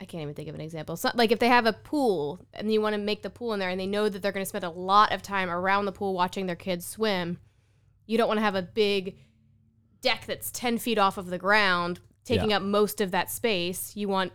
I 0.00 0.04
can't 0.04 0.22
even 0.22 0.34
think 0.34 0.48
of 0.48 0.56
an 0.56 0.60
example. 0.60 0.96
So, 0.96 1.10
like 1.14 1.30
if 1.30 1.38
they 1.38 1.46
have 1.48 1.64
a 1.66 1.72
pool 1.72 2.40
and 2.52 2.72
you 2.72 2.80
want 2.80 2.94
to 2.94 3.00
make 3.00 3.22
the 3.22 3.30
pool 3.30 3.52
in 3.52 3.60
there 3.60 3.68
and 3.70 3.78
they 3.78 3.86
know 3.86 4.08
that 4.08 4.20
they're 4.20 4.32
going 4.32 4.44
to 4.44 4.48
spend 4.48 4.64
a 4.64 4.70
lot 4.70 5.12
of 5.12 5.22
time 5.22 5.48
around 5.48 5.84
the 5.84 5.92
pool 5.92 6.12
watching 6.12 6.46
their 6.46 6.56
kids 6.56 6.84
swim, 6.84 7.38
you 8.06 8.18
don't 8.18 8.26
want 8.26 8.38
to 8.38 8.42
have 8.42 8.56
a 8.56 8.62
big 8.62 9.16
deck 10.00 10.24
that's 10.26 10.50
10 10.50 10.78
feet 10.78 10.98
off 10.98 11.18
of 11.18 11.26
the 11.26 11.38
ground 11.38 12.00
taking 12.24 12.50
Yeah. 12.50 12.56
up 12.56 12.62
most 12.64 13.00
of 13.00 13.12
that 13.12 13.30
space. 13.30 13.94
You 13.94 14.08
want 14.08 14.32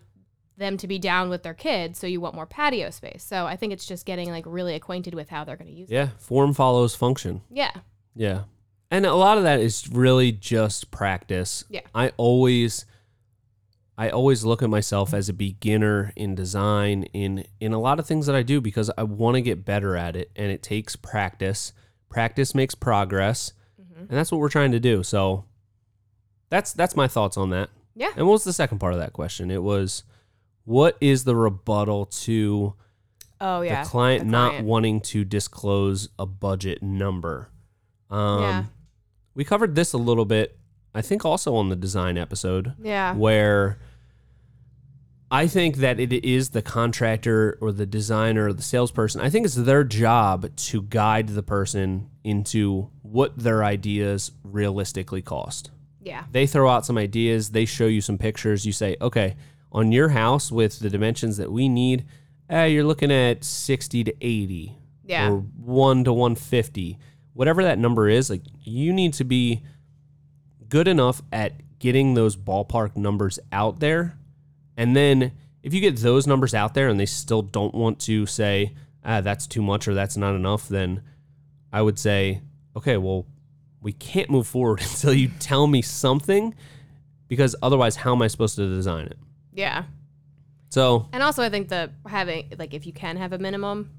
them 0.57 0.75
to 0.77 0.87
be 0.87 0.97
down 0.99 1.29
with 1.29 1.43
their 1.43 1.53
kids, 1.53 1.99
so 1.99 2.07
you 2.07 2.19
want 2.19 2.35
more 2.35 2.45
patio 2.47 2.89
space. 2.89 3.23
So 3.23 3.45
I 3.45 3.55
think 3.55 3.73
it's 3.73 3.85
just 3.85 4.05
getting 4.05 4.29
like 4.31 4.43
really 4.47 4.73
acquainted 4.75 5.13
with 5.13 5.29
how 5.29 5.43
they're 5.43 5.55
going 5.55 5.71
to 5.71 5.73
use 5.73 5.89
it. 5.89 5.93
Yeah. 5.93 6.09
Form 6.17 6.53
follows 6.53 6.95
function. 6.95 7.41
Yeah. 7.49 7.71
Yeah. 8.15 8.43
And 8.89 9.05
a 9.05 9.13
lot 9.15 9.37
of 9.37 9.43
that 9.43 9.59
is 9.59 9.87
really 9.89 10.31
just 10.31 10.91
practice. 10.91 11.63
Yeah. 11.69 11.81
I 11.93 12.11
always 12.17 12.85
I 13.99 14.09
always 14.09 14.45
look 14.45 14.61
at 14.61 14.69
myself 14.69 15.13
as 15.13 15.27
a 15.27 15.33
beginner 15.33 16.13
in 16.15 16.35
design 16.35 17.03
in 17.13 17.45
in 17.59 17.73
a 17.73 17.79
lot 17.79 17.99
of 17.99 18.05
things 18.07 18.25
that 18.27 18.35
I 18.35 18.43
do 18.43 18.61
because 18.61 18.89
I 18.97 19.03
want 19.03 19.35
to 19.35 19.41
get 19.41 19.65
better 19.65 19.95
at 19.95 20.15
it 20.15 20.31
and 20.35 20.51
it 20.51 20.63
takes 20.63 20.95
practice. 20.95 21.73
Practice 22.09 22.55
makes 22.55 22.75
progress. 22.75 23.53
Mhm. 23.81 23.99
And 24.01 24.09
that's 24.17 24.31
what 24.31 24.39
we're 24.39 24.49
trying 24.49 24.71
to 24.71 24.79
do. 24.79 25.03
So 25.03 25.45
that's 26.49 26.73
that's 26.73 26.95
my 26.95 27.07
thoughts 27.07 27.37
on 27.37 27.49
that. 27.51 27.69
Yeah. 27.95 28.11
And 28.15 28.25
what 28.25 28.33
was 28.33 28.43
the 28.45 28.53
second 28.53 28.79
part 28.79 28.93
of 28.93 28.99
that 28.99 29.13
question? 29.13 29.51
It 29.51 29.63
was 29.63 30.03
what 30.67 30.97
is 30.99 31.23
the 31.23 31.33
rebuttal 31.33 32.05
to 32.07 32.73
Oh 33.39 33.61
yeah. 33.61 33.83
the 33.83 33.89
client 33.89 34.25
the 34.25 34.29
not 34.31 34.63
wanting 34.63 34.99
to 34.99 35.23
disclose 35.23 36.09
a 36.19 36.25
budget 36.25 36.83
number. 36.83 37.49
Um, 38.09 38.41
Yeah. 38.41 38.63
We 39.33 39.45
covered 39.45 39.75
this 39.75 39.93
a 39.93 39.97
little 39.97 40.25
bit, 40.25 40.59
I 40.93 41.01
think, 41.01 41.23
also 41.23 41.55
on 41.55 41.69
the 41.69 41.75
design 41.77 42.17
episode, 42.17 42.73
Yeah. 42.83 43.13
where 43.15 43.77
I 45.31 45.47
think 45.47 45.77
that 45.77 45.99
it 46.01 46.11
is 46.25 46.49
the 46.49 46.61
contractor 46.61 47.57
or 47.61 47.71
the 47.71 47.85
designer 47.85 48.47
or 48.47 48.53
the 48.53 48.61
salesperson. 48.61 49.21
I 49.21 49.29
think 49.29 49.45
it's 49.45 49.55
their 49.55 49.85
job 49.85 50.53
to 50.55 50.81
guide 50.81 51.29
the 51.29 51.43
person 51.43 52.09
into 52.25 52.89
what 53.03 53.37
their 53.37 53.63
ideas 53.63 54.31
realistically 54.43 55.21
cost. 55.21 55.71
Yeah. 56.01 56.23
They 56.31 56.45
throw 56.45 56.69
out 56.69 56.85
some 56.85 56.97
ideas, 56.97 57.51
they 57.51 57.63
show 57.65 57.85
you 57.87 58.01
some 58.01 58.17
pictures. 58.17 58.65
You 58.65 58.71
say, 58.73 58.97
okay, 59.01 59.35
on 59.71 59.91
your 59.91 60.09
house 60.09 60.51
with 60.51 60.79
the 60.79 60.89
dimensions 60.89 61.37
that 61.37 61.51
we 61.51 61.67
need, 61.69 62.05
eh, 62.49 62.65
you're 62.65 62.83
looking 62.83 63.11
at 63.11 63.43
60 63.43 64.03
to 64.05 64.13
80 64.21 64.75
Yeah. 65.05 65.29
or 65.31 65.37
1 65.39 66.03
to 66.05 66.13
150. 66.13 66.97
Whatever 67.33 67.63
that 67.63 67.77
number 67.79 68.07
is, 68.09 68.29
like 68.29 68.41
you 68.63 68.91
need 68.93 69.13
to 69.13 69.23
be 69.23 69.61
good 70.69 70.87
enough 70.87 71.21
at 71.31 71.53
getting 71.79 72.13
those 72.15 72.35
ballpark 72.35 72.95
numbers 72.95 73.39
out 73.51 73.79
there. 73.79 74.17
And 74.75 74.95
then 74.95 75.31
if 75.63 75.73
you 75.73 75.81
get 75.81 75.97
those 75.97 76.25
numbers 76.27 76.53
out 76.53 76.73
there 76.73 76.87
and 76.89 76.99
they 76.99 77.05
still 77.05 77.41
don't 77.41 77.75
want 77.75 77.99
to 78.01 78.25
say, 78.25 78.73
ah, 79.05 79.21
that's 79.21 79.47
too 79.47 79.61
much 79.61 79.87
or 79.87 79.93
that's 79.93 80.17
not 80.17 80.35
enough, 80.35 80.67
then 80.67 81.01
I 81.71 81.81
would 81.81 81.99
say, 81.99 82.41
okay, 82.75 82.97
well, 82.97 83.25
we 83.81 83.91
can't 83.93 84.29
move 84.29 84.47
forward 84.47 84.79
until 84.89 85.13
you 85.13 85.29
tell 85.39 85.67
me 85.67 85.81
something 85.81 86.55
because 87.27 87.55
otherwise, 87.61 87.97
how 87.97 88.13
am 88.15 88.21
I 88.21 88.27
supposed 88.27 88.55
to 88.55 88.67
design 88.67 89.05
it? 89.07 89.17
Yeah. 89.57 89.83
So, 90.69 91.07
And 91.13 91.23
also, 91.23 91.41
I 91.43 91.49
think 91.49 91.69
that 91.69 91.91
having, 92.07 92.53
like, 92.59 92.73
if 92.73 92.85
you 92.85 92.93
can 92.93 93.17
have 93.17 93.33
a 93.33 93.37
minimum, 93.39 93.91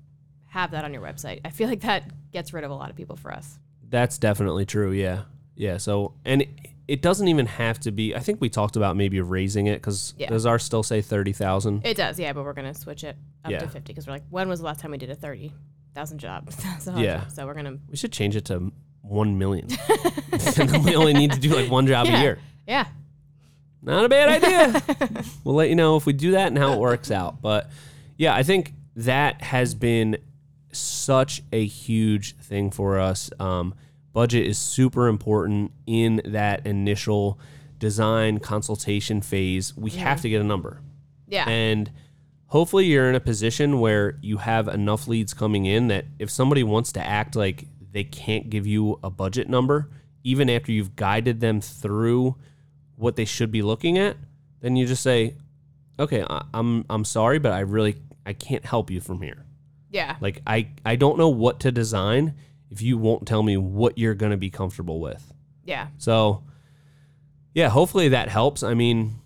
have 0.47 0.71
that 0.71 0.85
on 0.85 0.93
your 0.95 1.03
website. 1.03 1.41
I 1.45 1.51
feel 1.51 1.69
like 1.69 1.81
that 1.81 2.11
gets 2.33 2.53
rid 2.53 2.65
of 2.65 2.71
a 2.71 2.75
lot 2.75 2.89
of 2.91 2.97
people 2.97 3.17
for 3.17 3.33
us. 3.33 3.59
That's 3.89 4.19
definitely 4.19 4.65
true. 4.67 4.93
Yeah. 4.93 5.23
Yeah. 5.57 5.79
So, 5.79 6.15
and 6.25 6.43
it, 6.43 6.49
it 6.87 7.03
doesn't 7.03 7.27
even 7.29 7.47
have 7.47 7.81
to 7.81 7.91
be, 7.91 8.15
I 8.15 8.21
think 8.21 8.41
we 8.41 8.49
talked 8.49 8.77
about 8.77 8.97
maybe 8.97 9.21
raising 9.21 9.67
it 9.67 9.77
because 9.77 10.15
Yeah. 10.17 10.29
does 10.29 10.47
ours 10.47 10.63
still 10.63 10.83
say 10.83 11.01
30,000? 11.03 11.85
It 11.87 11.97
does, 11.97 12.19
yeah, 12.19 12.33
but 12.33 12.45
we're 12.45 12.53
going 12.53 12.73
to 12.73 12.79
switch 12.79 13.03
it 13.03 13.17
up 13.45 13.51
Yeah. 13.51 13.59
to 13.61 13.69
50 13.69 13.93
because 13.93 14.07
we're 14.07 14.13
like, 14.15 14.25
when 14.31 14.49
was 14.49 14.61
the 14.61 14.67
last 14.67 14.81
time 14.81 14.91
we 14.93 14.99
did 14.99 15.11
a 15.11 15.15
30,000 15.17 16.19
job? 16.27 16.53
So- 16.81 16.97
Yeah. 16.97 17.27
So 17.29 17.47
we're 17.47 17.55
going 17.55 17.67
to, 17.67 17.79
We 17.91 17.97
should 17.97 18.13
change 18.13 18.37
it 18.37 18.45
to 18.47 18.71
1 19.03 19.39
million. 19.39 19.69
and 20.33 20.41
then 20.71 20.83
we 20.85 20.95
only 20.97 21.15
need 21.15 21.33
to 21.33 21.41
do 21.41 21.55
like 21.55 21.71
one 21.71 21.87
job 21.87 22.07
Yeah. 22.07 22.19
a 22.19 22.23
year. 22.23 22.39
yeah. 22.67 22.85
Not 23.89 24.05
a 24.05 24.09
bad 24.11 24.45
idea. 24.45 24.83
we'll 25.45 25.55
let 25.55 25.71
you 25.71 25.75
know 25.75 25.97
if 25.97 26.05
we 26.05 26.13
do 26.13 26.33
that 26.33 26.49
and 26.49 26.59
how 26.59 26.75
it 26.75 26.79
works 26.79 27.11
out. 27.11 27.41
But 27.41 27.71
yeah, 28.19 28.35
I 28.35 28.43
think 28.43 28.75
that 28.97 29.41
has 29.41 29.75
been 29.75 30.19
such 30.73 31.43
a 31.53 31.65
huge 31.65 32.37
thing 32.37 32.71
for 32.71 33.01
us. 33.01 33.31
Um, 33.41 33.75
budget 34.13 34.47
is 34.47 34.59
super 34.59 35.09
important 35.09 35.73
in 35.87 36.21
that 36.27 36.67
initial 36.67 37.41
design 37.79 38.41
consultation 38.41 39.23
phase. 39.23 39.75
We 39.75 39.93
have 39.93 40.21
to 40.21 40.29
get 40.29 40.43
a 40.43 40.45
number. 40.45 40.83
Yeah. 41.27 41.49
And 41.49 41.91
hopefully 42.49 42.85
you're 42.85 43.09
in 43.09 43.15
a 43.15 43.21
position 43.21 43.81
where 43.81 44.19
you 44.21 44.37
have 44.37 44.69
enough 44.69 45.09
leads 45.09 45.33
coming 45.33 45.65
in 45.65 45.89
that 45.89 46.05
if 46.19 46.31
somebody 46.31 46.63
wants 46.63 46.93
to 46.93 47.07
act 47.07 47.35
like 47.35 47.65
they 47.93 48.05
can't 48.05 48.51
give 48.51 48.67
you 48.67 48.99
a 49.03 49.09
budget 49.09 49.49
number, 49.49 49.89
even 50.25 50.51
after 50.51 50.73
you've 50.73 50.95
guided 50.95 51.41
them 51.41 51.63
through 51.63 52.37
what 52.99 53.17
they 53.17 53.25
should 53.25 53.51
be 53.51 53.63
looking 53.63 53.97
at, 53.97 54.17
then 54.61 54.77
you 54.77 54.87
just 54.87 55.03
say, 55.03 55.37
"Okay, 55.99 56.23
I- 56.29 56.45
I'm 56.53 56.85
I'm 56.91 57.05
sorry, 57.05 57.39
but 57.39 57.53
I 57.53 57.61
really 57.61 57.97
I 58.27 58.33
can't 58.35 58.65
help 58.67 58.91
you 58.91 59.01
from 59.01 59.23
here. 59.23 59.47
yeah. 59.91 60.17
Like 60.21 60.43
I 60.47 60.69
I 60.85 60.97
don't 60.97 61.17
know 61.17 61.29
what 61.31 61.61
to 61.61 61.73
design 61.73 62.35
if 62.71 62.83
you 62.83 62.99
won't 62.99 63.27
tell 63.27 63.43
me 63.43 63.57
what 63.57 63.97
you're 63.99 64.15
going 64.15 64.33
to 64.33 64.37
be 64.37 64.51
comfortable 64.51 65.01
with." 65.01 65.33
Yeah. 65.65 65.89
So, 65.99 66.43
yeah, 67.55 67.69
hopefully 67.69 68.09
that 68.09 68.29
helps. 68.29 68.63
I 68.63 68.75
mean, 68.75 69.17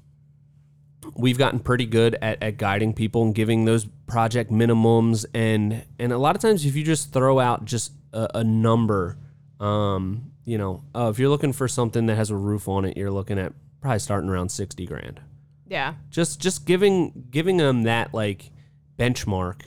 we've 1.14 1.38
gotten 1.38 1.60
pretty 1.60 1.86
good 1.86 2.16
at, 2.22 2.42
at 2.42 2.56
guiding 2.58 2.94
people 2.94 3.22
and 3.22 3.34
giving 3.34 3.64
those 3.64 3.86
project 4.06 4.50
minimums, 4.50 5.24
and 5.34 5.84
and 5.98 6.12
a 6.12 6.18
lot 6.18 6.36
of 6.36 6.42
times 6.42 6.64
if 6.66 6.76
you 6.76 6.84
just 6.84 7.12
throw 7.12 7.38
out 7.40 7.64
just 7.64 7.92
a, 8.12 8.28
a 8.36 8.44
number, 8.44 9.16
um, 9.60 10.32
you 10.44 10.58
know, 10.58 10.82
uh, 10.94 11.08
if 11.10 11.18
you're 11.18 11.28
looking 11.30 11.52
for 11.52 11.68
something 11.68 12.06
that 12.06 12.16
has 12.16 12.30
a 12.30 12.36
roof 12.36 12.68
on 12.68 12.84
it, 12.84 12.96
you're 12.96 13.10
looking 13.10 13.38
at 13.38 13.52
probably 13.82 13.98
starting 13.98 14.30
around 14.30 14.48
sixty 14.50 14.86
grand. 14.86 15.20
Yeah. 15.68 15.94
Just 16.10 16.40
just 16.40 16.64
giving 16.64 17.26
giving 17.30 17.58
them 17.58 17.82
that 17.82 18.14
like 18.14 18.50
benchmark, 18.98 19.62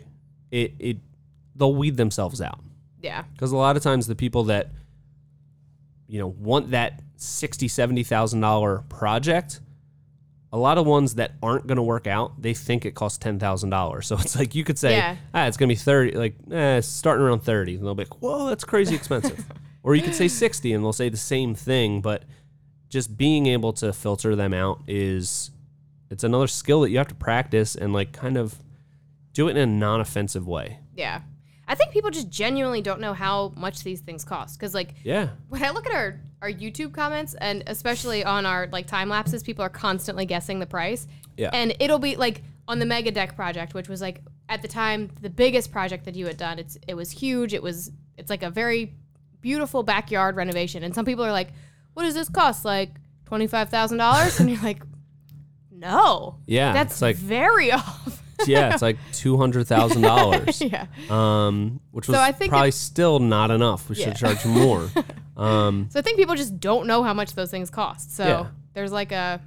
it 0.52 0.74
it 0.80 0.98
they'll 1.56 1.74
weed 1.76 1.98
themselves 1.98 2.42
out 2.42 2.60
Yeah. 3.02 3.24
because 3.34 3.52
a 3.52 3.58
lot 3.58 3.78
of 3.78 3.84
times 3.84 4.08
the 4.08 4.16
people 4.16 4.46
that 4.46 4.70
you 6.08 6.20
know 6.20 6.28
want 6.28 6.72
that 6.72 7.02
sixty 7.18 7.68
seventy 7.68 8.04
thousand 8.04 8.42
dollar 8.42 8.84
project 8.90 9.62
a 10.54 10.58
lot 10.58 10.78
of 10.78 10.86
ones 10.86 11.16
that 11.16 11.32
aren't 11.42 11.66
going 11.68 11.76
to 11.78 11.82
work 11.84 12.08
out 12.08 12.42
they 12.42 12.54
think 12.54 12.86
it 12.86 12.92
costs 12.94 13.18
ten 13.18 13.40
thousand 13.40 13.70
dollars 13.72 14.06
so 14.08 14.16
it's 14.20 14.36
like 14.38 14.54
you 14.54 14.64
could 14.64 14.78
say 14.78 14.92
Yeah. 14.98 15.16
ah 15.34 15.46
it's 15.48 15.58
going 15.58 15.70
to 15.70 15.72
be 15.74 15.78
30 15.80 16.12
like 16.12 16.36
eh, 16.52 16.82
starting 16.82 17.26
around 17.26 17.40
30 17.42 17.76
and 17.76 17.86
they'll 17.86 17.96
be 17.96 18.04
like 18.04 18.22
whoa 18.22 18.48
that's 18.50 18.64
crazy 18.64 18.94
expensive 18.96 19.44
or 19.84 19.96
you 19.96 20.02
could 20.04 20.14
say 20.16 20.28
60 20.28 20.74
and 20.74 20.84
they'll 20.84 20.94
say 20.94 21.10
the 21.10 21.18
same 21.18 21.56
thing 21.56 22.02
but 22.02 22.24
just 22.96 23.18
being 23.18 23.46
able 23.46 23.74
to 23.74 23.92
filter 23.92 24.36
them 24.38 24.54
out 24.54 24.80
is 24.88 25.52
it's 26.10 26.24
another 26.24 26.48
skill 26.48 26.80
that 26.82 26.92
you 26.92 26.98
have 26.98 27.10
to 27.10 27.16
practice 27.16 27.76
and 27.76 27.92
like 27.92 28.14
kind 28.14 28.38
of 28.38 28.56
do 29.34 29.50
it 29.50 29.52
in 29.52 29.58
a 29.58 29.66
non-offensive 29.66 30.48
way 30.48 30.80
Yeah. 30.96 31.22
I 31.68 31.74
think 31.76 31.92
people 31.92 32.12
just 32.12 32.30
genuinely 32.30 32.82
don't 32.82 33.02
know 33.02 33.14
how 33.14 33.52
much 33.58 33.84
these 33.84 34.00
things 34.00 34.24
cost. 34.24 34.58
Because, 34.58 34.76
like, 34.76 34.94
yeah 35.04 35.30
when 35.50 35.64
I 35.64 35.72
look 35.72 35.88
at 35.88 35.94
our, 35.94 36.22
our 36.44 36.52
YouTube 36.52 36.94
comments 36.94 37.34
and 37.34 37.64
especially 37.66 38.24
on 38.24 38.46
our 38.46 38.68
like 38.72 38.86
time 38.88 39.10
lapses, 39.10 39.42
people 39.44 39.66
are 39.66 39.70
constantly 39.88 40.26
guessing 40.26 40.60
the 40.60 40.68
price. 40.68 41.08
Yeah. 41.38 41.50
And 41.52 41.76
it'll 41.80 42.00
be 42.00 42.16
like 42.16 42.44
on 42.68 42.78
the 42.80 42.86
Mega 42.86 43.12
Deck 43.12 43.36
project, 43.36 43.74
which 43.74 43.90
was 43.90 44.00
like 44.00 44.22
at 44.48 44.62
the 44.62 44.68
time 44.68 45.10
the 45.22 45.30
biggest 45.30 45.72
project 45.72 46.06
that 46.06 46.16
you 46.16 46.28
had 46.28 46.38
done. 46.38 46.60
It's 46.60 46.78
it 46.88 46.94
was 46.94 47.10
huge. 47.12 47.54
It 47.54 47.64
was 47.64 47.92
it's 48.16 48.30
like 48.30 48.44
a 48.44 48.52
very 48.52 48.94
beautiful 49.42 49.82
backyard 49.84 50.36
renovation. 50.36 50.84
And 50.84 50.94
some 50.94 51.04
people 51.04 51.26
are 51.26 51.32
like, 51.32 51.50
"What 51.96 52.04
does 52.04 52.14
this 52.14 52.30
cost? 52.30 52.64
Like 52.64 52.92
twenty 53.26 53.48
five 53.48 53.70
thousand 53.70 53.98
dollars?" 53.98 54.40
And 54.40 54.50
you're 54.52 54.62
like, 54.62 54.84
"No, 55.72 56.38
yeah 56.46 56.74
that's 56.74 56.94
it's 56.96 57.02
like 57.02 57.16
very 57.16 57.72
off." 57.72 58.22
yeah, 58.48 58.74
it's 58.74 58.82
like 58.82 58.98
two 59.14 59.38
hundred 59.38 59.66
thousand 59.68 60.02
dollars, 60.02 60.62
yeah. 60.62 60.86
um, 61.10 61.80
which 61.92 62.08
was 62.08 62.16
So 62.18 62.22
I 62.22 62.32
think 62.32 62.52
probably 62.52 62.70
it- 62.70 62.74
still 62.74 63.20
not 63.20 63.50
enough. 63.50 63.90
We 63.90 63.96
Yeah. 63.96 64.06
should 64.14 64.18
charge 64.18 64.46
more. 64.46 64.90
um, 65.38 65.88
So 65.90 66.00
I 66.00 66.02
think 66.02 66.18
people 66.18 66.36
just 66.36 66.60
don't 66.60 66.86
know 66.86 67.02
how 67.02 67.14
much 67.14 67.34
those 67.34 67.50
things 67.50 67.70
cost. 67.70 68.16
So 68.16 68.26
Yeah. 68.26 68.46
there's 68.74 68.92
like 68.92 69.12
a, 69.14 69.40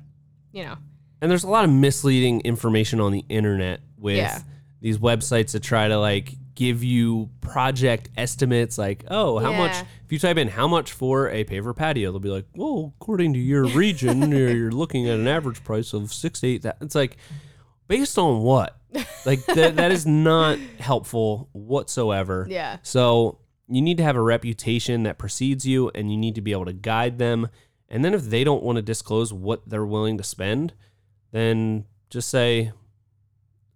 you 0.52 0.64
know, 0.64 0.76
and 1.20 1.30
there's 1.30 1.44
a 1.44 1.50
lot 1.50 1.64
of 1.64 1.70
misleading 1.70 2.40
information 2.42 2.98
on 3.00 3.12
the 3.12 3.24
internet 3.28 3.80
with 3.98 4.16
Yeah. 4.16 4.40
these 4.80 4.96
websites 4.98 5.52
that 5.52 5.60
try 5.62 5.86
to 5.88 5.98
like 5.98 6.34
give 6.58 6.82
you 6.82 7.30
project 7.40 8.08
estimates. 8.16 8.76
Like, 8.78 9.04
oh, 9.08 9.38
how 9.38 9.52
much? 9.52 9.76
If 10.04 10.10
you 10.12 10.18
type 10.18 10.38
in 10.38 10.48
how 10.48 10.66
much 10.66 10.90
for 10.90 11.30
a 11.30 11.44
paver 11.44 11.74
patio, 11.74 12.10
they'll 12.10 12.18
be 12.18 12.30
like, 12.30 12.46
well, 12.56 12.92
according 13.00 13.32
to 13.34 13.38
your 13.38 13.66
region, 13.66 14.32
you're, 14.32 14.50
you're 14.50 14.72
looking 14.72 15.08
at 15.08 15.20
an 15.20 15.28
average 15.28 15.62
price 15.62 15.92
of 15.92 16.12
six 16.12 16.40
to 16.40 16.48
eight. 16.48 16.62
That 16.62 16.78
it's 16.80 16.96
like 16.96 17.16
based 17.86 18.18
on 18.18 18.42
what? 18.42 18.76
Like 19.24 19.44
that, 19.54 19.76
that 19.76 19.92
is 19.92 20.04
not 20.04 20.58
helpful 20.80 21.48
whatsoever. 21.52 22.44
yeah. 22.50 22.78
So 22.82 23.38
you 23.68 23.80
need 23.80 23.98
to 23.98 24.02
have 24.02 24.16
a 24.16 24.22
reputation 24.22 25.04
that 25.04 25.16
precedes 25.16 25.64
you 25.64 25.92
and 25.94 26.10
you 26.10 26.16
need 26.16 26.34
to 26.34 26.40
be 26.40 26.50
able 26.50 26.64
to 26.64 26.72
guide 26.72 27.18
them. 27.18 27.48
And 27.88 28.04
then 28.04 28.14
if 28.14 28.24
they 28.24 28.42
don't 28.42 28.64
want 28.64 28.76
to 28.76 28.82
disclose 28.82 29.32
what 29.32 29.68
they're 29.68 29.86
willing 29.86 30.18
to 30.18 30.24
spend, 30.24 30.72
then 31.30 31.84
just 32.10 32.28
say, 32.28 32.72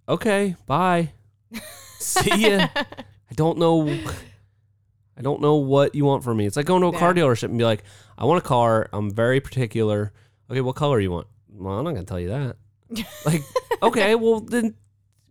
okay, 0.09 0.57
bye. 0.67 1.13
See 2.03 2.51
ya. 2.51 2.69
I 2.77 3.35
don't 3.35 3.59
know. 3.59 3.89
I 5.17 5.23
don't 5.23 5.41
know 5.41 5.57
what 5.57 5.95
you 5.95 6.05
want 6.05 6.25
from 6.25 6.37
me. 6.39 6.47
It's 6.47 6.57
like 6.57 6.67
going 6.67 6.83
to 6.83 6.89
a 6.89 6.99
car 6.99 7.15
dealership 7.15 7.45
and 7.45 7.59
be 7.59 7.65
like, 7.65 7.85
I 8.19 8.25
want 8.25 8.45
a 8.45 8.47
car. 8.47 8.89
I'm 8.93 9.11
very 9.11 9.41
particular. 9.41 10.13
Okay, 10.51 10.61
what 10.61 10.77
color 10.77 11.01
you 11.01 11.11
want? 11.11 11.27
Well, 11.49 11.75
I'm 11.79 11.85
not 11.85 11.93
going 11.93 12.05
to 12.05 12.09
tell 12.09 12.21
you 12.21 12.29
that. 12.29 12.57
Like, 13.25 13.43
okay, 13.83 14.15
well, 14.15 14.41
then 14.41 14.75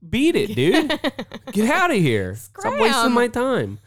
beat 0.09 0.35
it, 0.35 0.55
dude. 0.55 0.99
Get 1.51 1.69
out 1.75 1.91
of 1.91 1.97
here. 1.97 2.35
Stop 2.35 2.79
wasting 2.79 3.11
my 3.11 3.27
time. 3.27 3.77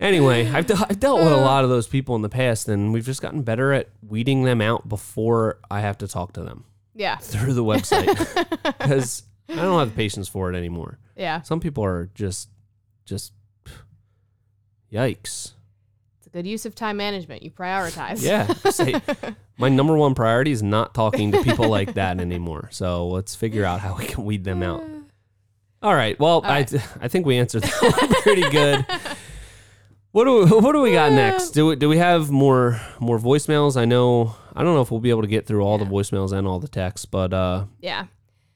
Anyway, 0.00 0.46
I've, 0.50 0.66
de- 0.66 0.76
I've 0.76 1.00
dealt 1.00 1.20
with 1.20 1.32
a 1.32 1.36
uh. 1.36 1.40
lot 1.40 1.64
of 1.64 1.70
those 1.70 1.86
people 1.86 2.16
in 2.16 2.22
the 2.22 2.28
past, 2.28 2.68
and 2.68 2.92
we've 2.92 3.06
just 3.06 3.22
gotten 3.22 3.42
better 3.42 3.72
at 3.72 3.88
weeding 4.06 4.42
them 4.42 4.60
out 4.60 4.88
before 4.88 5.58
I 5.70 5.80
have 5.80 5.96
to 5.98 6.08
talk 6.08 6.32
to 6.34 6.42
them 6.42 6.64
Yeah. 6.94 7.16
through 7.16 7.54
the 7.54 7.64
website 7.64 8.76
because 8.78 9.22
I 9.48 9.54
don't 9.56 9.78
have 9.78 9.90
the 9.90 9.96
patience 9.96 10.28
for 10.28 10.52
it 10.52 10.56
anymore. 10.56 10.98
Yeah. 11.16 11.42
Some 11.42 11.60
people 11.60 11.84
are 11.84 12.10
just, 12.14 12.48
just, 13.04 13.32
yikes. 14.92 15.52
It's 16.18 16.26
a 16.26 16.30
good 16.30 16.46
use 16.46 16.64
of 16.66 16.74
time 16.74 16.96
management. 16.96 17.42
You 17.42 17.50
prioritize. 17.50 18.22
Yeah. 18.22 18.46
Say, 18.70 19.00
my 19.58 19.68
number 19.68 19.96
one 19.96 20.14
priority 20.14 20.52
is 20.52 20.62
not 20.62 20.94
talking 20.94 21.32
to 21.32 21.42
people 21.42 21.68
like 21.68 21.94
that 21.94 22.20
anymore. 22.20 22.68
So 22.72 23.08
let's 23.08 23.34
figure 23.34 23.64
out 23.64 23.80
how 23.80 23.96
we 23.96 24.06
can 24.06 24.24
weed 24.24 24.44
them 24.44 24.62
out. 24.62 24.82
All 25.82 25.94
right. 25.94 26.18
Well, 26.18 26.40
I. 26.44 26.60
I 27.00 27.08
think 27.08 27.26
we 27.26 27.36
answered 27.36 27.62
that 27.64 27.98
one 28.00 28.22
pretty 28.22 28.48
good. 28.48 28.86
What 30.12 30.24
do 30.24 30.44
we, 30.44 30.60
what 30.60 30.72
do 30.72 30.80
we 30.80 30.92
got 30.92 31.12
next? 31.12 31.50
Do 31.50 31.66
we, 31.66 31.76
do 31.76 31.88
we 31.88 31.98
have 31.98 32.30
more 32.30 32.80
more 33.00 33.18
voicemails? 33.18 33.76
I 33.76 33.84
know 33.84 34.36
I 34.54 34.62
don't 34.62 34.74
know 34.74 34.80
if 34.80 34.90
we'll 34.92 35.00
be 35.00 35.10
able 35.10 35.22
to 35.22 35.28
get 35.28 35.44
through 35.44 35.62
all 35.62 35.76
the 35.76 35.84
voicemails 35.84 36.32
and 36.32 36.46
all 36.46 36.60
the 36.60 36.68
texts, 36.68 37.04
but 37.04 37.34
uh, 37.34 37.64
Yeah. 37.80 38.06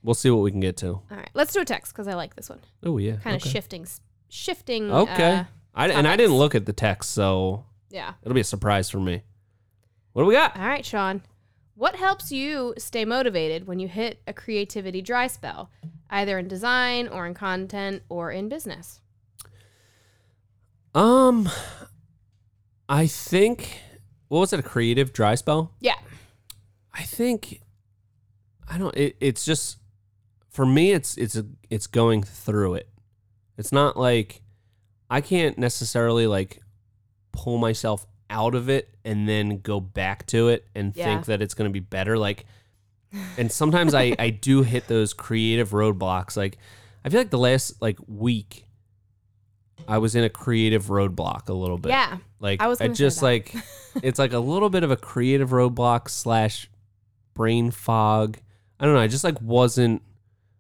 We'll 0.09 0.15
see 0.15 0.31
what 0.31 0.41
we 0.41 0.51
can 0.51 0.61
get 0.61 0.79
to. 0.79 0.89
All 0.89 1.05
right, 1.11 1.29
let's 1.35 1.53
do 1.53 1.61
a 1.61 1.67
text 1.67 1.93
because 1.93 2.09
I 2.09 2.15
like 2.15 2.35
this 2.35 2.49
one. 2.49 2.61
Oh 2.83 2.97
yeah. 2.97 3.17
Kind 3.17 3.37
of 3.37 3.43
okay. 3.43 3.51
shifting, 3.51 3.87
shifting. 4.31 4.91
Okay. 4.91 5.33
uh, 5.33 5.45
I, 5.75 5.91
and 5.91 6.09
I 6.09 6.17
didn't 6.17 6.37
look 6.37 6.55
at 6.55 6.65
the 6.65 6.73
text, 6.73 7.11
so 7.11 7.67
yeah. 7.91 8.15
it'll 8.23 8.35
be 8.35 8.41
a 8.41 8.45
surprise 8.45 8.89
for 8.89 9.01
me. 9.01 9.23
What 10.15 10.23
do 10.23 10.27
we 10.27 10.35
got? 10.35 10.59
All 10.59 10.67
right, 10.67 10.85
Sean. 10.85 11.21
What 11.75 11.95
helps 11.95 12.33
you 12.33 12.73
stay 12.79 13.05
motivated 13.05 13.67
when 13.67 13.81
you 13.81 13.87
hit 13.87 14.23
a 14.27 14.33
creativity 14.33 15.03
dry 15.03 15.27
spell, 15.27 15.71
either 16.09 16.39
in 16.39 16.49
design 16.49 17.07
or 17.07 17.27
in 17.27 17.35
content 17.35 18.03
or 18.09 18.33
in 18.33 18.49
business? 18.49 19.01
Um, 20.95 21.51
I 22.89 23.07
think 23.07 23.83
what 24.29 24.39
was 24.41 24.55
it? 24.55 24.61
A 24.61 24.63
creative 24.63 25.13
dry 25.13 25.35
spell? 25.35 25.75
Yeah. 25.81 25.97
I 26.95 27.03
think 27.03 27.61
I 28.67 28.79
don't. 28.79 28.97
It, 28.97 29.17
it's 29.21 29.45
just 29.45 29.78
for 30.51 30.67
me. 30.67 30.93
It's 30.93 31.17
it's 31.17 31.37
a, 31.37 31.47
it's 31.71 31.87
going 31.87 32.23
through 32.23 32.75
it. 32.75 32.89
It's 33.57 33.73
not 33.73 33.97
like 33.97 34.43
I 35.11 35.21
can't 35.21 35.59
necessarily 35.59 36.27
like 36.27 36.61
pull 37.33 37.59
myself 37.59 38.07
out 38.31 38.55
of 38.55 38.69
it 38.69 38.91
and 39.05 39.29
then 39.29 39.59
go 39.61 39.81
back 39.81 40.27
to 40.27 40.49
it 40.49 40.67
and 40.75 40.95
Yeah. 40.97 41.05
think 41.07 41.27
that 41.27 41.41
it's 41.43 41.55
going 41.55 41.69
to 41.69 41.73
be 41.73 41.81
better. 41.81 42.19
Like, 42.19 42.45
and 43.39 43.51
sometimes 43.51 43.95
I 43.95 44.15
I 44.19 44.31
do 44.31 44.63
hit 44.63 44.87
those 44.89 45.13
creative 45.15 45.71
roadblocks. 45.71 46.37
Like, 46.37 46.59
I 47.05 47.09
feel 47.09 47.21
like 47.21 47.31
the 47.31 47.39
last 47.39 47.81
like 47.81 47.99
week. 48.07 48.65
I 49.87 49.99
was 49.99 50.15
in 50.15 50.23
a 50.25 50.29
creative 50.29 50.87
roadblock 50.87 51.49
a 51.49 51.53
little 51.55 51.79
bit. 51.79 51.91
Yeah. 51.91 52.19
Like 52.41 52.61
I 52.61 52.67
was 52.67 52.81
I 52.81 52.89
just 52.89 53.23
like 53.23 53.55
it's 54.03 54.19
like 54.19 54.33
a 54.33 54.39
little 54.39 54.69
bit 54.69 54.83
of 54.83 54.91
a 54.91 54.97
creative 54.97 55.51
roadblock 55.51 56.11
slash 56.11 56.69
brain 57.33 57.71
fog. 57.71 58.37
I 58.79 58.85
don't 58.85 58.95
know. 58.95 59.01
I 59.01 59.07
just 59.07 59.25
like 59.25 59.41
wasn't 59.41 60.03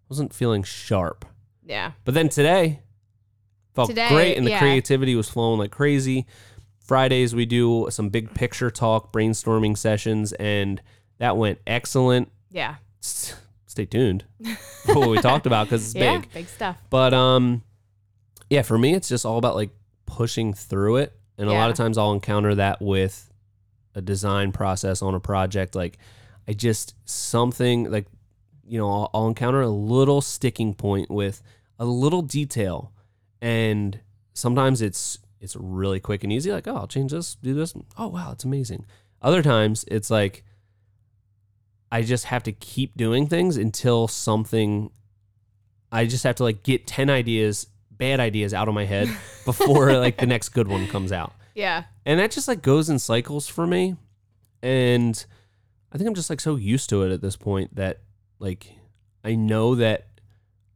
wasn't 0.08 0.32
feeling 0.32 0.62
sharp. 0.62 1.24
Yeah. 1.64 1.92
But 2.04 2.14
then 2.14 2.28
today 2.28 2.80
felt 3.74 3.90
Today, 3.90 4.08
great 4.08 4.36
and 4.36 4.46
the 4.46 4.50
yeah. 4.50 4.58
creativity 4.58 5.14
was 5.14 5.28
flowing 5.28 5.58
like 5.58 5.70
crazy. 5.70 6.26
Fridays 6.80 7.34
we 7.34 7.46
do 7.46 7.86
some 7.90 8.08
big 8.08 8.34
picture 8.34 8.70
talk, 8.70 9.12
brainstorming 9.12 9.76
sessions, 9.76 10.32
and 10.32 10.80
that 11.18 11.36
went 11.36 11.58
excellent. 11.66 12.32
Yeah. 12.50 12.76
Stay 13.00 13.84
tuned 13.84 14.24
for 14.86 14.96
what 14.96 15.10
we 15.10 15.18
talked 15.18 15.46
about 15.46 15.66
because 15.66 15.84
it's 15.84 15.94
yeah. 15.96 16.18
big. 16.18 16.32
Big 16.32 16.48
stuff. 16.48 16.78
But 16.90 17.14
um, 17.14 17.62
yeah, 18.50 18.62
for 18.62 18.78
me, 18.78 18.94
it's 18.94 19.08
just 19.08 19.24
all 19.24 19.38
about 19.38 19.54
like 19.54 19.70
pushing 20.06 20.54
through 20.54 20.96
it, 20.96 21.12
and 21.36 21.48
a 21.48 21.52
lot 21.52 21.70
of 21.70 21.76
times 21.76 21.98
I'll 21.98 22.12
encounter 22.12 22.54
that 22.56 22.80
with 22.80 23.30
a 23.94 24.00
design 24.00 24.50
process 24.52 25.02
on 25.02 25.14
a 25.14 25.20
project. 25.20 25.74
Like, 25.74 25.98
I 26.48 26.52
just 26.54 26.94
something 27.04 27.90
like 27.90 28.06
you 28.68 28.78
know 28.78 28.90
I'll, 28.90 29.10
I'll 29.14 29.28
encounter 29.28 29.60
a 29.60 29.68
little 29.68 30.20
sticking 30.20 30.74
point 30.74 31.10
with 31.10 31.42
a 31.78 31.84
little 31.84 32.22
detail, 32.22 32.92
and 33.40 34.00
sometimes 34.34 34.82
it's 34.82 35.18
it's 35.40 35.56
really 35.56 36.00
quick 36.00 36.24
and 36.24 36.32
easy. 36.32 36.52
Like, 36.52 36.66
oh, 36.66 36.76
I'll 36.76 36.86
change 36.86 37.12
this, 37.12 37.36
do 37.36 37.54
this. 37.54 37.74
Oh, 37.96 38.08
wow, 38.08 38.32
it's 38.32 38.44
amazing. 38.44 38.84
Other 39.22 39.42
times 39.42 39.84
it's 39.88 40.10
like 40.10 40.44
I 41.90 42.02
just 42.02 42.26
have 42.26 42.42
to 42.44 42.52
keep 42.52 42.96
doing 42.96 43.26
things 43.26 43.56
until 43.56 44.08
something 44.08 44.90
I 45.90 46.06
just 46.06 46.24
have 46.24 46.36
to 46.36 46.44
like 46.44 46.62
get 46.62 46.86
10 46.86 47.08
ideas, 47.08 47.66
bad 47.90 48.20
ideas 48.20 48.52
out 48.52 48.68
of 48.68 48.74
my 48.74 48.84
head 48.84 49.08
before 49.44 49.96
like 49.96 50.18
the 50.18 50.26
next 50.26 50.50
good 50.50 50.68
one 50.68 50.86
comes 50.86 51.12
out. 51.12 51.32
Yeah. 51.54 51.84
And 52.04 52.20
that 52.20 52.30
just 52.30 52.46
like 52.46 52.62
goes 52.62 52.88
in 52.88 52.98
cycles 52.98 53.48
for 53.48 53.66
me. 53.66 53.96
And 54.62 55.24
I 55.92 55.98
think 55.98 56.08
I'm 56.08 56.14
just 56.14 56.30
like 56.30 56.40
so 56.40 56.56
used 56.56 56.90
to 56.90 57.02
it 57.02 57.12
at 57.12 57.22
this 57.22 57.36
point 57.36 57.74
that 57.76 58.00
like 58.38 58.72
I 59.24 59.34
know 59.34 59.74
that 59.74 60.06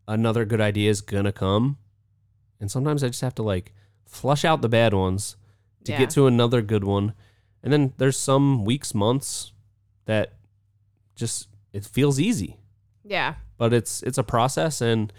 another 0.08 0.44
good 0.44 0.60
idea 0.60 0.90
is 0.90 1.00
going 1.00 1.24
to 1.24 1.32
come. 1.32 1.78
And 2.60 2.70
sometimes 2.70 3.02
I 3.04 3.08
just 3.08 3.20
have 3.22 3.34
to 3.36 3.42
like 3.42 3.72
flush 4.06 4.44
out 4.44 4.62
the 4.62 4.68
bad 4.68 4.92
ones 4.94 5.36
to 5.84 5.92
Yeah. 5.92 5.98
get 5.98 6.10
to 6.10 6.26
another 6.26 6.62
good 6.62 6.84
one. 6.84 7.14
And 7.62 7.72
then 7.72 7.92
there's 7.98 8.16
some 8.18 8.64
weeks, 8.64 8.94
months 8.94 9.52
that 10.06 10.34
just 11.14 11.48
it 11.72 11.84
feels 11.84 12.18
easy 12.20 12.58
Yeah. 13.04 13.34
but 13.58 13.72
it's 13.72 14.02
it's 14.02 14.18
a 14.18 14.22
process 14.24 14.80
and 14.80 15.12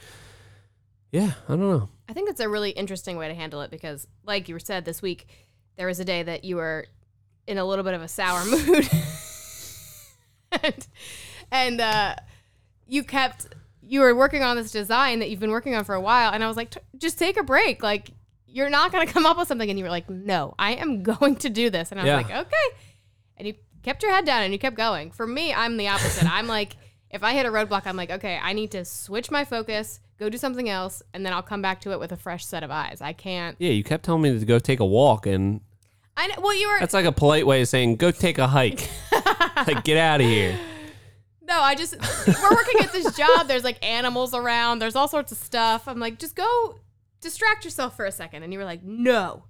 yeah 1.12 1.34
i 1.48 1.52
don't 1.56 1.60
know 1.62 1.90
I 2.10 2.14
think 2.14 2.30
it's 2.30 2.42
a 2.42 2.50
really 2.50 2.72
interesting 2.72 3.16
way 3.18 3.28
to 3.30 3.34
handle 3.34 3.62
it 3.62 3.72
because, 3.72 4.08
like 4.26 4.50
you 4.50 4.60
said, 4.60 4.84
this 4.84 5.02
week 5.02 5.28
there 5.78 5.88
was 5.88 6.00
a 6.02 6.06
day 6.06 6.22
that 6.22 6.44
you 6.44 6.58
were 6.58 6.86
in 7.48 7.58
a 7.58 7.64
little 7.66 7.84
bit 7.86 7.94
of 7.94 8.02
a 8.02 8.08
sour 8.10 8.44
mood, 8.52 8.88
and, 10.52 10.88
and 11.52 11.82
uh, 11.82 12.16
you 12.88 13.04
kept 13.04 13.48
you 13.82 14.00
were 14.00 14.16
working 14.16 14.44
on 14.44 14.56
this 14.56 14.72
design 14.72 15.20
that 15.20 15.30
you've 15.30 15.40
been 15.42 15.52
working 15.52 15.76
on 15.76 15.84
for 15.84 15.94
a 15.96 16.02
while, 16.02 16.32
and 16.34 16.44
I 16.44 16.48
was 16.48 16.56
like, 16.58 16.74
just 16.98 17.20
take 17.20 17.38
a 17.38 17.44
break, 17.44 17.84
like 17.84 18.10
you're 18.48 18.70
not 18.70 18.92
going 18.92 19.06
to 19.08 19.12
come 19.14 19.26
up 19.26 19.38
with 19.38 19.48
something, 19.48 19.70
and 19.70 19.78
you 19.78 19.84
were 19.86 19.92
like, 19.92 20.10
no, 20.10 20.54
I 20.58 20.74
am 20.76 21.04
going 21.12 21.36
to 21.38 21.50
do 21.50 21.70
this, 21.70 21.92
and 21.92 22.00
I 22.00 22.04
was 22.04 22.08
Yeah. 22.10 22.16
like, 22.18 22.46
okay, 22.48 22.78
and 23.38 23.48
you 23.48 23.56
kept 23.84 24.02
your 24.04 24.12
head 24.14 24.26
down 24.26 24.44
and 24.44 24.54
you 24.54 24.60
kept 24.60 24.78
going. 24.78 25.12
For 25.12 25.28
me, 25.28 25.54
I'm 25.54 25.76
the 25.76 25.90
opposite. 25.90 26.26
I'm 26.32 26.48
like, 26.48 26.78
if 27.10 27.22
I 27.24 27.34
hit 27.34 27.46
a 27.46 27.50
roadblock, 27.50 27.82
I'm 27.86 27.98
like, 27.98 28.12
okay, 28.12 28.40
I 28.42 28.54
need 28.54 28.72
to 28.72 28.86
switch 28.86 29.30
my 29.30 29.44
focus, 29.44 30.00
go 30.18 30.30
do 30.30 30.38
something 30.38 30.70
else, 30.70 31.04
and 31.14 31.26
then 31.26 31.34
I'll 31.34 31.42
come 31.44 31.62
back 31.62 31.82
to 31.82 31.92
it 31.92 32.00
with 32.00 32.12
a 32.14 32.16
fresh 32.18 32.46
set 32.46 32.64
of 32.64 32.72
eyes. 32.72 33.02
I 33.02 33.12
can't. 33.14 33.58
yeah 33.60 33.72
you 33.72 33.84
kept 33.84 34.06
telling 34.06 34.22
me 34.22 34.40
to 34.40 34.46
go 34.46 34.58
take 34.60 34.80
a 34.80 34.86
walk 34.86 35.26
and 35.26 35.60
I 36.16 36.28
know, 36.28 36.36
well, 36.42 36.56
you 36.58 36.70
were 36.70 36.80
that's 36.80 36.94
like 36.94 37.06
a 37.06 37.12
polite 37.12 37.46
way 37.46 37.62
of 37.62 37.68
saying 37.68 37.96
go 37.98 38.12
take 38.12 38.38
a 38.38 38.48
hike 38.48 38.88
like 39.68 39.84
get 39.84 39.98
out 39.98 40.22
of 40.22 40.28
here 40.28 40.58
no. 41.48 41.60
I 41.60 41.76
just 41.76 41.96
we're 42.28 42.52
working 42.52 42.82
at 42.82 42.92
this 42.92 43.16
job. 43.16 43.48
There's 43.48 43.64
like 43.64 43.84
animals 43.86 44.34
around. 44.34 44.80
There's 44.80 44.96
all 44.96 45.08
sorts 45.08 45.32
of 45.32 45.38
stuff. 45.38 45.88
I'm 45.88 46.00
like, 46.00 46.20
just 46.20 46.36
go 46.36 46.80
distract 47.22 47.64
yourself 47.66 47.96
for 47.96 48.06
a 48.06 48.12
second, 48.12 48.44
and 48.44 48.52
you 48.52 48.60
were 48.60 48.66
like, 48.66 48.84
no. 48.84 49.44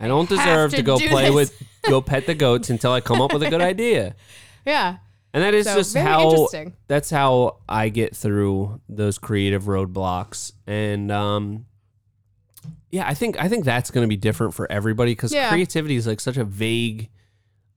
i 0.00 0.08
don't 0.08 0.28
deserve 0.28 0.70
to 0.72 0.78
to, 0.78 0.82
go 0.82 0.98
play 0.98 1.26
this. 1.26 1.34
with 1.34 1.62
go 1.88 2.00
pet 2.02 2.26
the 2.26 2.34
goats 2.34 2.68
until 2.70 2.90
i 2.90 3.00
come 3.00 3.20
up 3.20 3.32
with 3.32 3.42
a 3.44 3.50
good 3.50 3.60
idea 3.60 4.16
Yeah. 4.66 4.96
and 5.32 5.42
that 5.44 5.54
is 5.54 5.66
So, 5.66 5.76
just 5.76 5.96
how 5.96 6.48
that's 6.88 7.10
how 7.10 7.58
i 7.68 7.88
get 7.90 8.16
through 8.16 8.80
those 8.88 9.18
creative 9.18 9.64
roadblocks 9.64 10.52
and 10.66 11.12
um 11.12 11.66
yeah 12.90 13.06
i 13.06 13.14
think 13.14 13.40
i 13.40 13.48
think 13.48 13.64
that's 13.64 13.92
going 13.92 14.02
to 14.02 14.08
be 14.08 14.16
different 14.16 14.54
for 14.54 14.70
everybody 14.72 15.12
because 15.12 15.32
Yeah. 15.32 15.50
creativity 15.50 15.94
is 15.94 16.06
like 16.08 16.18
such 16.20 16.36
a 16.36 16.44
vague 16.44 17.08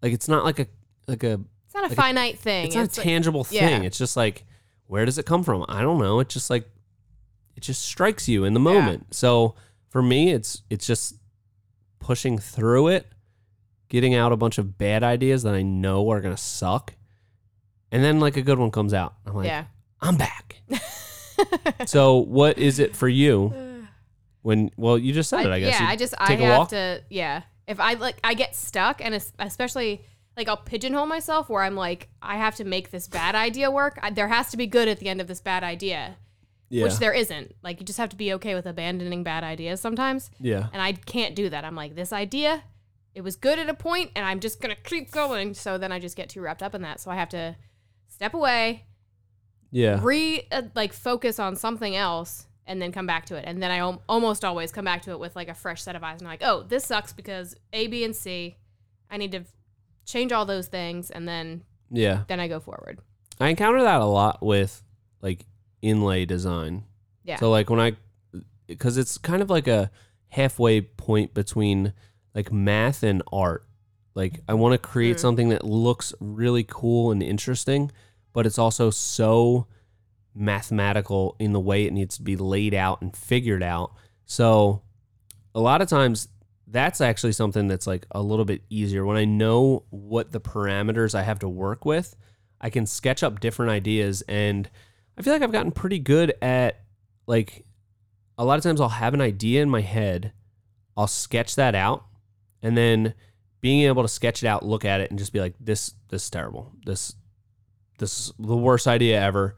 like 0.01 0.11
it's 0.13 0.27
not 0.27 0.43
like 0.43 0.57
a 0.59 0.67
like 1.07 1.23
a 1.23 1.39
not 1.75 1.85
a 1.85 1.87
Like 1.89 1.95
finite 1.95 2.39
thing. 2.39 2.65
it's 2.67 2.75
not 2.75 2.81
a 2.81 2.99
like- 2.99 3.05
tangible 3.07 3.43
thing. 3.43 3.57
yeah. 3.81 3.81
It's 3.87 3.97
just 3.97 4.15
like, 4.17 4.45
where 4.87 5.05
does 5.05 5.17
it 5.17 5.25
come 5.25 5.43
from? 5.43 5.65
I 5.67 5.81
don't 5.81 5.99
know. 5.99 6.19
It 6.19 6.29
just 6.29 6.49
like, 6.49 6.67
it 7.55 7.61
just 7.61 7.83
strikes 7.85 8.27
you 8.27 8.43
in 8.45 8.53
the 8.53 8.59
moment. 8.59 9.13
So 9.15 9.55
for 9.89 10.01
me, 10.01 10.31
it's 10.31 10.61
it's 10.69 10.85
just 10.85 11.15
pushing 11.99 12.37
through 12.37 12.89
it, 12.89 13.07
getting 13.89 14.13
out 14.15 14.31
a 14.31 14.37
bunch 14.37 14.57
of 14.57 14.77
bad 14.77 15.03
ideas 15.03 15.43
that 15.43 15.53
I 15.55 15.61
know 15.61 16.09
are 16.11 16.19
gonna 16.21 16.35
suck, 16.37 16.93
and 17.91 18.03
then 18.03 18.19
like 18.19 18.35
a 18.37 18.41
good 18.41 18.59
one 18.59 18.71
comes 18.71 18.93
out. 18.93 19.13
I'm 19.25 19.33
like, 19.35 19.47
yeah. 19.47 19.65
I'm 20.01 20.17
back. 20.17 20.61
so 21.85 22.17
what 22.17 22.57
is 22.57 22.79
it 22.79 22.95
for 22.95 23.07
you 23.07 23.53
when? 24.41 24.71
Well, 24.77 24.97
you 24.97 25.13
just 25.13 25.29
said 25.29 25.45
it. 25.45 25.51
I 25.51 25.59
guess. 25.59 25.79
Yeah, 25.79 25.87
I 25.87 25.95
just 25.95 26.13
I 26.17 26.33
have 26.35 26.57
walk? 26.59 26.69
to. 26.69 27.01
Yeah, 27.09 27.41
if 27.67 27.79
I 27.79 27.93
like, 27.93 28.17
I 28.23 28.33
get 28.33 28.55
stuck, 28.55 29.01
and 29.03 29.15
es- 29.15 29.31
especially 29.39 30.03
like 30.37 30.49
I'll 30.49 30.57
pigeonhole 30.57 31.05
myself 31.05 31.49
where 31.49 31.63
I'm 31.63 31.75
like, 31.75 32.09
I 32.21 32.37
have 32.37 32.55
to 32.55 32.63
make 32.65 32.91
this 32.91 33.07
bad 33.07 33.35
idea 33.35 33.71
work. 33.71 33.99
I, 34.01 34.09
there 34.09 34.27
has 34.27 34.51
to 34.51 34.57
be 34.57 34.67
good 34.67 34.87
at 34.87 34.99
the 34.99 35.07
end 35.07 35.21
of 35.21 35.27
this 35.27 35.41
bad 35.41 35.63
idea, 35.63 36.17
yeah. 36.69 36.83
which 36.83 36.97
there 36.97 37.13
isn't. 37.13 37.55
Like 37.63 37.79
you 37.79 37.85
just 37.85 37.99
have 37.99 38.09
to 38.09 38.15
be 38.15 38.33
okay 38.33 38.53
with 38.55 38.65
abandoning 38.65 39.23
bad 39.23 39.43
ideas 39.43 39.79
sometimes, 39.79 40.29
yeah. 40.39 40.67
and 40.73 40.81
I 40.81 40.93
can't 40.93 41.35
do 41.35 41.49
that. 41.49 41.63
I'm 41.63 41.75
like, 41.75 41.95
this 41.95 42.11
idea, 42.11 42.63
it 43.13 43.21
was 43.21 43.35
good 43.35 43.59
at 43.59 43.69
a 43.69 43.73
point, 43.73 44.11
and 44.15 44.25
I'm 44.25 44.39
just 44.39 44.59
gonna 44.61 44.75
keep 44.75 45.11
going. 45.11 45.53
So 45.53 45.77
then 45.77 45.91
I 45.91 45.99
just 45.99 46.17
get 46.17 46.29
too 46.29 46.41
wrapped 46.41 46.63
up 46.63 46.75
in 46.75 46.81
that. 46.81 46.99
So 46.99 47.11
I 47.11 47.15
have 47.15 47.29
to 47.29 47.55
step 48.07 48.33
away, 48.33 48.85
Yeah. 49.71 49.99
re 50.01 50.47
uh, 50.51 50.63
like 50.75 50.93
focus 50.93 51.39
on 51.39 51.55
something 51.55 51.95
else 51.95 52.47
and 52.67 52.81
then 52.81 52.91
come 52.91 53.05
back 53.05 53.25
to 53.27 53.35
it 53.35 53.43
and 53.45 53.61
then 53.61 53.69
i 53.69 53.77
al- 53.77 54.01
almost 54.09 54.43
always 54.43 54.71
come 54.71 54.85
back 54.85 55.01
to 55.03 55.11
it 55.11 55.19
with 55.19 55.35
like 55.35 55.49
a 55.49 55.53
fresh 55.53 55.83
set 55.83 55.95
of 55.95 56.03
eyes 56.03 56.19
and 56.19 56.27
I'm 56.27 56.31
like 56.33 56.41
oh 56.43 56.63
this 56.63 56.83
sucks 56.85 57.13
because 57.13 57.55
a 57.73 57.85
b 57.85 58.03
and 58.03 58.15
c 58.15 58.57
i 59.11 59.17
need 59.17 59.31
to 59.33 59.43
change 60.05 60.31
all 60.31 60.45
those 60.45 60.67
things 60.67 61.09
and 61.11 61.27
then 61.27 61.63
Yeah. 61.91 62.23
then 62.27 62.39
i 62.39 62.47
go 62.47 62.59
forward 62.59 62.99
I 63.39 63.49
encounter 63.49 63.81
that 63.83 63.99
a 63.99 64.05
lot 64.05 64.41
with 64.41 64.81
like 65.21 65.45
inlay 65.81 66.23
design. 66.25 66.85
yeah 67.23 67.35
So 67.35 67.49
like 67.51 67.69
when 67.69 67.79
I, 67.81 67.93
because 68.67 68.97
it's 68.97 69.17
kind 69.17 69.41
of 69.41 69.49
like 69.49 69.67
a 69.67 69.91
halfway 70.29 70.79
point 70.81 71.33
between 71.33 71.91
like 72.33 72.51
math 72.51 73.03
and 73.03 73.21
art. 73.33 73.65
Like 74.13 74.39
I 74.47 74.53
want 74.53 74.71
to 74.71 74.77
create 74.77 75.17
Mm. 75.17 75.19
something 75.19 75.49
that 75.49 75.65
looks 75.65 76.13
really 76.21 76.63
cool 76.63 77.11
and 77.11 77.21
interesting, 77.21 77.91
but 78.31 78.45
it's 78.45 78.57
also 78.57 78.89
so 78.89 79.67
mathematical 80.33 81.35
in 81.39 81.53
the 81.53 81.59
way 81.59 81.85
it 81.85 81.93
needs 81.93 82.15
to 82.17 82.21
be 82.23 82.35
laid 82.35 82.73
out 82.73 83.01
and 83.01 83.15
figured 83.15 83.63
out. 83.63 83.93
So 84.25 84.81
a 85.53 85.59
lot 85.59 85.81
of 85.81 85.87
times 85.89 86.27
that's 86.67 87.01
actually 87.01 87.33
something 87.33 87.67
that's 87.67 87.87
like 87.87 88.05
a 88.11 88.21
little 88.21 88.45
bit 88.45 88.61
easier 88.69 89.05
when 89.05 89.17
I 89.17 89.25
know 89.25 89.83
what 89.89 90.31
the 90.31 90.41
parameters 90.41 91.13
I 91.15 91.23
have 91.23 91.39
to 91.39 91.49
work 91.49 91.85
with. 91.85 92.15
I 92.59 92.69
can 92.69 92.85
sketch 92.85 93.21
up 93.23 93.39
different 93.39 93.71
ideas 93.71 94.23
and 94.27 94.69
I 95.17 95.21
feel 95.21 95.33
like 95.33 95.41
I've 95.41 95.51
gotten 95.51 95.71
pretty 95.71 95.99
good 95.99 96.33
at 96.41 96.81
like 97.27 97.65
a 98.37 98.45
lot 98.45 98.57
of 98.57 98.63
times 98.63 98.81
I'll 98.81 98.89
have 98.89 99.13
an 99.13 99.21
idea 99.21 99.61
in 99.61 99.69
my 99.69 99.81
head, 99.81 100.33
I'll 100.97 101.07
sketch 101.07 101.55
that 101.55 101.75
out, 101.75 102.05
and 102.61 102.77
then 102.77 103.13
being 103.61 103.83
able 103.83 104.01
to 104.01 104.07
sketch 104.07 104.43
it 104.43 104.47
out, 104.47 104.65
look 104.65 104.85
at 104.85 105.01
it, 105.01 105.09
and 105.09 105.17
just 105.17 105.33
be 105.33 105.39
like, 105.39 105.55
this 105.59 105.93
this 106.09 106.23
is 106.23 106.29
terrible. 106.29 106.71
This 106.85 107.15
this 107.97 108.19
is 108.19 108.33
the 108.37 108.57
worst 108.57 108.87
idea 108.87 109.21
ever. 109.21 109.55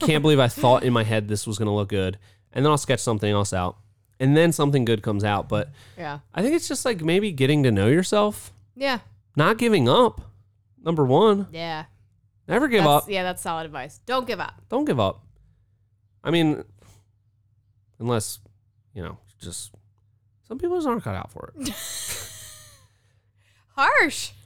Can't 0.00 0.22
believe 0.22 0.40
I 0.40 0.48
thought 0.48 0.82
in 0.82 0.92
my 0.92 1.04
head 1.04 1.28
this 1.28 1.46
was 1.46 1.58
gonna 1.58 1.74
look 1.74 1.88
good. 1.88 2.18
And 2.52 2.64
then 2.64 2.70
I'll 2.70 2.78
sketch 2.78 3.00
something 3.00 3.30
else 3.30 3.52
out. 3.52 3.76
And 4.18 4.36
then 4.36 4.52
something 4.52 4.84
good 4.84 5.02
comes 5.02 5.24
out. 5.24 5.48
But 5.48 5.70
Yeah. 5.98 6.20
I 6.34 6.42
think 6.42 6.54
it's 6.54 6.68
just 6.68 6.84
like 6.84 7.02
maybe 7.02 7.32
getting 7.32 7.62
to 7.64 7.70
know 7.70 7.86
yourself, 7.88 8.52
Yeah. 8.74 9.00
not 9.36 9.58
giving 9.58 9.88
up. 9.88 10.20
Number 10.82 11.04
one. 11.04 11.48
Yeah. 11.52 11.84
Never 12.48 12.68
give 12.68 12.84
That's- 12.84 13.02
up. 13.04 13.10
Yeah, 13.10 13.22
that's 13.24 13.42
solid 13.42 13.66
advice. 13.66 14.00
Don't 14.06 14.26
give 14.26 14.40
up. 14.40 14.62
Don't 14.68 14.84
give 14.84 15.00
up. 15.00 15.22
I 16.24 16.30
mean, 16.30 16.64
unless, 17.98 18.38
you 18.94 19.02
know, 19.02 19.18
just 19.40 19.72
some 20.48 20.58
people 20.58 20.76
just 20.76 20.86
aren't 20.88 21.02
cut 21.02 21.14
out 21.14 21.30
for 21.32 21.52
it. 21.58 21.68
Harsh. 23.76 24.30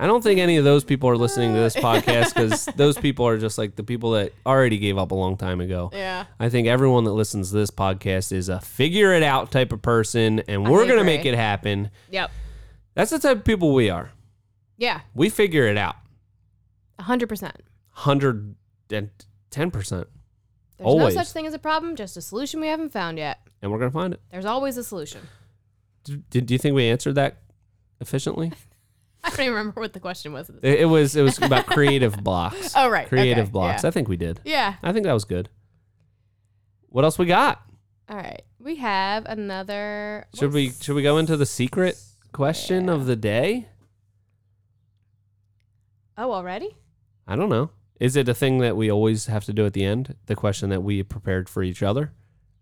I 0.00 0.06
don't 0.06 0.22
think 0.22 0.38
any 0.38 0.56
of 0.58 0.64
those 0.64 0.84
people 0.84 1.08
are 1.10 1.16
listening 1.16 1.54
to 1.54 1.60
this 1.60 1.74
podcast 1.74 2.34
because 2.34 2.66
those 2.76 2.96
people 2.96 3.26
are 3.26 3.36
just 3.36 3.58
like 3.58 3.74
the 3.74 3.82
people 3.82 4.12
that 4.12 4.32
already 4.46 4.78
gave 4.78 4.96
up 4.96 5.10
a 5.10 5.14
long 5.14 5.36
time 5.36 5.60
ago. 5.60 5.90
Yeah. 5.92 6.26
I 6.38 6.48
think 6.48 6.68
everyone 6.68 7.02
that 7.04 7.12
listens 7.12 7.50
to 7.50 7.56
this 7.56 7.70
podcast 7.70 8.30
is 8.30 8.48
a 8.48 8.60
figure 8.60 9.12
it 9.12 9.24
out 9.24 9.50
type 9.50 9.72
of 9.72 9.82
person, 9.82 10.40
and 10.46 10.68
we're 10.70 10.86
going 10.86 10.98
to 10.98 11.04
make 11.04 11.24
it 11.24 11.34
happen. 11.34 11.90
Yep. 12.10 12.30
That's 12.94 13.10
the 13.10 13.18
type 13.18 13.38
of 13.38 13.44
people 13.44 13.74
we 13.74 13.90
are. 13.90 14.10
Yeah. 14.76 15.00
We 15.14 15.30
figure 15.30 15.66
it 15.66 15.76
out. 15.76 15.96
100%. 17.00 17.52
110%. 17.96 18.54
There's 19.90 20.06
Always. 20.86 21.14
no 21.16 21.22
such 21.22 21.32
thing 21.32 21.46
as 21.46 21.54
a 21.54 21.58
problem, 21.58 21.96
just 21.96 22.16
a 22.16 22.22
solution 22.22 22.60
we 22.60 22.68
haven't 22.68 22.90
found 22.90 23.18
yet. 23.18 23.40
And 23.60 23.72
we're 23.72 23.78
going 23.78 23.90
to 23.90 23.94
find 23.94 24.14
it. 24.14 24.20
There's 24.30 24.44
always 24.44 24.76
a 24.76 24.84
solution. 24.84 25.22
Do, 26.04 26.18
do 26.18 26.54
you 26.54 26.58
think 26.58 26.76
we 26.76 26.86
answered 26.86 27.16
that 27.16 27.38
efficiently? 28.00 28.52
I 29.32 29.36
don't 29.36 29.40
even 29.46 29.54
remember 29.54 29.80
what 29.80 29.92
the 29.92 30.00
question 30.00 30.32
was. 30.32 30.50
It, 30.62 30.80
it 30.80 30.84
was 30.86 31.14
it 31.16 31.22
was 31.22 31.38
about 31.40 31.66
creative 31.66 32.22
blocks. 32.24 32.72
Oh, 32.76 32.88
right. 32.88 33.08
Creative 33.08 33.44
Okay. 33.44 33.50
blocks. 33.52 33.82
Yeah. 33.82 33.88
I 33.88 33.90
think 33.92 34.08
we 34.08 34.16
did. 34.16 34.40
yeah. 34.44 34.74
I 34.82 34.92
think 34.92 35.04
that 35.04 35.12
was 35.12 35.24
good. 35.24 35.48
What 36.88 37.04
else 37.04 37.18
we 37.18 37.26
got? 37.26 37.62
All 38.08 38.16
right. 38.16 38.42
We 38.58 38.76
have 38.76 39.24
another. 39.26 40.26
Should 40.34 40.52
we 40.52 40.70
should 40.70 40.94
we 40.96 41.02
go 41.02 41.18
into 41.18 41.36
the 41.36 41.46
secret 41.46 42.00
question 42.32 42.88
of 42.88 43.06
the 43.06 43.16
day? 43.16 43.68
Oh, 46.16 46.32
already? 46.32 46.76
I 47.26 47.36
don't 47.36 47.48
know. 47.48 47.70
Is 48.00 48.16
it 48.16 48.28
a 48.28 48.34
thing 48.34 48.58
that 48.58 48.76
we 48.76 48.90
always 48.90 49.26
have 49.26 49.44
to 49.44 49.52
do 49.52 49.66
at 49.66 49.72
the 49.72 49.84
end? 49.84 50.16
The 50.26 50.36
question 50.36 50.70
that 50.70 50.82
we 50.82 51.02
prepared 51.02 51.48
for 51.48 51.62
each 51.62 51.82
other, 51.82 52.12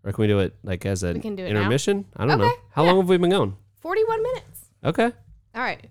or 0.05 0.13
can 0.13 0.23
we 0.23 0.27
do 0.29 0.39
it 0.41 0.57
like 0.63 0.85
as 0.87 1.03
an 1.03 1.17
it 1.19 1.25
now. 1.25 1.45
intermission? 1.45 2.07
I 2.17 2.27
don't 2.27 2.39
know. 2.39 2.45
Okay, 2.47 2.55
How 2.73 2.83
yeah. 2.85 2.91
long 2.91 3.01
have 3.01 3.09
we 3.09 3.17
been 3.19 3.31
going? 3.31 3.57
41 3.81 4.23
minutes. 4.23 4.61
Okay. 4.85 5.13
All 5.55 5.63
right. 5.63 5.87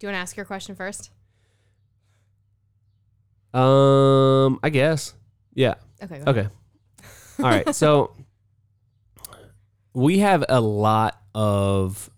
Do 0.00 0.06
you 0.06 0.12
want 0.12 0.16
to 0.16 0.22
ask 0.22 0.36
your 0.36 0.46
question 0.46 0.74
first? 0.74 1.10
Um, 3.52 4.58
I 4.62 4.70
guess. 4.70 5.14
Yeah. 5.54 5.74
Okay. 6.02 6.22
Okay. 6.26 6.48
All 7.38 7.44
right. 7.44 7.74
So 7.74 8.16
we 9.92 10.20
have 10.20 10.44
a 10.48 10.60
lot 10.60 11.20
of 11.34 12.10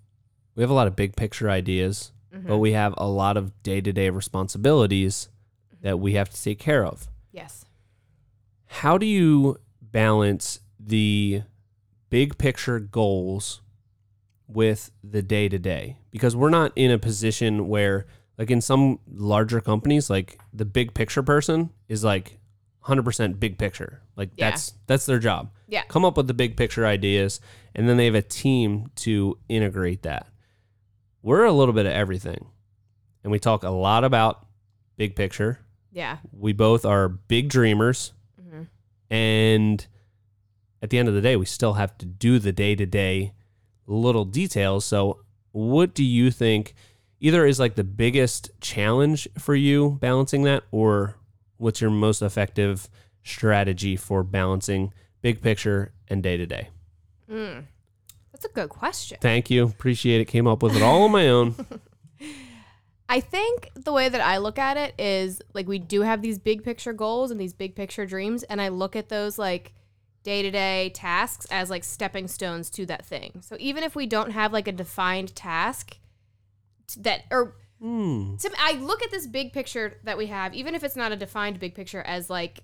we 0.55 0.63
have 0.63 0.71
a 0.71 0.75
lot 0.75 0.87
of 0.87 0.95
big 0.95 1.17
picture 1.17 1.51
ideas, 1.51 2.13
Mhm. 2.33 2.47
but 2.47 2.59
we 2.59 2.73
have 2.73 2.95
a 2.99 3.09
lot 3.09 3.37
of 3.37 3.63
day-to-day 3.63 4.11
responsibilities 4.11 5.29
that 5.81 5.99
we 5.99 6.13
have 6.13 6.29
to 6.29 6.41
take 6.41 6.59
care 6.59 6.85
of. 6.85 7.09
Yes. 7.33 7.65
How 8.67 8.97
do 8.99 9.07
you 9.07 9.57
balance 9.81 10.61
the 10.79 11.43
big 12.11 12.39
picture 12.39 12.79
goals 12.79 13.63
with 14.55 14.91
the 15.03 15.23
day-to-day? 15.23 15.97
Because 16.11 16.35
we're 16.37 16.51
not 16.51 16.73
in 16.77 16.91
a 16.91 16.99
position 16.99 17.69
where 17.69 18.07
like 18.39 18.51
in 18.51 18.61
some 18.61 18.99
larger 19.13 19.61
companies 19.61 20.09
like 20.11 20.39
the 20.53 20.65
big 20.65 20.95
picture 20.95 21.23
person 21.23 21.71
is 21.89 22.03
like 22.03 22.39
100% 22.85 23.39
big 23.39 23.59
picture. 23.59 24.03
Like 24.17 24.31
Yeah. 24.37 24.51
that's 24.51 24.75
that's 24.87 25.07
their 25.07 25.19
job. 25.19 25.51
Yeah. 25.69 25.83
Come 25.89 26.05
up 26.05 26.17
with 26.17 26.27
the 26.27 26.35
big 26.35 26.57
picture 26.57 26.85
ideas 26.87 27.41
and 27.75 27.89
then 27.89 27.97
they 27.97 28.07
have 28.07 28.15
a 28.15 28.23
team 28.23 28.91
to 28.97 29.39
integrate 29.49 30.03
that. 30.03 30.27
We're 31.23 31.45
a 31.45 31.53
little 31.53 31.75
bit 31.75 31.87
of 31.87 31.93
everything. 31.93 32.47
And 33.23 33.31
we 33.31 33.39
talk 33.39 33.63
a 33.63 33.71
lot 33.71 34.03
about 34.03 34.47
big 34.97 35.15
picture. 35.15 35.61
Yeah. 35.93 36.19
We 36.33 36.53
both 36.53 36.85
are 36.85 37.09
big 37.09 37.49
dreamers. 37.49 38.13
Mhm. 38.41 38.67
And 39.11 39.87
at 40.83 40.91
the 40.91 40.99
end 40.99 41.09
of 41.09 41.15
the 41.15 41.21
day, 41.21 41.37
we 41.37 41.45
still 41.47 41.75
have 41.75 41.97
to 41.99 42.07
do 42.07 42.39
the 42.41 42.51
day 42.51 42.75
to 42.75 42.87
day 42.87 43.35
little 43.87 44.25
details. 44.25 44.85
So, 44.85 45.21
what 45.53 45.95
do 45.95 46.05
you 46.05 46.31
think 46.31 46.75
either 47.21 47.47
is 47.47 47.61
like 47.61 47.75
the 47.75 47.85
biggest 47.85 48.51
challenge 48.61 49.29
for 49.39 49.55
you 49.55 49.99
balancing 50.01 50.43
that, 50.45 50.65
or 50.71 51.17
what's 51.57 51.81
your 51.81 51.91
most 51.91 52.23
effective 52.23 52.89
strategy 53.23 53.97
for 53.97 54.23
balancing 54.23 54.93
big 55.21 55.41
picture 55.41 55.93
and 56.09 56.23
day 56.23 56.37
to 56.37 56.47
day? 56.47 56.69
Mm. 57.31 57.65
That's 58.33 58.45
a 58.45 58.49
good 58.49 58.71
question. 58.71 59.19
Thank 59.21 59.51
you. 59.51 59.65
Appreciate 59.65 60.21
it. 60.21 60.25
Came 60.25 60.47
up 60.47 60.63
with 60.63 60.75
it 60.75 60.83
all 60.83 61.03
on 61.03 61.13
my 61.13 61.29
own. 61.29 61.55
I 63.09 63.21
think 63.21 63.71
the 63.75 63.93
way 63.93 64.09
that 64.09 64.21
I 64.21 64.39
look 64.39 64.59
at 64.59 64.77
it 64.77 64.95
is 64.99 65.43
like 65.53 65.69
we 65.69 65.79
do 65.79 66.01
have 66.01 66.23
these 66.23 66.39
big 66.39 66.65
picture 66.65 66.95
goals 66.95 67.31
and 67.31 67.39
these 67.39 67.53
big 67.53 67.77
picture 67.77 68.07
dreams, 68.07 68.43
and 68.45 68.61
I 68.61 68.69
look 68.69 68.97
at 68.97 69.11
those 69.11 69.39
like 69.39 69.75
day 70.23 70.43
to 70.43 70.51
day 70.51 70.91
tasks 70.95 71.47
as 71.51 71.71
like 71.71 71.85
stepping 71.85 72.29
stones 72.29 72.71
to 72.71 72.87
that 72.87 73.05
thing. 73.05 73.41
So 73.43 73.57
even 73.59 73.83
if 73.83 73.95
we 73.97 74.07
don't 74.07 74.31
have 74.31 74.53
like 74.53 74.69
a 74.69 74.73
defined 74.73 75.35
task 75.35 75.99
that, 76.99 77.23
or 77.31 77.55
Hmm. 77.81 78.37
to, 78.37 78.51
I 78.59 78.75
look 78.75 79.03
at 79.03 79.11
this 79.11 79.27
big 79.27 79.53
picture 79.53 79.99
that 80.05 80.17
we 80.17 80.27
have, 80.27 80.55
even 80.55 80.77
if 80.77 80.85
it's 80.85 80.95
not 80.95 81.11
a 81.11 81.17
defined 81.17 81.59
big 81.59 81.75
picture, 81.75 82.01
as 82.03 82.31
like 82.31 82.61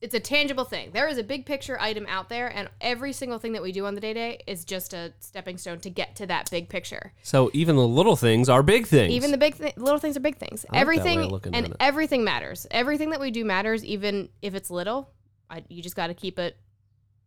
it's 0.00 0.14
a 0.14 0.20
tangible 0.20 0.64
thing. 0.64 0.90
There 0.92 1.06
is 1.06 1.16
a 1.18 1.22
big 1.22 1.44
picture 1.44 1.78
item 1.80 2.06
out 2.08 2.28
there, 2.30 2.48
and 2.48 2.68
every 2.80 3.12
single 3.12 3.38
thing 3.38 3.52
that 3.52 3.62
we 3.62 3.72
do 3.72 3.84
on 3.86 3.94
the 3.94 4.00
day 4.00 4.14
to 4.14 4.18
day 4.18 4.42
is 4.46 4.64
just 4.64 4.94
a 4.94 5.12
stepping 5.20 5.58
stone 5.58 5.78
to 5.80 5.90
get 5.90 6.16
to 6.16 6.26
that 6.26 6.50
big 6.50 6.70
picture. 6.70 7.12
So, 7.22 7.50
even 7.52 7.76
the 7.76 7.86
little 7.86 8.16
things 8.16 8.48
are 8.48 8.62
big 8.62 8.86
things. 8.86 9.12
Even 9.12 9.30
the 9.32 9.38
big 9.38 9.58
th- 9.58 9.76
little 9.76 10.00
things 10.00 10.16
are 10.16 10.20
big 10.20 10.38
things. 10.38 10.64
Like 10.72 10.72
that 10.72 10.86
way 10.88 10.96
of 10.98 11.06
everything 11.06 11.54
and 11.54 11.76
everything 11.78 12.24
matters. 12.24 12.66
Everything 12.70 13.10
that 13.10 13.20
we 13.20 13.30
do 13.30 13.44
matters, 13.44 13.84
even 13.84 14.30
if 14.40 14.54
it's 14.54 14.70
little. 14.70 15.10
I, 15.50 15.62
you 15.68 15.82
just 15.82 15.94
got 15.94 16.06
to 16.06 16.14
keep 16.14 16.38
it 16.38 16.56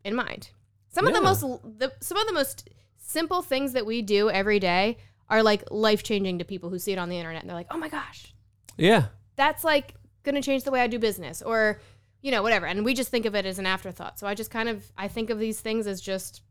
in 0.05 0.15
mind. 0.15 0.49
Some 0.89 1.07
of 1.07 1.13
the 1.13 1.19
most 1.19 1.41
the, 1.41 1.91
some 1.99 2.17
of 2.17 2.25
the 2.25 2.33
most 2.33 2.69
simple 2.97 3.41
things 3.41 3.73
that 3.73 3.85
we 3.85 4.01
do 4.01 4.29
every 4.29 4.59
day 4.59 4.97
are 5.29 5.43
like 5.43 5.63
life 5.69 6.03
changing 6.03 6.39
to 6.39 6.45
people 6.45 6.69
who 6.69 6.79
see 6.79 6.93
it 6.93 6.97
on 6.97 7.09
the 7.09 7.17
internet 7.17 7.41
and 7.41 7.49
they're 7.49 7.57
like, 7.57 7.67
"Oh 7.69 7.77
my 7.77 7.89
gosh, 7.89 8.33
yeah. 8.77 9.07
that's 9.35 9.65
like 9.65 9.95
going 10.23 10.35
to 10.35 10.41
change 10.41 10.63
the 10.63 10.71
way 10.71 10.79
I 10.79 10.87
do 10.87 10.99
business," 10.99 11.41
or 11.41 11.81
you 12.21 12.31
know, 12.31 12.41
whatever. 12.41 12.65
And 12.65 12.85
we 12.85 12.93
just 12.93 13.09
think 13.09 13.25
of 13.25 13.35
it 13.35 13.45
as 13.45 13.59
an 13.59 13.65
afterthought. 13.65 14.17
So 14.17 14.25
I 14.25 14.35
just 14.35 14.51
kind 14.51 14.69
of 14.69 14.85
I 14.97 15.09
think 15.09 15.29
of 15.29 15.39
these 15.39 15.59
things 15.59 15.85
as 15.85 15.99
just 15.99 16.41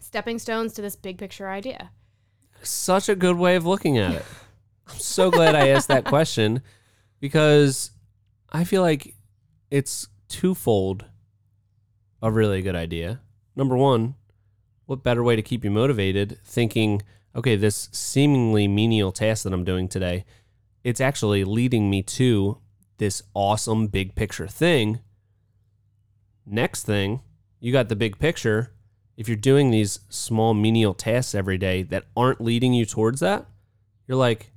stepping 0.00 0.38
stones 0.38 0.74
to 0.74 0.82
this 0.82 0.94
big 0.94 1.18
picture 1.18 1.48
idea. 1.48 1.90
such 2.62 3.08
a 3.08 3.16
good 3.16 3.36
way 3.36 3.56
of 3.56 3.66
looking 3.66 3.98
at 3.98 4.12
it. 4.12 4.24
I'm 4.88 4.98
so 4.98 5.30
glad 5.30 5.56
I 5.56 5.68
asked 5.68 5.88
that 5.88 6.04
question 6.04 6.62
because 7.18 7.90
I 8.52 8.62
feel 8.64 8.82
like 8.82 9.16
it's 9.70 10.08
twofold 10.28 11.04
a 12.22 12.30
really 12.30 12.62
good 12.62 12.76
idea. 12.76 13.20
Number 13.54 13.76
one, 13.76 14.14
what 14.86 15.02
better 15.02 15.22
way 15.22 15.36
to 15.36 15.42
keep 15.42 15.64
you 15.64 15.70
motivated 15.70 16.38
thinking, 16.44 17.02
okay, 17.34 17.56
this 17.56 17.88
seemingly 17.92 18.68
menial 18.68 19.12
task 19.12 19.44
that 19.44 19.52
I'm 19.52 19.64
doing 19.64 19.88
today, 19.88 20.24
it's 20.84 21.00
actually 21.00 21.44
leading 21.44 21.90
me 21.90 22.02
to 22.02 22.58
this 22.98 23.22
awesome 23.34 23.88
big 23.88 24.14
picture 24.14 24.46
thing. 24.46 25.00
Next 26.46 26.84
thing, 26.84 27.20
you 27.60 27.72
got 27.72 27.88
the 27.88 27.96
big 27.96 28.18
picture. 28.18 28.72
If 29.16 29.28
you're 29.28 29.36
doing 29.36 29.70
these 29.70 30.00
small 30.08 30.54
menial 30.54 30.94
tasks 30.94 31.34
every 31.34 31.58
day 31.58 31.82
that 31.84 32.04
aren't 32.16 32.40
leading 32.40 32.72
you 32.74 32.84
towards 32.84 33.20
that, 33.20 33.46
you're 34.06 34.16
like, 34.16 34.52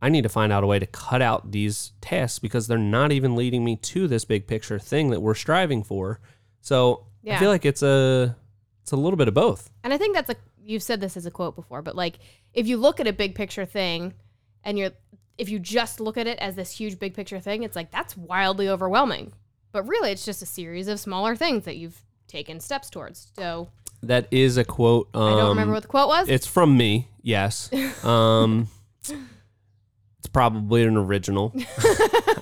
I 0.00 0.08
need 0.08 0.22
to 0.22 0.28
find 0.28 0.52
out 0.52 0.62
a 0.62 0.66
way 0.66 0.78
to 0.78 0.86
cut 0.86 1.22
out 1.22 1.50
these 1.50 1.92
tasks 2.00 2.38
because 2.38 2.66
they're 2.66 2.78
not 2.78 3.10
even 3.10 3.34
leading 3.34 3.64
me 3.64 3.76
to 3.76 4.06
this 4.06 4.24
big 4.24 4.46
picture 4.46 4.78
thing 4.78 5.10
that 5.10 5.20
we're 5.20 5.34
striving 5.34 5.82
for. 5.82 6.20
So 6.68 7.06
I 7.26 7.38
feel 7.38 7.48
like 7.48 7.64
it's 7.64 7.82
a 7.82 8.36
it's 8.82 8.92
a 8.92 8.96
little 8.96 9.16
bit 9.16 9.26
of 9.26 9.32
both. 9.32 9.70
And 9.82 9.94
I 9.94 9.96
think 9.96 10.14
that's 10.14 10.28
a 10.28 10.36
you've 10.62 10.82
said 10.82 11.00
this 11.00 11.16
as 11.16 11.24
a 11.24 11.30
quote 11.30 11.56
before, 11.56 11.80
but 11.80 11.96
like 11.96 12.18
if 12.52 12.66
you 12.66 12.76
look 12.76 13.00
at 13.00 13.06
a 13.06 13.12
big 13.12 13.34
picture 13.34 13.64
thing 13.64 14.12
and 14.62 14.78
you're 14.78 14.90
if 15.38 15.48
you 15.48 15.58
just 15.58 15.98
look 15.98 16.18
at 16.18 16.26
it 16.26 16.38
as 16.40 16.56
this 16.56 16.70
huge 16.72 16.98
big 16.98 17.14
picture 17.14 17.40
thing, 17.40 17.62
it's 17.62 17.74
like 17.74 17.90
that's 17.90 18.14
wildly 18.18 18.68
overwhelming. 18.68 19.32
But 19.72 19.86
really 19.86 20.10
it's 20.10 20.26
just 20.26 20.42
a 20.42 20.46
series 20.46 20.88
of 20.88 21.00
smaller 21.00 21.34
things 21.34 21.64
that 21.64 21.78
you've 21.78 22.02
taken 22.26 22.60
steps 22.60 22.90
towards. 22.90 23.32
So 23.38 23.70
That 24.02 24.28
is 24.30 24.58
a 24.58 24.64
quote. 24.64 25.08
Um, 25.14 25.22
I 25.22 25.36
don't 25.36 25.48
remember 25.48 25.72
what 25.72 25.82
the 25.84 25.88
quote 25.88 26.08
was. 26.08 26.28
It's 26.28 26.46
from 26.46 26.76
me. 26.76 27.08
Yes. 27.22 27.70
Um, 28.04 28.68
it's 29.00 29.14
It's 30.18 30.28
probably 30.30 30.84
an 30.84 30.98
original. 30.98 31.54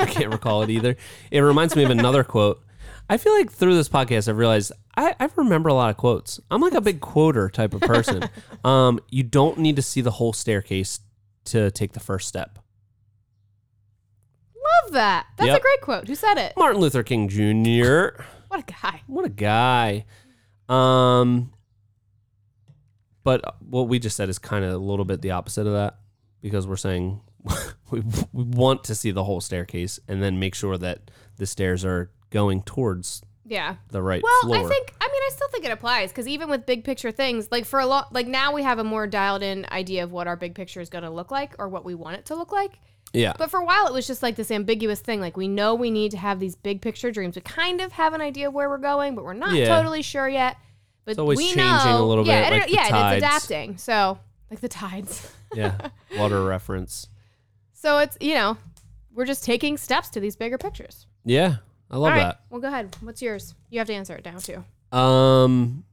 I 0.01 0.07
can't 0.11 0.33
recall 0.33 0.63
it 0.63 0.71
either. 0.71 0.97
It 1.31 1.41
reminds 1.41 1.77
me 1.77 1.85
of 1.85 1.91
another 1.91 2.25
quote. 2.25 2.61
I 3.09 3.17
feel 3.19 3.33
like 3.35 3.53
through 3.53 3.75
this 3.77 3.89
podcast, 3.89 4.29
I've 4.29 4.37
realized 4.37 4.73
I, 4.97 5.15
I 5.21 5.29
remember 5.37 5.69
a 5.69 5.75
lot 5.75 5.91
of 5.91 5.97
quotes. 5.97 6.41
I'm 6.51 6.61
like 6.61 6.75
a 6.75 6.81
big 6.81 7.01
quoter 7.01 7.49
type 7.49 7.73
of 7.75 7.81
person. 7.83 8.29
um, 8.65 8.99
you 9.11 9.23
don't 9.23 9.59
need 9.59 9.77
to 9.77 9.83
see 9.83 10.01
the 10.01 10.11
whole 10.11 10.33
staircase 10.33 11.01
to 11.47 11.71
take 11.71 11.93
the 11.93 12.01
first 12.01 12.27
step. 12.29 12.59
Love 14.85 14.93
that. 14.95 15.27
That's 15.37 15.49
Yep. 15.49 15.59
a 15.59 15.63
great 15.63 15.81
quote. 15.81 16.09
Who 16.09 16.15
said 16.15 16.39
it? 16.39 16.55
Martin 16.57 16.81
Luther 16.81 17.03
King 17.03 17.29
Jr. 17.29 18.23
What 18.49 18.61
a 18.61 18.73
guy. 18.73 19.03
What 19.09 19.25
a 19.25 19.29
guy. 19.29 20.05
Um, 20.69 21.53
but 23.25 23.57
what 23.61 23.89
we 23.89 23.99
just 23.99 24.17
said 24.17 24.29
is 24.29 24.39
kind 24.39 24.65
of 24.65 24.73
a 24.73 24.79
little 24.79 25.05
bit 25.05 25.21
the 25.21 25.33
opposite 25.33 25.67
of 25.67 25.73
that 25.73 25.99
because 26.41 26.65
we're 26.67 26.77
saying 26.77 27.21
we, 27.91 28.03
we 28.33 28.45
want 28.45 28.85
to 28.85 28.95
see 28.95 29.11
the 29.11 29.25
whole 29.25 29.41
staircase 29.41 29.99
and 30.07 30.23
then 30.23 30.39
make 30.39 30.55
sure 30.55 30.79
that 30.79 31.11
the 31.39 31.45
stairs 31.47 31.85
are 31.85 32.13
going 32.31 32.63
towards 32.63 33.23
Yeah. 33.45 33.77
the 33.91 34.03
right 34.03 34.23
Well, 34.23 34.41
floor. 34.43 34.57
I 34.57 34.63
think 34.69 34.95
I 35.01 35.05
mean 35.07 35.23
I 35.27 35.31
still 35.33 35.49
think 35.49 35.65
it 35.65 35.71
applies 35.71 36.11
because 36.11 36.27
even 36.29 36.49
with 36.51 36.67
big 36.67 36.85
picture 36.85 37.11
things, 37.13 37.49
like 37.51 37.65
for 37.65 37.81
a 37.81 37.87
lot, 37.87 38.13
like 38.13 38.27
now 38.27 38.53
we 38.53 38.63
have 38.63 38.79
a 38.79 38.85
more 38.85 39.07
dialed 39.07 39.43
in 39.43 39.67
idea 39.71 40.03
of 40.05 40.13
what 40.13 40.27
our 40.27 40.37
big 40.37 40.55
picture 40.55 40.81
is 40.81 40.89
going 40.89 41.05
to 41.05 41.11
look 41.11 41.31
like 41.31 41.55
or 41.59 41.69
what 41.69 41.85
we 41.85 41.95
want 41.95 42.17
it 42.17 42.27
to 42.27 42.35
look 42.35 42.53
like. 42.53 42.73
yeah. 43.13 43.33
But 43.39 43.51
for 43.51 43.61
a 43.61 43.65
while, 43.65 43.87
it 43.87 43.93
was 43.93 44.07
just 44.07 44.23
like 44.23 44.37
this 44.37 44.51
ambiguous 44.51 45.01
thing. 45.01 45.21
Like 45.21 45.37
we 45.37 45.49
know 45.49 45.75
we 45.75 45.91
need 45.91 46.11
to 46.11 46.19
have 46.19 46.41
these 46.41 46.57
big 46.57 46.83
picture 46.83 47.11
dreams. 47.13 47.37
We 47.37 47.43
kind 47.43 47.81
of 47.81 47.93
have 47.93 48.13
an 48.15 48.21
idea 48.21 48.49
of 48.49 48.55
where 48.55 48.69
we're 48.69 48.79
going, 48.79 49.15
but 49.15 49.25
we're 49.25 49.33
not 49.33 49.55
Yeah. 49.55 49.69
totally 49.77 50.03
sure 50.03 50.29
yet. 50.29 50.57
But 51.05 51.13
It's 51.13 51.19
always 51.21 51.39
we 51.39 51.45
changing 51.55 51.65
know, 51.65 52.05
a 52.05 52.07
little 52.07 52.27
yeah, 52.27 52.51
bit, 52.51 52.59
like 52.61 52.69
it- 52.69 52.75
yeah, 52.75 52.87
and 52.89 53.15
it's 53.15 53.25
adapting. 53.25 53.77
So 53.79 54.19
like 54.51 54.61
the 54.61 54.69
tides. 54.69 55.33
yeah. 55.55 55.77
Water 56.17 56.43
reference. 56.45 57.07
So 57.75 57.99
it's 57.99 58.19
you 58.21 58.35
know, 58.35 58.57
we're 59.15 59.25
just 59.25 59.45
taking 59.45 59.77
steps 59.79 60.09
to 60.11 60.21
these 60.21 60.35
bigger 60.35 60.59
pictures. 60.59 61.07
Yeah. 61.25 61.59
I 61.91 61.97
love 61.97 62.05
All 62.05 62.11
right. 62.11 62.19
that. 62.25 62.41
Well, 62.51 62.61
go 62.61 62.69
ahead. 62.69 62.97
What's 63.01 63.23
yours? 63.23 63.55
You 63.71 63.79
have 63.79 63.87
to 63.89 63.95
answer 63.95 64.15
it 64.17 64.25
now 64.25 64.39
too. 64.39 64.65
Um, 64.97 65.85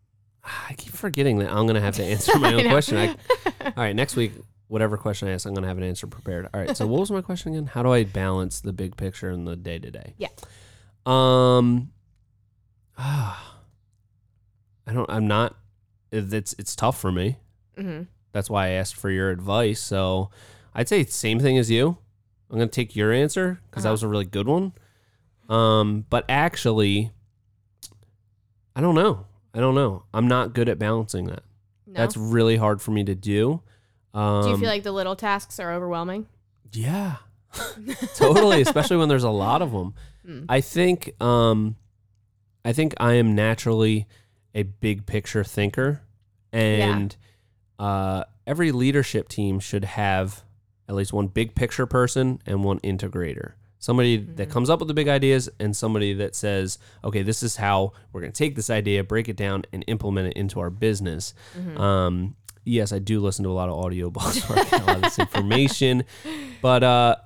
I 0.43 0.73
keep 0.77 0.93
forgetting 0.93 1.39
that 1.39 1.51
I'm 1.51 1.67
gonna 1.67 1.81
have 1.81 1.95
to 1.95 2.03
answer 2.03 2.37
my 2.39 2.53
own 2.53 2.63
know. 2.63 2.69
question. 2.69 2.97
I, 2.97 3.07
all 3.65 3.71
right, 3.77 3.95
next 3.95 4.15
week, 4.15 4.31
whatever 4.67 4.97
question 4.97 5.27
I 5.27 5.31
ask, 5.31 5.45
I'm 5.45 5.53
gonna 5.53 5.67
have 5.67 5.77
an 5.77 5.83
answer 5.83 6.07
prepared. 6.07 6.47
All 6.53 6.59
right. 6.59 6.75
So, 6.75 6.87
what 6.87 6.99
was 6.99 7.11
my 7.11 7.21
question 7.21 7.53
again? 7.53 7.67
How 7.67 7.83
do 7.83 7.91
I 7.91 8.03
balance 8.03 8.59
the 8.61 8.73
big 8.73 8.97
picture 8.97 9.29
and 9.29 9.47
the 9.47 9.55
day 9.55 9.77
to 9.79 9.91
day? 9.91 10.13
Yeah. 10.17 10.29
Um. 11.05 11.91
Ah, 12.97 13.59
I 14.87 14.93
don't. 14.93 15.09
I'm 15.09 15.27
not. 15.27 15.55
It's 16.11 16.53
it's 16.57 16.75
tough 16.75 16.99
for 16.99 17.11
me. 17.11 17.37
Mm-hmm. 17.77 18.03
That's 18.31 18.49
why 18.49 18.67
I 18.67 18.69
asked 18.71 18.95
for 18.95 19.09
your 19.09 19.29
advice. 19.29 19.79
So, 19.79 20.29
I'd 20.73 20.89
say 20.89 21.01
it's 21.01 21.15
same 21.15 21.39
thing 21.39 21.57
as 21.57 21.69
you. 21.71 21.97
I'm 22.49 22.57
gonna 22.57 22.67
take 22.67 22.95
your 22.95 23.11
answer 23.11 23.59
because 23.69 23.83
that 23.83 23.89
Uh-huh. 23.89 23.93
was 23.93 24.03
a 24.03 24.07
really 24.07 24.25
good 24.25 24.47
one. 24.47 24.73
Um, 25.49 26.05
but 26.09 26.25
actually, 26.29 27.11
I 28.75 28.81
don't 28.81 28.95
know. 28.95 29.25
I 29.53 29.59
don't 29.59 29.75
know. 29.75 30.03
I'm 30.13 30.27
not 30.27 30.53
good 30.53 30.69
at 30.69 30.79
balancing 30.79 31.25
that. 31.25 31.43
No. 31.85 31.99
That's 31.99 32.17
really 32.17 32.55
hard 32.55 32.81
for 32.81 32.91
me 32.91 33.03
to 33.03 33.13
do. 33.15 33.61
Um, 34.13 34.43
Do 34.43 34.49
you 34.49 34.57
feel 34.57 34.69
like 34.69 34.83
the 34.83 34.91
little 34.91 35.15
tasks 35.15 35.59
are 35.59 35.71
overwhelming? 35.73 36.27
yeah, 36.71 37.17
totally. 38.15 38.61
Especially 38.61 38.97
when 38.97 39.09
there's 39.09 39.23
a 39.23 39.29
lot 39.29 39.61
of 39.61 39.71
them. 39.71 39.93
Mm. 40.27 40.45
I 40.49 40.61
think, 40.61 41.13
um, 41.21 41.75
I 42.65 42.73
think 42.73 42.95
I 42.97 43.13
am 43.13 43.35
naturally 43.35 44.07
a 44.55 44.63
big 44.63 45.05
picture 45.05 45.43
thinker, 45.43 46.01
and 46.51 47.15
uh, 47.77 48.23
every 48.47 48.71
leadership 48.71 49.29
team 49.29 49.59
should 49.59 49.83
have 49.83 50.43
at 50.87 50.95
least 50.95 51.13
one 51.13 51.27
big 51.27 51.53
picture 51.53 51.85
person 51.85 52.41
and 52.45 52.63
one 52.63 52.79
integrator. 52.79 53.53
Somebody 53.83 54.15
that 54.15 54.49
comes 54.49 54.69
up 54.69 54.79
with 54.79 54.87
the 54.87 54.93
big 54.93 55.09
ideas 55.09 55.49
and 55.59 55.75
somebody 55.75 56.13
that 56.13 56.35
says, 56.35 56.79
okay, 57.03 57.21
this 57.21 57.43
is 57.43 57.57
how 57.57 57.91
we're 58.13 58.21
going 58.21 58.31
to 58.31 58.37
take 58.37 58.55
this 58.55 58.69
idea, 58.69 59.03
break 59.03 59.27
it 59.27 59.35
down, 59.35 59.65
and 59.73 59.83
implement 59.87 60.29
it 60.29 60.37
into 60.37 60.61
our 60.61 60.69
business. 60.69 61.33
Um, 61.75 62.37
yes, 62.63 62.93
I 62.93 62.99
do 62.99 63.19
listen 63.19 63.43
to 63.43 63.49
a 63.49 63.51
lot 63.51 63.67
of 63.67 63.75
audiobooks 63.75 64.49
I 64.49 64.63
get 64.69 64.71
a 64.81 64.85
lot 64.85 64.95
of 64.95 65.01
this 65.01 65.19
information, 65.19 66.05
but 66.61 66.81
uh, 66.81 67.17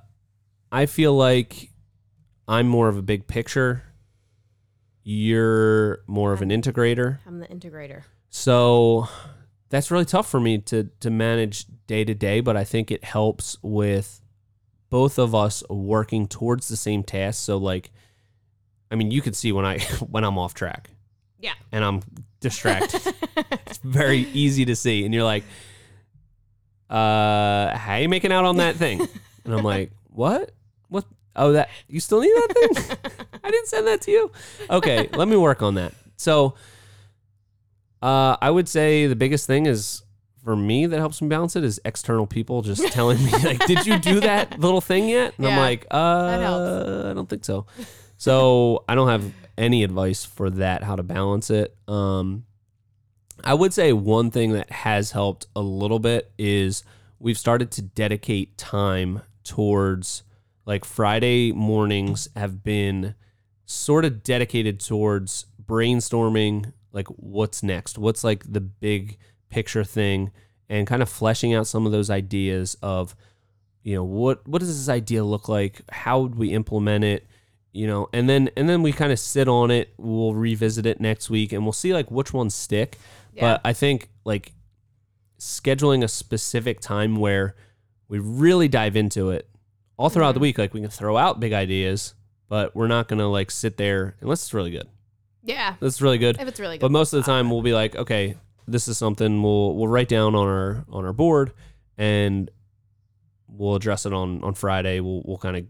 I 0.72 0.86
feel 0.86 1.14
like 1.14 1.70
I'm 2.48 2.66
more 2.66 2.88
of 2.88 2.96
a 2.96 3.02
big 3.02 3.28
picture. 3.28 3.84
You're 5.04 6.00
more 6.08 6.32
of 6.32 6.42
an 6.42 6.48
integrator. 6.48 7.20
I'm 7.24 7.38
the 7.38 7.46
integrator. 7.46 8.02
So 8.30 9.06
that's 9.68 9.92
really 9.92 10.06
tough 10.06 10.28
for 10.28 10.40
me 10.40 10.58
to 10.62 10.90
to 10.98 11.10
manage 11.10 11.66
day 11.86 12.04
to 12.04 12.14
day, 12.14 12.40
but 12.40 12.56
I 12.56 12.64
think 12.64 12.90
it 12.90 13.04
helps 13.04 13.56
with 13.62 14.20
both 14.90 15.18
of 15.18 15.34
us 15.34 15.62
working 15.68 16.26
towards 16.26 16.68
the 16.68 16.76
same 16.76 17.02
task. 17.02 17.44
So 17.44 17.56
like 17.58 17.90
I 18.90 18.94
mean, 18.94 19.10
you 19.10 19.20
can 19.20 19.34
see 19.34 19.52
when 19.52 19.64
I 19.64 19.78
when 20.10 20.24
I'm 20.24 20.38
off 20.38 20.54
track 20.54 20.90
Yeah. 21.38 21.52
and 21.72 21.84
I'm 21.84 22.02
distracted. 22.40 23.00
it's 23.66 23.78
very 23.78 24.20
easy 24.32 24.64
to 24.66 24.76
see 24.76 25.04
and 25.04 25.12
you're 25.12 25.24
like 25.24 25.44
uh 26.90 27.76
how 27.76 27.96
you 27.96 28.08
making 28.08 28.32
out 28.32 28.44
on 28.44 28.56
that 28.58 28.76
thing? 28.76 29.06
And 29.44 29.54
I'm 29.54 29.62
like, 29.64 29.90
"What? 30.10 30.52
What? 30.88 31.04
Oh, 31.36 31.52
that 31.52 31.68
you 31.86 32.00
still 32.00 32.20
need 32.20 32.32
that 32.34 32.52
thing? 32.54 32.98
I 33.44 33.50
didn't 33.50 33.68
send 33.68 33.86
that 33.86 34.00
to 34.02 34.10
you. 34.10 34.30
Okay, 34.70 35.08
let 35.12 35.28
me 35.28 35.36
work 35.36 35.62
on 35.62 35.74
that. 35.76 35.92
So, 36.16 36.54
uh, 38.02 38.36
I 38.40 38.50
would 38.50 38.68
say 38.68 39.06
the 39.06 39.16
biggest 39.16 39.46
thing 39.46 39.66
is 39.66 40.02
for 40.48 40.56
me 40.56 40.86
that 40.86 40.98
helps 40.98 41.20
me 41.20 41.28
balance 41.28 41.56
it 41.56 41.62
is 41.62 41.78
external 41.84 42.26
people 42.26 42.62
just 42.62 42.82
telling 42.90 43.22
me 43.22 43.30
like, 43.32 43.66
"Did 43.66 43.84
you 43.84 43.98
do 43.98 44.20
that 44.20 44.58
little 44.58 44.80
thing 44.80 45.06
yet?" 45.06 45.34
And 45.36 45.46
I'm 45.46 45.58
like, 45.58 45.86
"Uh. 45.90 46.38
I 47.10 47.12
don't 47.12 47.28
think 47.28 47.44
so." 47.44 47.66
So 48.16 48.82
I 48.88 48.94
don't 48.94 49.08
have 49.08 49.30
any 49.58 49.84
advice 49.84 50.24
for 50.24 50.48
that 50.48 50.82
how 50.82 50.96
to 50.96 51.02
balance 51.02 51.50
it. 51.50 51.76
Um, 51.86 52.46
I 53.44 53.52
would 53.52 53.74
say 53.74 53.92
one 53.92 54.30
thing 54.30 54.52
that 54.52 54.70
has 54.70 55.10
helped 55.10 55.48
a 55.54 55.60
little 55.60 55.98
bit 55.98 56.32
is 56.38 56.82
we've 57.18 57.36
started 57.36 57.70
to 57.72 57.82
dedicate 57.82 58.56
time 58.56 59.20
towards 59.44 60.22
like 60.64 60.86
Friday 60.86 61.52
mornings 61.52 62.26
have 62.34 62.64
been 62.64 63.16
sort 63.66 64.06
of 64.06 64.22
dedicated 64.22 64.80
towards 64.80 65.44
brainstorming 65.62 66.72
like 66.90 67.08
what's 67.08 67.62
next 67.62 67.98
what's 67.98 68.24
like 68.24 68.50
the 68.50 68.62
big 68.62 69.18
picture 69.50 69.84
thing 69.84 70.30
and 70.68 70.86
kind 70.86 71.02
of 71.02 71.08
fleshing 71.08 71.54
out 71.54 71.66
some 71.66 71.86
of 71.86 71.92
those 71.92 72.10
ideas 72.10 72.76
of 72.82 73.14
you 73.82 73.94
know 73.94 74.04
what 74.04 74.46
what 74.46 74.58
does 74.60 74.68
this 74.68 74.88
idea 74.92 75.24
look 75.24 75.48
like 75.48 75.80
how 75.90 76.20
would 76.20 76.34
we 76.34 76.48
implement 76.52 77.04
it 77.04 77.26
you 77.72 77.86
know 77.86 78.08
and 78.12 78.28
then 78.28 78.50
and 78.56 78.68
then 78.68 78.82
we 78.82 78.92
kind 78.92 79.12
of 79.12 79.18
sit 79.18 79.48
on 79.48 79.70
it 79.70 79.94
we'll 79.96 80.34
revisit 80.34 80.84
it 80.84 81.00
next 81.00 81.30
week 81.30 81.52
and 81.52 81.62
we'll 81.64 81.72
see 81.72 81.94
like 81.94 82.10
which 82.10 82.32
ones 82.32 82.54
stick 82.54 82.98
Yeah. 83.34 83.40
but 83.54 83.60
i 83.64 83.72
think 83.72 84.10
like 84.24 84.52
scheduling 85.38 86.02
a 86.02 86.08
specific 86.08 86.80
time 86.80 87.16
where 87.16 87.54
we 88.08 88.18
really 88.18 88.68
dive 88.68 88.96
into 88.96 89.30
it 89.30 89.48
all 89.96 90.08
throughout 90.10 90.32
the 90.32 90.38
Mhm. 90.40 90.42
week 90.42 90.58
like 90.58 90.74
we 90.74 90.80
can 90.80 90.90
throw 90.90 91.16
out 91.16 91.40
big 91.40 91.52
ideas 91.52 92.14
but 92.48 92.74
we're 92.74 92.88
not 92.88 93.08
gonna 93.08 93.28
like 93.28 93.50
sit 93.50 93.76
there 93.76 94.16
unless 94.20 94.42
it's 94.42 94.54
really 94.54 94.70
good 94.72 94.88
Yeah. 95.44 95.76
this 95.80 95.94
is 95.94 96.02
really 96.02 96.18
good 96.18 96.38
If 96.40 96.48
it's 96.48 96.60
really 96.60 96.76
good. 96.76 96.82
but 96.82 96.90
most 96.90 97.12
of 97.12 97.24
the 97.24 97.30
time 97.30 97.48
we'll 97.50 97.62
be 97.62 97.72
like 97.74 97.94
okay 97.96 98.36
this 98.68 98.88
is 98.88 98.98
something 98.98 99.42
we'll 99.42 99.74
we'll 99.74 99.88
write 99.88 100.08
down 100.08 100.34
on 100.34 100.46
our 100.46 100.84
on 100.88 101.04
our 101.04 101.12
board 101.12 101.52
and 101.96 102.50
we'll 103.48 103.74
address 103.74 104.06
it 104.06 104.12
on 104.12 104.42
on 104.44 104.54
friday 104.54 105.00
we'll 105.00 105.22
we'll 105.24 105.38
kind 105.38 105.56
of 105.56 105.64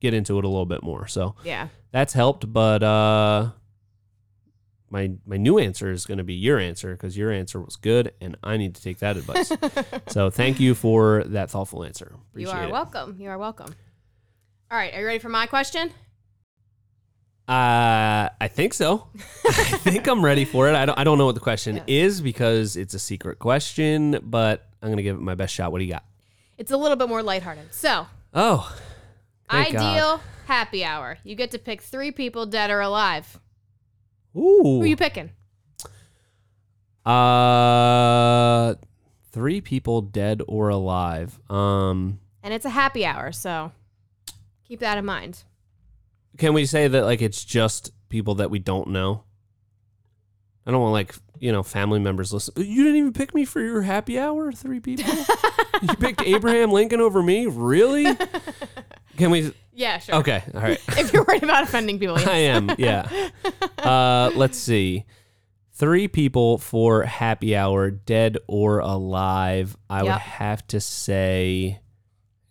get 0.00 0.14
into 0.14 0.38
it 0.38 0.44
a 0.44 0.48
little 0.48 0.66
bit 0.66 0.82
more 0.82 1.06
so 1.06 1.34
yeah. 1.44 1.68
that's 1.90 2.12
helped 2.12 2.50
but 2.52 2.82
uh 2.82 3.50
my 4.90 5.10
my 5.26 5.36
new 5.36 5.58
answer 5.58 5.90
is 5.90 6.06
going 6.06 6.18
to 6.18 6.24
be 6.24 6.34
your 6.34 6.58
answer 6.58 6.92
because 6.92 7.16
your 7.16 7.30
answer 7.32 7.60
was 7.60 7.76
good 7.76 8.12
and 8.20 8.36
i 8.42 8.56
need 8.56 8.74
to 8.74 8.82
take 8.82 8.98
that 8.98 9.16
advice 9.16 9.50
so 10.08 10.30
thank 10.30 10.60
you 10.60 10.74
for 10.74 11.24
that 11.24 11.50
thoughtful 11.50 11.84
answer 11.84 12.16
you 12.34 12.50
are 12.50 12.64
it. 12.64 12.70
welcome. 12.70 13.16
You 13.18 13.30
are 13.30 13.38
welcome. 13.38 13.74
All 14.70 14.78
right. 14.78 14.92
Are 14.94 15.00
you 15.00 15.06
ready 15.06 15.18
for 15.18 15.28
my 15.28 15.46
question? 15.46 15.92
Uh, 17.46 18.30
I 18.40 18.48
think 18.48 18.72
so. 18.72 19.06
I 19.44 19.52
think 19.52 20.06
I'm 20.06 20.24
ready 20.24 20.44
for 20.46 20.68
it. 20.68 20.74
I 20.74 20.86
don't, 20.86 20.98
I 20.98 21.04
don't 21.04 21.18
know 21.18 21.26
what 21.26 21.34
the 21.34 21.40
question 21.42 21.76
Yeah. 21.76 21.82
is 21.86 22.20
because 22.22 22.76
it's 22.76 22.94
a 22.94 22.98
secret 22.98 23.38
question, 23.38 24.18
but 24.22 24.66
I'm 24.82 24.88
going 24.88 24.96
to 24.96 25.02
give 25.02 25.16
it 25.16 25.20
my 25.22 25.34
best 25.34 25.52
shot. 25.54 25.70
What 25.70 25.78
do 25.80 25.84
you 25.84 25.92
got? 25.92 26.04
It's 26.56 26.70
a 26.70 26.76
little 26.76 26.96
bit 26.96 27.08
more 27.08 27.22
lighthearted. 27.22 27.74
So, 27.74 28.06
Oh, 28.32 28.74
Thank 29.50 29.74
God. 29.74 29.82
ideal 29.96 30.20
happy 30.46 30.84
hour. 30.84 31.18
You 31.22 31.34
get 31.34 31.50
to 31.50 31.58
pick 31.58 31.82
three 31.82 32.10
people, 32.12 32.46
dead 32.46 32.70
or 32.70 32.80
alive. 32.80 33.38
ooh. 34.36 34.62
Who 34.62 34.82
are 34.82 34.86
you 34.86 34.96
picking? 34.96 35.30
Uh, 37.04 38.74
three 39.32 39.60
people 39.60 40.00
dead 40.00 40.40
or 40.48 40.70
alive. 40.70 41.38
Um, 41.50 42.20
And 42.42 42.54
it's 42.54 42.64
a 42.64 42.70
happy 42.70 43.04
hour, 43.04 43.32
so 43.32 43.72
keep 44.66 44.80
that 44.80 44.96
in 44.98 45.04
mind. 45.04 45.44
Can 46.38 46.54
we 46.54 46.66
say 46.66 46.88
that 46.88 47.04
like 47.04 47.22
it's 47.22 47.44
just 47.44 47.92
people 48.08 48.36
that 48.36 48.50
we 48.50 48.58
don't 48.58 48.88
know? 48.88 49.24
I 50.66 50.70
don't 50.70 50.80
want 50.80 50.92
like 50.92 51.14
you 51.38 51.52
know 51.52 51.62
family 51.62 52.00
members 52.00 52.32
listen. 52.32 52.54
You 52.56 52.82
didn't 52.82 52.96
even 52.96 53.12
pick 53.12 53.34
me 53.34 53.44
for 53.44 53.60
your 53.60 53.82
happy 53.82 54.18
hour. 54.18 54.50
Three 54.52 54.80
people. 54.80 55.12
you 55.82 55.94
picked 55.96 56.22
Abraham 56.22 56.70
Lincoln 56.70 57.00
over 57.00 57.22
me. 57.22 57.46
Really? 57.46 58.06
Can 59.16 59.30
we? 59.30 59.52
Yeah, 59.72 59.98
sure. 59.98 60.16
Okay. 60.16 60.42
All 60.54 60.60
right. 60.60 60.80
If 60.96 61.12
you're 61.12 61.24
worried 61.24 61.42
about 61.42 61.64
offending 61.64 61.98
people, 61.98 62.16
I 62.16 62.36
am. 62.36 62.70
Yeah. 62.78 63.08
Uh, 63.78 64.30
let's 64.34 64.58
see. 64.58 65.04
Three 65.72 66.06
people 66.06 66.58
for 66.58 67.02
happy 67.02 67.56
hour, 67.56 67.90
dead 67.90 68.38
or 68.46 68.78
alive. 68.78 69.76
I 69.90 70.04
would 70.04 70.12
have 70.12 70.66
to 70.68 70.80
say 70.80 71.80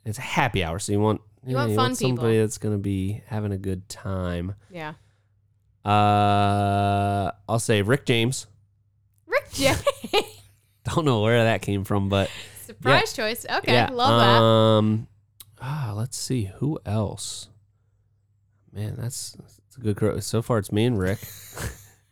it's 0.06 0.18
a 0.18 0.22
happy 0.22 0.64
hour. 0.64 0.80
So 0.80 0.92
you 0.92 1.00
want 1.00 1.22
You 1.46 1.56
want 1.56 1.76
fun 1.76 1.96
people. 1.96 2.18
somebody 2.18 2.40
that's 2.40 2.58
gonna 2.58 2.78
be 2.78 3.22
having 3.28 3.52
a 3.52 3.58
good 3.58 3.88
time. 3.90 4.56
yeah. 4.72 4.94
Uh, 5.86 7.32
I'll 7.50 7.60
say 7.60 7.82
Rick 7.82 8.06
James. 8.06 8.48
Rick 9.28 9.52
James. 9.52 9.84
Don't 10.86 11.04
know 11.06 11.22
where 11.22 11.44
that 11.44 11.62
came 11.62 11.84
from, 11.84 12.08
but 12.10 12.30
Surprise 12.66 13.14
choice. 13.14 13.46
Okay, 13.50 13.74
yeah. 13.74 13.90
love 13.92 14.20
that. 14.22 14.42
Um, 14.42 15.08
ah, 15.62 15.94
let's 15.96 16.18
see 16.18 16.50
who 16.58 16.80
else. 16.86 17.50
Man, 18.72 18.96
that's, 18.98 19.34
that's 19.34 19.78
a 19.78 19.82
good. 19.82 19.96
Gro- 19.98 20.20
so 20.20 20.42
far, 20.42 20.58
it's 20.58 20.72
me 20.72 20.86
and 20.86 20.98
Rick, 20.98 21.20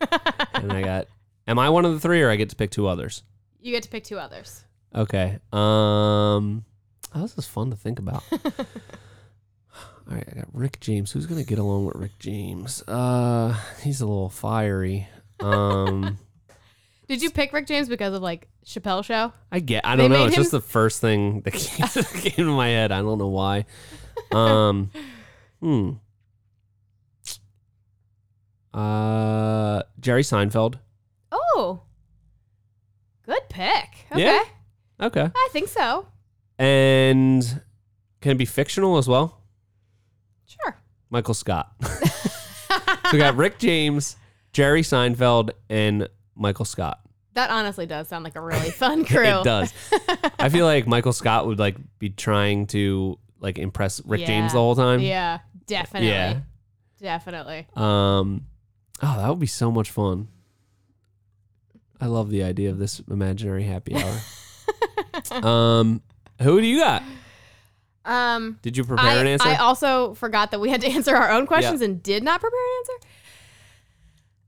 and 0.54 0.72
I 0.72 0.82
got. 0.82 1.08
Am 1.48 1.58
I 1.58 1.70
one 1.70 1.84
of 1.84 1.92
the 1.92 2.00
three, 2.00 2.22
or 2.22 2.30
I 2.30 2.36
get 2.36 2.50
to 2.50 2.56
pick 2.56 2.70
two 2.70 2.86
others? 2.86 3.22
You 3.60 3.72
get 3.72 3.82
to 3.84 3.88
pick 3.88 4.04
two 4.04 4.18
others. 4.18 4.64
Okay. 4.94 5.38
Um, 5.52 6.64
oh, 7.14 7.22
this 7.22 7.36
is 7.38 7.46
fun 7.46 7.70
to 7.70 7.76
think 7.76 7.98
about. 7.98 8.22
All 10.12 10.18
right, 10.18 10.28
I 10.30 10.34
got 10.34 10.48
Rick 10.52 10.78
James. 10.80 11.10
Who's 11.10 11.24
gonna 11.24 11.42
get 11.42 11.58
along 11.58 11.86
with 11.86 11.96
Rick 11.96 12.18
James? 12.18 12.82
Uh, 12.86 13.58
he's 13.82 14.02
a 14.02 14.06
little 14.06 14.28
fiery. 14.28 15.08
Um, 15.40 16.18
Did 17.08 17.22
you 17.22 17.30
pick 17.30 17.54
Rick 17.54 17.66
James 17.66 17.88
because 17.88 18.12
of 18.12 18.20
like 18.20 18.46
Chappelle 18.66 19.02
Show? 19.02 19.32
I 19.50 19.60
get. 19.60 19.86
I 19.86 19.96
They 19.96 20.02
don't 20.02 20.10
know. 20.12 20.18
made 20.18 20.26
It's 20.26 20.36
him- 20.36 20.42
just 20.42 20.50
the 20.50 20.60
first 20.60 21.00
thing 21.00 21.40
that 21.40 21.52
came, 21.54 21.86
that 21.94 22.06
came 22.14 22.44
to 22.46 22.54
my 22.54 22.68
head. 22.68 22.92
I 22.92 23.00
don't 23.00 23.16
know 23.18 23.28
why. 23.28 23.64
Um, 24.32 24.90
hmm. 25.60 25.92
Uh, 28.74 29.82
Jerry 29.98 30.22
Seinfeld. 30.22 30.74
Oh, 31.30 31.80
good 33.24 33.42
pick. 33.48 34.06
Okay, 34.12 34.22
Yeah. 34.24 34.42
Okay. 35.00 35.28
I 35.34 35.48
think 35.52 35.68
so. 35.68 36.06
And 36.58 37.62
can 38.20 38.32
it 38.32 38.38
be 38.38 38.44
fictional 38.44 38.98
as 38.98 39.08
well? 39.08 39.41
Sure. 40.46 40.76
Michael 41.10 41.34
Scott. 41.34 41.72
so 41.82 42.78
we 43.12 43.18
got 43.18 43.36
Rick 43.36 43.58
James, 43.58 44.16
Jerry 44.52 44.82
Seinfeld, 44.82 45.50
and 45.68 46.08
Michael 46.34 46.64
Scott. 46.64 47.00
That 47.34 47.50
honestly 47.50 47.86
does 47.86 48.08
sound 48.08 48.24
like 48.24 48.36
a 48.36 48.40
really 48.40 48.70
fun 48.70 49.04
crew. 49.06 49.40
It 49.40 49.44
does. 49.44 49.72
I 50.38 50.48
feel 50.48 50.66
like 50.66 50.86
Michael 50.86 51.12
Scott 51.12 51.46
would 51.46 51.58
like 51.58 51.76
be 51.98 52.10
trying 52.10 52.66
to 52.68 53.18
like 53.40 53.58
impress 53.58 54.04
Rick 54.04 54.22
Yeah. 54.22 54.26
James 54.26 54.52
the 54.52 54.58
whole 54.58 54.76
time. 54.76 55.00
Yeah, 55.00 55.38
definitely. 55.66 56.08
Yeah. 56.10 56.40
Definitely. 57.00 57.66
Um, 57.74 58.46
oh, 59.02 59.16
that 59.16 59.28
would 59.28 59.40
be 59.40 59.46
so 59.46 59.72
much 59.72 59.90
fun. 59.90 60.28
I 62.00 62.06
love 62.06 62.30
the 62.30 62.42
idea 62.44 62.70
of 62.70 62.78
this 62.78 63.00
imaginary 63.10 63.64
happy 63.64 63.96
hour. 63.96 64.20
um, 65.44 66.02
who 66.40 66.60
do 66.60 66.66
you 66.66 66.78
got? 66.78 67.02
Um, 68.04 68.58
Did 68.62 68.76
you 68.76 68.84
prepare 68.84 69.06
I, 69.06 69.14
an 69.14 69.26
answer? 69.26 69.48
I 69.48 69.56
also 69.56 70.14
forgot 70.14 70.50
that 70.50 70.60
we 70.60 70.70
had 70.70 70.80
to 70.80 70.88
answer 70.90 71.14
our 71.14 71.30
own 71.30 71.46
questions 71.46 71.80
and 71.80 72.02
did 72.02 72.22
not 72.22 72.40
prepare 72.40 72.58
an 72.58 72.72
answer. 72.78 73.08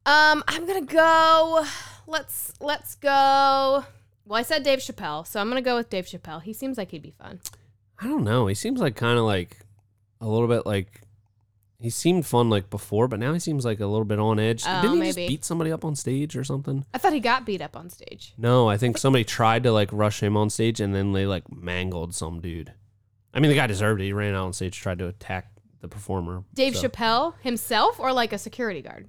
Um, 0.07 0.45
I'm 0.49 0.67
gonna 0.67 0.83
go. 0.83 1.65
Let's 2.07 2.53
let's 2.61 2.95
go. 2.97 3.85
Well, 4.27 4.39
I 4.39 4.43
said 4.43 4.63
Dave 4.63 4.81
Chappelle, 4.81 5.27
so 5.27 5.41
I'm 5.41 5.49
gonna 5.49 5.63
go 5.63 5.77
with 5.77 5.89
Dave 5.89 6.07
Chappelle. 6.07 6.43
He 6.43 6.53
seems 6.53 6.77
like 6.77 6.91
he'd 6.91 7.03
be 7.03 7.13
fun. 7.13 7.41
I 7.99 8.09
don't 8.09 8.25
know. 8.25 8.47
He 8.47 8.55
seems 8.55 8.81
like 8.81 8.97
kind 8.97 9.19
of 9.19 9.25
like 9.25 9.61
a 10.21 10.27
little 10.27 10.49
bit 10.49 10.67
like 10.67 11.03
he 11.81 11.91
seemed 11.91 12.27
fun 12.27 12.51
like 12.51 12.71
before, 12.71 13.09
but 13.09 13.19
now 13.19 13.33
he 13.33 13.39
seems 13.39 13.65
like 13.65 13.81
a 13.81 13.87
little 13.87 14.05
bit 14.05 14.19
on 14.19 14.39
edge. 14.39 14.65
Oh, 14.67 14.83
Didn't 14.83 14.95
he 14.95 15.01
maybe. 15.01 15.09
just 15.09 15.29
beat 15.29 15.45
somebody 15.45 15.71
up 15.71 15.85
on 15.85 15.95
stage 15.95 16.37
or 16.37 16.45
something? 16.45 16.85
I 16.95 16.99
thought 16.99 17.13
he 17.13 17.21
got 17.21 17.45
beat 17.47 17.61
up 17.61 17.77
on 17.77 17.91
stage. 17.91 18.33
No, 18.37 18.69
I 18.69 18.77
think 18.77 18.99
somebody 18.99 19.25
tried 19.25 19.63
to 19.65 19.73
like 19.73 19.91
rush 19.93 20.23
him 20.23 20.37
on 20.37 20.51
stage 20.51 20.81
and 20.81 20.95
then 20.95 21.13
they 21.13 21.27
like 21.27 21.51
mangled 21.53 22.15
some 22.15 22.41
dude. 22.41 22.73
I 23.35 23.41
mean, 23.41 23.51
the 23.51 23.57
guy 23.57 23.67
deserved 23.67 24.01
it. 24.01 24.05
He 24.05 24.13
ran 24.13 24.35
out 24.35 24.47
on 24.47 24.53
stage, 24.53 24.79
tried 24.79 24.99
to 25.01 25.09
attack 25.09 25.51
the 25.81 25.89
performer. 25.89 26.45
Dave 26.55 26.77
so. 26.77 26.89
Chappelle 26.89 27.35
himself, 27.43 27.99
or 27.99 28.13
like 28.13 28.33
a 28.33 28.39
security 28.39 28.81
guard. 28.81 29.09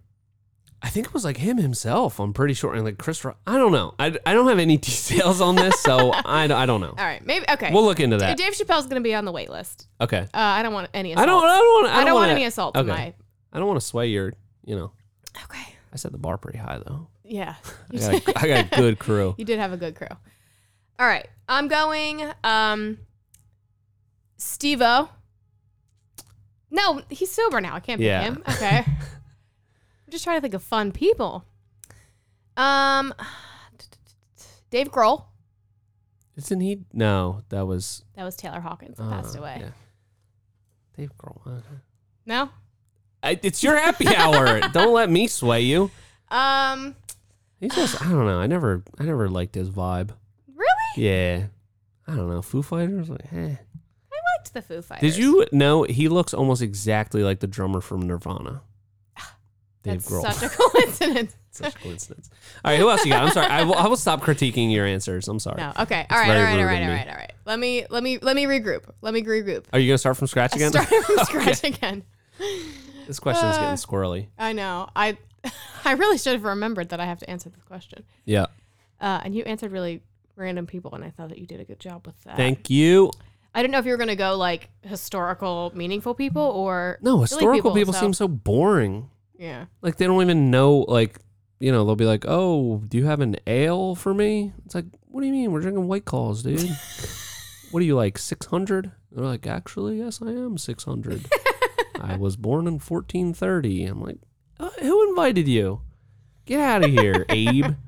I 0.82 0.90
think 0.90 1.08
it 1.08 1.14
was 1.14 1.24
like 1.24 1.38
him 1.38 1.58
himself. 1.58 2.20
I'm 2.20 2.34
pretty 2.34 2.54
sure. 2.54 2.74
And 2.74 2.84
like 2.84 2.98
Chris 2.98 3.24
Rock. 3.24 3.40
I 3.48 3.58
don't 3.58 3.72
know. 3.72 3.96
I, 3.98 4.18
I 4.26 4.34
don't 4.34 4.48
have 4.48 4.60
any 4.60 4.78
details 4.78 5.42
on 5.42 5.56
this, 5.56 5.80
so 5.82 6.12
I, 6.12 6.44
I 6.44 6.66
don't 6.66 6.82
know. 6.82 6.90
All 6.90 7.06
right, 7.06 7.26
maybe 7.26 7.46
okay. 7.50 7.72
We'll 7.74 7.86
look 7.86 8.00
into 8.00 8.18
that. 8.18 8.38
Dave 8.38 8.54
Chappelle's 8.54 8.88
gonna 8.88 9.02
be 9.02 9.16
on 9.16 9.26
the 9.26 9.32
wait 9.32 9.50
list. 9.50 9.88
Okay. 10.02 10.20
Uh, 10.20 10.28
I 10.34 10.64
don't 10.64 10.74
want 10.74 10.90
any. 10.94 11.14
Assault. 11.14 11.24
I 11.24 11.32
don't. 11.32 11.44
I 11.44 11.56
don't 11.58 11.66
want. 11.66 11.88
I 11.88 12.04
don't, 12.04 12.06
want 12.14 12.16
wanna- 12.16 12.32
any 12.34 12.46
assault. 12.46 12.76
Okay. 12.76 12.88
my. 12.88 13.14
I 13.54 13.58
don't 13.58 13.68
want 13.68 13.80
to 13.80 13.86
sway 13.86 14.08
your. 14.08 14.34
You 14.66 14.76
know. 14.76 14.92
Okay. 15.44 15.76
I 15.94 15.96
set 15.98 16.12
the 16.12 16.18
bar 16.18 16.38
pretty 16.38 16.60
high 16.60 16.80
though. 16.86 17.08
Yeah. 17.24 17.56
I 17.94 17.98
got, 17.98 18.28
a, 18.28 18.40
I 18.40 18.48
got 18.48 18.74
a 18.74 18.76
good 18.76 19.00
crew. 19.00 19.34
You 19.40 19.46
did 19.46 19.60
have 19.60 19.72
a 19.72 19.78
good 19.78 19.96
crew. 19.96 20.08
All 21.00 21.08
right. 21.08 21.28
I'm 21.48 21.68
going 21.68 22.24
um 22.44 22.98
Steve-O. 24.38 25.10
No, 26.72 27.02
he's 27.10 27.32
sober 27.32 27.62
now. 27.62 27.76
I 27.76 27.80
can't 27.80 28.02
Yeah. 28.02 28.22
him. 28.24 28.44
Okay. 28.50 28.84
I'm 28.88 30.12
just 30.12 30.24
trying 30.24 30.38
to 30.38 30.42
think 30.42 30.54
of 30.54 30.64
fun 30.64 30.92
people. 30.92 31.46
Um 32.58 33.14
Dave 34.70 34.92
Grohl. 34.92 35.26
Isn't 36.36 36.60
he? 36.60 36.82
No, 36.92 37.44
that 37.50 37.66
was. 37.66 38.04
That 38.16 38.24
was 38.26 38.36
Taylor 38.36 38.60
Hawkins. 38.60 39.00
uh, 39.00 39.10
passed 39.10 39.38
away. 39.38 39.58
yeah. 39.62 39.70
Dave 40.98 41.12
Grohl. 41.18 41.40
uh, 41.46 41.62
No? 42.26 42.50
I, 43.24 43.40
it's 43.42 43.64
your 43.64 43.78
happy 43.78 44.08
hour. 44.16 44.60
don't 44.74 44.94
let 44.94 45.10
me 45.10 45.28
sway 45.28 45.62
you. 45.62 45.92
Um 46.30 46.96
He's 47.60 47.74
just. 47.74 48.02
I 48.02 48.10
don't 48.12 48.26
know. 48.26 48.40
I 48.40 48.48
never. 48.48 48.84
I 49.00 49.04
never 49.04 49.30
liked 49.30 49.56
his 49.56 49.70
vibe. 49.70 50.10
really? 50.54 50.68
Yeah. 50.98 51.46
I 52.08 52.16
don't 52.16 52.30
know. 52.30 52.42
Foo 52.42 52.62
Fighters. 52.62 53.10
Like, 53.10 53.32
eh. 53.34 53.56
Liked 54.46 54.54
the 54.54 54.62
Foo 54.76 54.82
Fighters. 54.82 55.16
Did 55.16 55.24
you 55.24 55.46
know 55.52 55.84
he 55.84 56.08
looks 56.08 56.34
almost 56.34 56.62
exactly 56.62 57.24
like 57.24 57.40
the 57.40 57.48
drummer 57.48 57.82
from 57.82 58.02
Nirvana? 58.04 58.62
Dave 59.84 60.04
That's 60.04 60.10
Grohl. 60.10 60.32
such 60.34 60.52
a 60.52 60.56
coincidence. 60.56 61.36
Such 61.56 61.74
a 61.74 61.78
coincidence. 61.80 62.30
All 62.66 62.72
right, 62.74 62.78
who 62.78 62.90
else 62.90 63.06
you 63.06 63.14
got? 63.14 63.24
I'm 63.24 63.32
sorry. 63.32 63.48
I 63.48 63.64
will, 63.64 63.76
I 63.76 63.88
will 63.88 63.96
stop 63.96 64.20
critiquing 64.22 64.74
your 64.74 64.86
answers. 64.86 65.30
I'm 65.30 65.40
sorry. 65.40 65.56
No. 65.56 65.72
Okay. 65.80 66.06
All 66.10 66.18
right. 66.20 66.30
All 66.30 66.44
right. 66.44 66.60
All 66.60 66.66
right. 66.66 66.84
All 66.84 66.90
right. 66.90 67.08
All 67.08 67.16
right. 67.16 67.32
Let 67.46 67.58
me 67.60 67.86
let 67.90 68.04
me 68.04 68.18
let 68.22 68.36
me 68.36 68.44
regroup. 68.44 68.84
Let 69.02 69.14
me 69.14 69.24
regroup. 69.24 69.64
Are 69.72 69.80
you 69.80 69.88
gonna 69.88 69.98
start 69.98 70.18
from 70.18 70.28
scratch 70.28 70.54
again? 70.58 70.72
Starting 70.72 71.02
from 71.04 71.16
Okay. 71.20 71.54
scratch 71.54 71.64
again. 71.64 72.04
This 73.08 73.22
question's 73.22 73.56
Uh, 73.56 73.60
getting 73.62 73.76
squirrely. 73.78 74.28
I 74.38 74.52
know. 74.52 74.90
I 74.98 75.18
I 75.86 75.94
really 75.94 76.18
should 76.18 76.34
have 76.34 76.44
remembered 76.44 76.90
that 76.90 77.00
I 77.00 77.06
have 77.06 77.20
to 77.20 77.30
answer 77.30 77.48
this 77.50 77.64
question. 77.64 78.04
Yeah. 78.26 78.48
Uh, 79.00 79.22
and 79.24 79.34
you 79.34 79.44
answered 79.44 79.72
really 79.72 80.02
random 80.36 80.68
people, 80.68 80.94
and 80.94 81.06
I 81.06 81.12
thought 81.12 81.30
that 81.30 81.38
you 81.38 81.46
did 81.46 81.62
a 81.62 81.64
good 81.64 81.80
job 81.80 82.06
with 82.06 82.22
that. 82.26 82.36
Thank 82.36 82.70
you. 82.70 83.12
I 83.56 83.62
didn't 83.62 83.72
know 83.72 83.80
if 83.80 83.86
you 83.86 83.92
were 83.92 83.98
going 83.98 84.10
to 84.10 84.16
go 84.18 84.36
like 84.36 84.70
historical, 84.82 85.72
meaningful 85.74 86.14
people 86.14 86.42
or 86.44 87.00
No, 87.02 87.22
historical 87.22 87.74
people, 87.74 87.94
so- 87.94 88.02
seem 88.02 88.14
so 88.14 88.28
boring. 88.28 89.10
yeah. 89.40 89.66
Like 89.82 89.96
they 89.98 90.06
don't 90.06 90.22
even 90.22 90.52
know. 90.52 90.80
Like 90.88 91.20
you 91.60 91.72
know, 91.72 91.86
they'll 91.86 91.96
be 91.96 92.06
like, 92.06 92.26
"Oh, 92.28 92.84
do 92.88 92.98
you 92.98 93.06
have 93.06 93.22
an 93.22 93.38
ale 93.48 93.96
for 93.96 94.14
me?" 94.14 94.52
It's 94.66 94.76
like, 94.76 94.86
"What 95.08 95.22
do 95.22 95.28
you 95.28 95.32
mean? 95.34 95.52
We're 95.54 95.62
drinking 95.62 95.88
White 95.88 96.04
Claws, 96.06 96.44
dude." 96.44 96.70
what 97.72 97.80
are 97.82 97.86
you 97.86 97.96
like, 97.96 98.18
six 98.18 98.46
hundred? 98.48 98.92
They're 99.12 99.24
like, 99.26 99.48
"Actually, 99.48 100.00
yes, 100.00 100.22
I 100.22 100.32
am 100.32 100.58
six 100.58 100.84
hundred. 100.84 101.26
I 102.02 102.18
was 102.18 102.36
born 102.36 102.68
in 102.68 102.80
fourteen 102.80 103.34
thirty. 103.34 103.86
I'm 103.86 104.02
like, 104.02 104.18
uh, 104.60 104.70
"Who 104.82 105.10
invited 105.10 105.48
you? 105.48 105.80
Get 106.46 106.60
out 106.60 106.84
of 106.84 106.92
here, 106.92 107.26
Abe." 107.30 107.74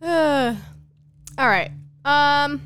Uh, 0.00 0.56
all 1.38 1.46
right. 1.48 1.70
Um, 2.04 2.60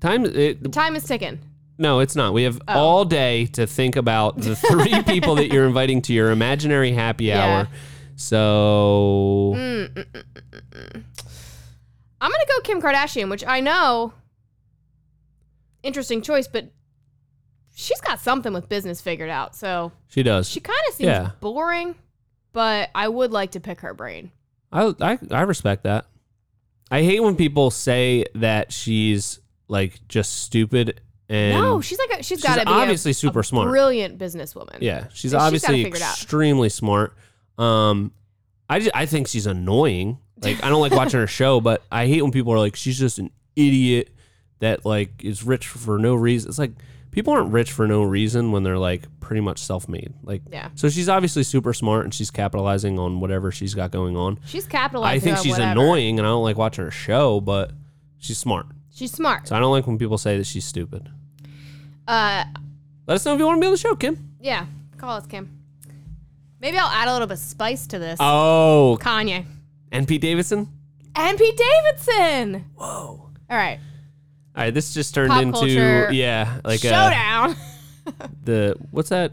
Time. 0.00 0.24
It, 0.26 0.72
time 0.72 0.94
is 0.96 1.04
ticking. 1.04 1.38
no, 1.78 2.00
it's 2.00 2.14
not. 2.16 2.32
We 2.32 2.42
have 2.44 2.60
Oh. 2.68 2.78
all 2.78 3.04
day 3.04 3.46
to 3.46 3.66
think 3.66 3.96
about 3.96 4.38
the 4.38 4.54
three 4.56 5.02
people 5.06 5.34
that 5.36 5.52
you're 5.52 5.66
inviting 5.66 6.02
to 6.02 6.12
your 6.12 6.30
imaginary 6.30 6.92
happy 6.92 7.24
Yeah. 7.26 7.44
hour. 7.44 7.68
So 8.16 9.52
mm, 9.56 9.88
mm, 9.88 10.04
mm, 10.04 10.22
mm, 10.32 10.60
mm. 10.70 11.02
I'm 12.20 12.30
gonna 12.30 12.44
go 12.48 12.60
Kim 12.60 12.80
Kardashian, 12.80 13.28
which 13.30 13.44
I 13.46 13.60
know. 13.60 14.12
Interesting 15.82 16.22
choice, 16.22 16.48
but 16.48 16.70
she's 17.74 18.00
got 18.00 18.20
something 18.20 18.52
with 18.52 18.68
business 18.68 19.00
figured 19.00 19.30
out. 19.30 19.54
So 19.54 19.92
she 20.08 20.22
does. 20.22 20.48
she 20.48 20.60
kind 20.60 20.78
of 20.88 20.94
seems 20.94 21.06
Yeah. 21.08 21.30
boring, 21.40 21.94
but 22.52 22.90
I 22.94 23.08
would 23.08 23.30
like 23.32 23.52
to 23.52 23.60
pick 23.60 23.80
her 23.82 23.94
brain. 23.94 24.32
I, 24.72 24.94
I 25.00 25.18
I 25.30 25.42
respect 25.42 25.84
that. 25.84 26.06
I 26.90 27.02
hate 27.02 27.20
when 27.22 27.36
people 27.36 27.70
say 27.70 28.24
that 28.34 28.72
she's 28.72 29.40
like 29.68 30.06
just 30.08 30.42
stupid 30.42 31.00
and 31.28 31.60
no, 31.60 31.80
she's 31.80 31.98
like 31.98 32.10
a, 32.10 32.16
she's 32.22 32.26
she's 32.38 32.42
got 32.42 32.58
to 32.60 32.64
be 32.64 32.70
a- 32.70 32.74
obviously 32.74 33.10
a 33.10 33.14
super 33.14 33.42
smart. 33.42 33.68
brilliant 33.68 34.16
businesswoman. 34.18 34.78
yeah, 34.80 35.08
she's 35.08 35.18
She's 35.20 35.34
obviously 35.34 35.84
out. 35.86 35.92
extremely 35.96 36.68
smart. 36.68 37.14
Um, 37.58 38.12
I 38.70 38.78
just, 38.78 38.90
I 38.94 39.06
think 39.06 39.26
she's 39.28 39.46
annoying. 39.46 40.18
Like 40.40 40.62
I 40.62 40.68
don't 40.68 40.80
like 40.80 40.92
watching 40.92 41.18
her 41.20 41.26
show, 41.40 41.60
but 41.60 41.82
I 41.90 42.06
hate 42.06 42.22
when 42.22 42.30
people 42.30 42.52
are 42.52 42.58
like 42.58 42.76
she's 42.76 42.98
just 42.98 43.18
an 43.18 43.30
idiot 43.56 44.10
that 44.60 44.84
like 44.84 45.24
is 45.24 45.42
rich 45.42 45.66
for 45.66 45.98
no 45.98 46.14
reason. 46.14 46.48
It's 46.48 46.58
like 46.58 46.72
people 47.10 47.32
aren't 47.32 47.50
rich 47.50 47.72
for 47.72 47.88
no 47.88 48.02
reason 48.02 48.52
when 48.52 48.62
they're 48.62 48.78
like 48.78 49.04
pretty 49.20 49.40
much 49.40 49.58
self-made. 49.58 50.12
Like 50.22 50.42
Yeah. 50.50 50.68
So 50.74 50.88
she's 50.88 51.08
obviously 51.08 51.42
super 51.42 51.72
smart 51.72 52.04
and 52.04 52.12
she's 52.14 52.30
capitalizing 52.30 52.98
on 52.98 53.18
whatever 53.20 53.50
she's 53.50 53.74
got 53.74 53.90
going 53.90 54.16
on. 54.16 54.38
She's 54.46 54.66
capitalizing. 54.66 55.16
I 55.16 55.18
think 55.24 55.38
she's 55.38 55.52
whatever. 55.54 55.72
annoying 55.72 56.18
and 56.18 56.26
I 56.26 56.30
don't 56.30 56.42
like 56.44 56.56
watching 56.58 56.84
her 56.84 56.90
show, 56.90 57.40
but 57.40 57.72
she's 58.18 58.38
smart. 58.38 58.66
She's 58.96 59.12
smart. 59.12 59.46
So 59.46 59.54
I 59.54 59.58
don't 59.60 59.72
like 59.72 59.86
when 59.86 59.98
people 59.98 60.16
say 60.16 60.38
that 60.38 60.46
she's 60.46 60.64
stupid. 60.64 61.10
Uh, 62.08 62.44
Let 63.06 63.16
us 63.16 63.26
know 63.26 63.34
if 63.34 63.38
you 63.38 63.44
want 63.44 63.58
to 63.58 63.60
be 63.60 63.66
on 63.66 63.72
the 63.72 63.76
show, 63.76 63.94
Kim. 63.94 64.30
yeah. 64.40 64.64
Call 64.96 65.18
us, 65.18 65.26
Kim. 65.26 65.50
Maybe 66.62 66.78
I'll 66.78 66.88
add 66.88 67.06
a 67.06 67.12
little 67.12 67.26
bit 67.26 67.34
of 67.34 67.40
spice 67.40 67.86
to 67.88 67.98
this. 67.98 68.16
Oh, 68.18 68.96
Kanye 68.98 69.44
and 69.92 70.08
Pete 70.08 70.22
Davidson. 70.22 70.68
and 71.14 71.36
Pete 71.36 71.60
Davidson. 71.84 72.64
Whoa. 72.74 72.86
All 72.88 73.30
right. 73.50 73.78
All 74.56 74.62
right, 74.64 74.72
this 74.72 74.94
just 74.94 75.14
turned 75.14 75.28
Pop 75.28 75.42
into 75.42 75.58
culture 75.58 76.10
yeah, 76.10 76.60
like 76.64 76.82
a, 76.82 76.88
Showdown. 76.88 77.56
the 78.44 78.76
what's 78.90 79.10
that 79.10 79.32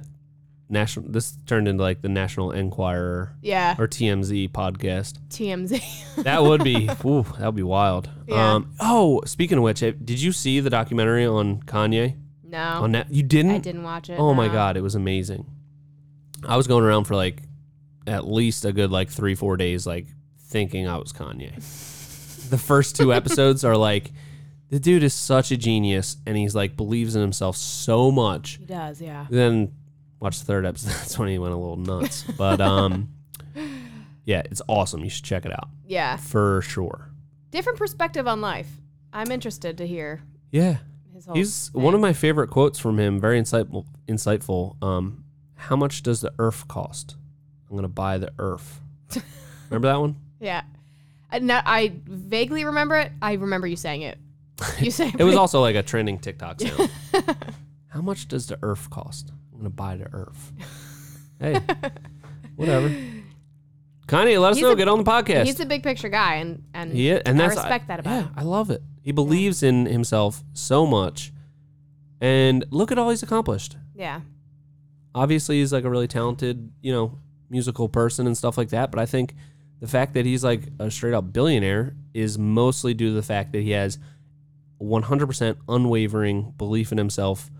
national? 0.73 1.09
This 1.09 1.37
turned 1.45 1.67
into 1.67 1.81
like 1.81 2.01
the 2.01 2.09
National 2.09 2.51
Enquirer 2.51 3.35
yeah. 3.41 3.75
or 3.79 3.87
TMZ 3.87 4.51
podcast. 4.51 5.19
TMZ. 5.29 5.81
That 6.23 6.43
would 6.43 6.63
be, 6.63 6.89
ooh, 7.05 7.23
that 7.39 7.45
would 7.45 7.55
be 7.55 7.63
wild. 7.63 8.09
Yeah. 8.27 8.53
Um, 8.53 8.75
oh, 8.79 9.21
speaking 9.25 9.57
of 9.57 9.63
which, 9.63 9.81
eh, 9.81 9.93
did 10.03 10.21
you 10.21 10.31
see 10.31 10.59
the 10.59 10.69
documentary 10.69 11.25
on 11.25 11.61
Kanye? 11.63 12.17
no. 12.53 12.83
On 12.83 12.91
net, 12.91 13.07
you 13.09 13.23
didn't? 13.23 13.51
I 13.51 13.57
didn't 13.57 13.83
watch 13.83 14.09
it. 14.09 14.17
Oh 14.17 14.33
my 14.33 14.47
god, 14.47 14.77
it 14.77 14.81
was 14.81 14.95
amazing. 14.95 15.45
I 16.47 16.55
was 16.55 16.67
going 16.67 16.83
around 16.83 17.05
for 17.05 17.15
like 17.15 17.41
at 18.05 18.27
least 18.27 18.63
a 18.63 18.71
good 18.71 18.91
like 18.91 19.09
three, 19.09 19.35
four 19.35 19.57
days, 19.57 19.85
like 19.87 20.07
thinking 20.39 20.87
I 20.87 20.97
was 20.97 21.11
Kanye. 21.11 21.55
the 22.49 22.57
first 22.57 22.95
two 22.95 23.11
episodes 23.11 23.63
are 23.63 23.75
like, 23.75 24.11
the 24.69 24.79
dude 24.79 25.03
is 25.03 25.13
such 25.13 25.51
a 25.51 25.57
genius, 25.57 26.17
and 26.25 26.37
he's 26.37 26.55
like 26.55 26.77
believes 26.77 27.15
in 27.15 27.21
himself 27.21 27.57
so 27.57 28.11
much. 28.11 28.57
He 28.59 28.65
does, 28.65 29.01
yeah. 29.01 29.25
Then 29.29 29.73
watch 30.23 30.39
the 30.39 30.45
third 30.45 30.65
episode. 30.65 30.89
That's 30.97 31.19
when 31.19 31.29
he 31.29 31.37
went 31.37 31.53
a 31.53 31.57
little 31.57 31.77
nuts. 31.77 32.23
But 32.23 32.61
um, 32.61 33.09
yeah, 34.25 34.41
it's 34.45 34.61
awesome. 34.67 35.03
You 35.03 35.09
should 35.09 35.25
check 35.25 35.45
it 35.45 35.51
out 35.51 35.69
Yeah. 35.85 36.17
for 36.17 36.61
sure. 36.61 37.09
Different 37.51 37.77
perspective 37.77 38.27
on 38.27 38.41
life. 38.41 38.69
I'm 39.11 39.31
interested 39.31 39.77
to 39.77 39.85
hear 39.85 40.23
Yeah, 40.51 40.77
his 41.13 41.25
whole. 41.27 41.35
he's 41.35 41.69
one 41.73 41.93
of 41.93 41.99
my 42.01 42.13
favorite 42.13 42.49
quotes 42.49 42.79
from 42.79 42.99
him. 42.99 43.19
Very 43.19 43.39
insightful. 43.39 43.85
Insightful. 44.07 44.81
Um, 44.83 45.23
how 45.55 45.75
much 45.75 46.01
does 46.01 46.21
the 46.21 46.33
earth 46.39 46.67
cost? 46.67 47.15
I'm 47.69 47.75
gonna 47.75 47.87
buy 47.87 48.17
the 48.17 48.31
earth. 48.39 48.79
Remember 49.69 49.87
that 49.87 49.99
one? 49.99 50.15
Yeah. 50.39 50.63
I, 51.31 51.39
no, 51.39 51.59
I 51.63 51.93
vaguely 52.05 52.63
remember 52.65 52.95
it. 52.97 53.11
I 53.21 53.33
remember 53.33 53.67
you 53.67 53.75
saying 53.75 54.01
it. 54.03 54.17
You 54.79 54.91
saying 54.91 55.15
It 55.19 55.23
was 55.23 55.35
also 55.35 55.61
like 55.61 55.75
a 55.75 55.81
trending 55.83 56.19
TikTok 56.19 56.61
sound. 56.61 56.89
how 57.87 58.01
much 58.01 58.27
does 58.27 58.47
the 58.47 58.57
earth 58.61 58.89
cost? 58.89 59.31
I'm 59.53 59.57
gonna 59.59 59.69
buy 59.69 59.95
the 59.97 60.11
earth. 60.13 60.51
Hey, 61.39 61.59
whatever. 62.55 62.87
Kanye, 64.07 64.39
let 64.39 64.51
us 64.51 64.55
He's 64.57 64.61
know. 64.63 64.71
a- 64.71 64.75
Get 64.77 64.87
on 64.87 65.03
the 65.03 65.09
podcast. 65.09 65.45
He's 65.45 65.59
a 65.59 65.65
big 65.65 65.83
picture 65.83 66.07
guy, 66.07 66.35
and 66.35 66.63
and 66.73 66.93
He 66.93 67.09
is, 67.09 67.21
and 67.25 67.41
I 67.41 67.47
that's 67.47 67.57
respect 67.59 67.87
that 67.89 67.99
about 67.99 68.11
yeah, 68.11 68.21
him. 68.23 68.33
I 68.37 68.43
love 68.43 68.69
it. 68.69 68.81
He 69.01 69.11
believes 69.11 69.61
in 69.63 69.85
himself 69.87 70.41
so 70.53 70.85
much, 70.85 71.33
and 72.21 72.63
look 72.69 72.91
at 72.93 72.97
all 72.97 73.09
he's 73.09 73.23
accomplished. 73.23 73.75
Yeah. 73.93 74.21
Obviously, 75.15 75.59
he's 75.59 75.73
like 75.73 75.83
a 75.83 75.89
really 75.89 76.07
talented, 76.07 76.71
you 76.81 76.93
know, 76.93 77.19
musical 77.49 77.89
person 77.89 78.25
and 78.25 78.37
stuff 78.37 78.57
like 78.57 78.69
that. 78.69 78.89
But 78.89 78.99
I 79.01 79.05
think 79.05 79.35
the 79.81 79.87
fact 79.87 80.13
that 80.13 80.25
he's 80.25 80.43
like 80.45 80.69
a 80.79 80.89
straight 80.89 81.13
up 81.13 81.33
billionaire 81.33 81.95
is 82.13 82.37
mostly 82.37 82.93
due 82.93 83.09
to 83.09 83.13
the 83.15 83.21
fact 83.23 83.51
that 83.51 83.61
he 83.61 83.71
has 83.71 83.99
100% 84.81 85.57
unwavering 85.67 86.53
belief 86.57 86.91
in 86.91 86.97
himself, 86.97 87.51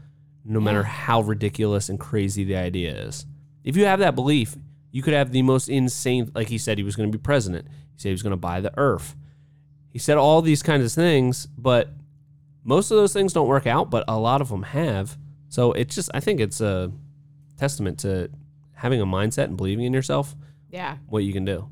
no 0.46 0.60
matter 0.60 0.84
how 0.84 1.22
ridiculous 1.22 1.90
and 1.90 2.00
crazy 2.00 2.44
the 2.44 2.56
idea 2.56 2.94
is. 2.94 3.26
If 3.64 3.78
you 3.78 3.86
have 3.86 4.00
that 4.00 4.16
belief, 4.16 4.56
you 4.92 5.02
could 5.02 5.14
have 5.14 5.32
the 5.32 5.42
most 5.42 5.70
insane, 5.70 6.32
like 6.36 6.50
he 6.50 6.58
said, 6.58 6.78
he 6.78 6.84
was 6.84 6.96
going 6.96 7.12
to 7.12 7.18
be 7.18 7.22
president. 7.22 7.66
He 7.94 8.00
said 8.00 8.10
he 8.10 8.14
was 8.14 8.24
going 8.24 8.32
to 8.32 8.38
buy 8.38 8.60
the 8.62 8.74
earth. 8.78 9.16
He 9.90 10.00
said 10.00 10.18
all 10.18 10.42
these 10.42 10.62
kinds 10.64 10.84
of 10.86 10.92
things, 10.92 11.46
but 11.58 11.90
most 12.64 12.92
of 12.92 12.98
those 12.98 13.14
things 13.14 13.32
don't 13.34 13.48
work 13.48 13.66
out, 13.68 13.90
but 13.90 14.04
a 14.08 14.18
lot 14.20 14.42
of 14.42 14.50
them 14.50 14.64
have. 14.64 15.18
So 15.50 15.72
it's 15.74 15.96
just, 15.96 16.10
I 16.14 16.20
think 16.20 16.40
it's 16.40 16.62
a 16.62 16.92
testament 17.58 18.00
to 18.00 18.30
having 18.74 19.00
a 19.02 19.06
mindset 19.06 19.46
and 19.46 19.56
believing 19.58 19.86
in 19.86 19.94
yourself, 19.94 20.36
Yeah. 20.72 20.98
what 21.08 21.24
you 21.24 21.32
can 21.32 21.46
do. 21.46 21.70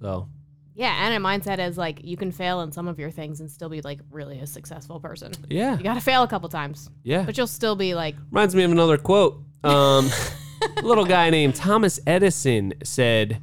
So, 0.00 0.28
Yeah, 0.74 1.06
and 1.06 1.14
a 1.14 1.18
mindset 1.28 1.58
is 1.58 1.76
like 1.76 2.00
you 2.04 2.16
can 2.16 2.32
fail 2.32 2.62
in 2.62 2.72
some 2.72 2.88
of 2.88 2.98
your 2.98 3.10
things 3.10 3.40
and 3.40 3.50
still 3.50 3.68
be 3.68 3.82
like 3.82 4.00
really 4.10 4.38
a 4.40 4.46
successful 4.46 5.00
person. 5.00 5.32
yeah, 5.48 5.76
You 5.76 5.82
got 5.84 5.94
to 5.94 6.00
fail 6.00 6.22
a 6.22 6.28
couple 6.28 6.48
times, 6.48 6.88
yeah. 7.02 7.22
but 7.24 7.36
you'll 7.36 7.46
still 7.46 7.76
be 7.76 7.94
like, 7.94 8.16
Reminds 8.30 8.54
me 8.54 8.62
of 8.62 8.70
another 8.72 8.96
quote. 8.96 9.42
Um, 9.64 10.08
a 10.78 10.82
little 10.82 11.04
guy 11.04 11.28
named 11.30 11.54
Thomas 11.54 12.00
Edison 12.06 12.72
said, 12.82 13.40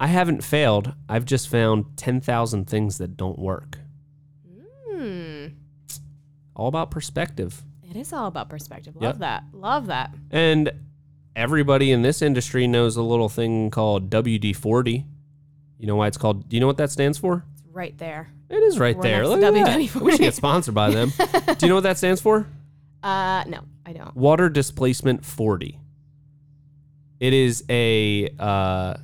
I 0.00 0.06
haven't 0.06 0.42
failed. 0.42 0.94
I've 1.08 1.24
just 1.26 1.48
found 1.48 1.84
10,000 1.96 2.64
things 2.68 2.98
that 2.98 3.16
don't 3.16 3.38
work. 3.38 3.78
hmm, 4.90 5.46
All 6.56 6.68
about 6.68 6.90
perspective. 6.90 7.62
it 7.88 7.96
is 7.96 8.12
all 8.12 8.26
about 8.26 8.48
perspective. 8.48 8.94
Yep. 8.94 9.02
Love 9.02 9.18
that. 9.20 9.44
Love 9.52 9.86
that. 9.86 10.14
And 10.30 10.72
everybody 11.36 11.92
in 11.92 12.02
this 12.02 12.22
industry 12.22 12.66
knows 12.66 12.96
a 12.96 13.02
little 13.02 13.28
thing 13.28 13.70
called 13.70 14.08
WD 14.10 14.56
40. 14.56 15.04
You 15.84 15.88
know 15.88 15.96
why 15.96 16.06
it's 16.06 16.16
called? 16.16 16.48
Do 16.48 16.56
you 16.56 16.60
know 16.62 16.66
what 16.66 16.78
that 16.78 16.90
stands 16.90 17.18
for? 17.18 17.44
It's 17.52 17.62
right 17.70 17.94
there. 17.98 18.30
It 18.48 18.54
is 18.62 18.78
right 18.78 18.96
Right 18.96 19.02
there. 19.02 19.28
Look 19.28 19.42
at 19.42 19.52
that. 19.52 19.76
We 20.00 20.12
should 20.12 20.18
get 20.20 20.32
sponsored 20.32 20.74
by 20.74 20.88
them. 20.88 21.12
Do 21.18 21.56
you 21.60 21.68
know 21.68 21.74
what 21.74 21.82
that 21.82 21.98
stands 21.98 22.22
for? 22.22 22.46
Uh, 23.02 23.44
no, 23.46 23.60
I 23.84 23.92
don't. 23.92 24.16
Water 24.16 24.48
displacement 24.48 25.26
40. 25.26 25.78
It 27.20 27.34
is 27.34 27.64
a 27.68 28.30
uh, 28.38 28.94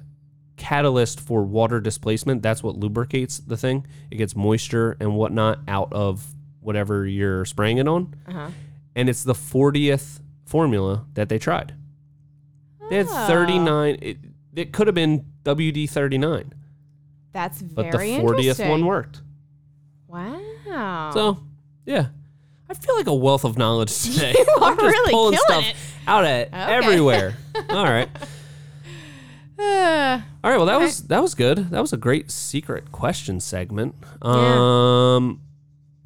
catalyst 0.57 1.21
for 1.21 1.43
water 1.43 1.81
displacement. 1.81 2.43
That's 2.43 2.63
what 2.63 2.77
lubricates 2.77 3.41
the 3.41 3.59
thing. 3.59 3.87
It 4.11 4.17
gets 4.17 4.35
moisture 4.35 4.97
and 5.01 5.15
whatnot 5.17 5.59
out 5.69 5.93
of 5.93 6.35
whatever 6.61 7.07
you're 7.07 7.45
spraying 7.45 7.77
it 7.77 7.87
on. 7.89 8.15
Uh 8.27 8.33
huh. 8.33 8.51
And 8.97 9.11
it's 9.11 9.23
the 9.23 9.35
40th 9.35 10.21
formula 10.47 11.05
that 11.13 11.29
they 11.29 11.39
tried. 11.39 11.75
They 12.89 12.97
had 12.97 13.07
Oh. 13.11 13.27
39. 13.27 13.99
It, 14.01 14.17
it 14.57 14.73
could 14.73 14.87
have 14.87 14.95
been 14.95 15.27
WD 15.45 15.89
39, 15.89 16.53
That's 17.33 17.61
very 17.61 17.91
but 17.91 17.93
the 17.93 17.99
40th 17.99 18.39
interesting. 18.41 18.69
one 18.71 18.85
worked. 18.87 19.23
Wow. 20.09 21.11
So, 21.15 21.39
yeah. 21.87 22.07
I 22.69 22.75
feel 22.75 22.97
like 22.97 23.07
a 23.07 23.15
wealth 23.15 23.45
of 23.45 23.57
knowledge 23.59 23.97
today. 24.03 24.35
You 24.37 24.47
are 24.63 24.71
I'm 24.71 24.77
just 24.79 24.83
really 24.93 25.13
pulling 25.13 25.39
killing 25.47 25.63
stuff 25.65 25.65
it. 25.71 25.77
out 26.07 26.25
at 26.25 26.49
Okay. 26.49 26.57
everywhere. 26.77 27.37
All 27.71 27.85
right. 27.85 28.09
Uh, 29.59 30.21
All 30.43 30.51
right, 30.51 30.57
well 30.57 30.67
that 30.67 30.77
Okay. 30.77 30.85
was 30.87 31.03
that 31.09 31.21
was 31.21 31.35
good. 31.35 31.71
That 31.71 31.81
was 31.81 31.93
a 31.93 31.97
great 31.99 32.31
secret 32.31 32.91
question 32.93 33.41
segment. 33.41 33.95
Um 34.23 35.41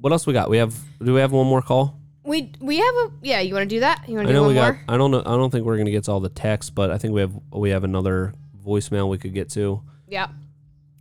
what 0.01 0.13
else 0.13 0.27
we 0.27 0.33
got? 0.33 0.51
We 0.51 0.57
have 0.57 0.75
do 1.03 1.15
we 1.15 1.21
have 1.21 1.33
one 1.33 1.47
more 1.47 1.63
call? 1.63 2.01
we 2.25 2.51
we 2.61 2.79
have 2.79 2.95
a 2.97 3.11
yeah. 3.23 3.41
You 3.41 3.55
want 3.55 3.69
to 3.69 3.75
do 3.77 3.81
that? 3.81 4.09
You 4.09 4.15
want 4.17 4.27
I 4.27 4.29
to 4.29 4.33
do 4.33 4.35
know 4.35 4.43
one 4.43 4.55
we 4.55 4.61
more? 4.61 4.81
I 4.89 4.97
don't 4.97 5.11
know 5.13 5.21
I 5.21 5.37
don't 5.37 5.51
think 5.51 5.65
we're 5.65 5.77
going 5.77 5.87
to 5.87 5.93
get 5.93 6.05
to 6.05 6.13
all 6.13 6.21
the 6.21 6.29
texts, 6.31 6.71
but 6.71 6.91
I 6.91 6.99
think 6.99 7.15
we 7.15 7.21
have 7.21 7.33
we 7.53 7.71
have 7.71 7.85
another 7.85 8.33
voicemail 8.67 9.09
we 9.09 9.19
could 9.19 9.35
get 9.35 9.51
to. 9.51 9.83
Yep. 10.09 10.31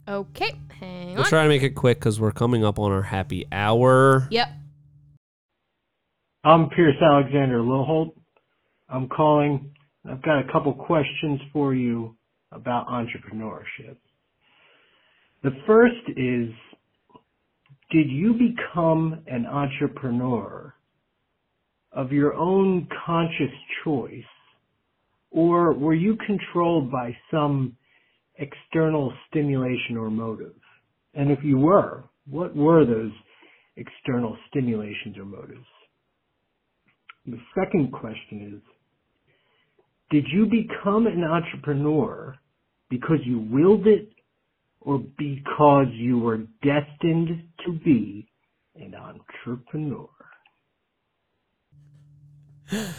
Okay. 0.08 0.52
Hang 0.80 1.14
We'll 1.16 1.24
on. 1.24 1.30
try 1.30 1.44
to 1.44 1.50
make 1.50 1.64
it 1.64 1.72
quick 1.72 2.00
cuz 2.02 2.20
we're 2.20 2.32
coming 2.32 2.64
up 2.64 2.78
on 2.78 2.92
our 2.92 3.04
happy 3.04 3.46
hour. 3.52 4.28
Yep. 4.32 4.48
I'm 6.44 6.70
Pierce 6.70 7.02
Alexander 7.02 7.60
Lilholt. 7.60 8.14
I'm 8.90 9.08
calling. 9.08 9.74
I've 10.10 10.22
got 10.22 10.40
a 10.40 10.52
couple 10.52 10.74
questions 10.74 11.40
for 11.54 11.74
you 11.74 12.18
about 12.52 12.88
entrepreneurship. 12.88 13.96
The 15.44 15.52
first 15.66 16.18
is, 16.18 16.50
did 17.92 18.10
you 18.10 18.34
become 18.34 19.24
an 19.28 19.46
entrepreneur 19.46 20.74
of 21.94 22.12
your 22.12 22.34
own 22.34 22.88
conscious 23.06 23.54
choice, 23.84 24.24
or 25.32 25.74
were 25.74 25.94
you 25.94 26.18
controlled 26.26 26.92
by 26.92 27.16
some 27.32 27.78
external 28.38 29.14
stimulation 29.30 29.98
or 29.98 30.10
motive? 30.10 30.54
And 31.14 31.32
if 31.32 31.40
you 31.44 31.58
were, 31.58 32.04
what 32.30 32.56
were 32.56 32.86
those 32.86 33.12
external 33.76 34.38
stimulations 34.50 35.18
or 35.18 35.26
motives? 35.26 35.66
The 37.26 37.40
second 37.56 37.92
question 37.92 38.54
is, 38.56 38.62
did 40.10 40.26
you 40.32 40.46
become 40.46 41.08
an 41.08 41.24
entrepreneur 41.24 42.36
because 42.90 43.20
you 43.26 43.40
willed 43.50 43.88
it 43.88 44.10
or 44.82 45.00
because 45.18 45.88
you 45.94 46.20
were 46.20 46.40
destined 46.62 47.44
to 47.66 47.72
be 47.84 48.28
an 48.76 48.94
entrepreneur? 48.96 50.10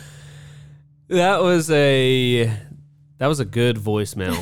That 1.07 1.43
was 1.43 1.70
a 1.70 2.51
That 3.19 3.29
was 3.29 3.39
a 3.41 3.45
good 3.45 3.77
voicemail 3.77 4.35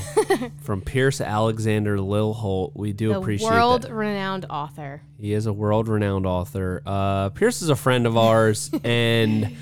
from 0.62 0.80
Pierce 0.80 1.20
Alexander 1.20 2.00
Lil 2.00 2.32
Holt. 2.32 2.72
We 2.74 2.92
do 2.92 3.10
The 3.10 3.18
appreciate 3.18 3.50
world 3.50 3.82
that. 3.82 3.92
renowned 3.92 4.46
author. 4.48 5.02
He 5.18 5.34
is 5.34 5.44
a 5.46 5.52
world 5.52 5.88
renowned 5.88 6.24
author. 6.26 6.82
Uh, 6.86 7.28
Pierce 7.30 7.60
is 7.60 7.68
a 7.68 7.76
friend 7.76 8.06
of 8.06 8.16
ours, 8.16 8.70
and 8.84 9.56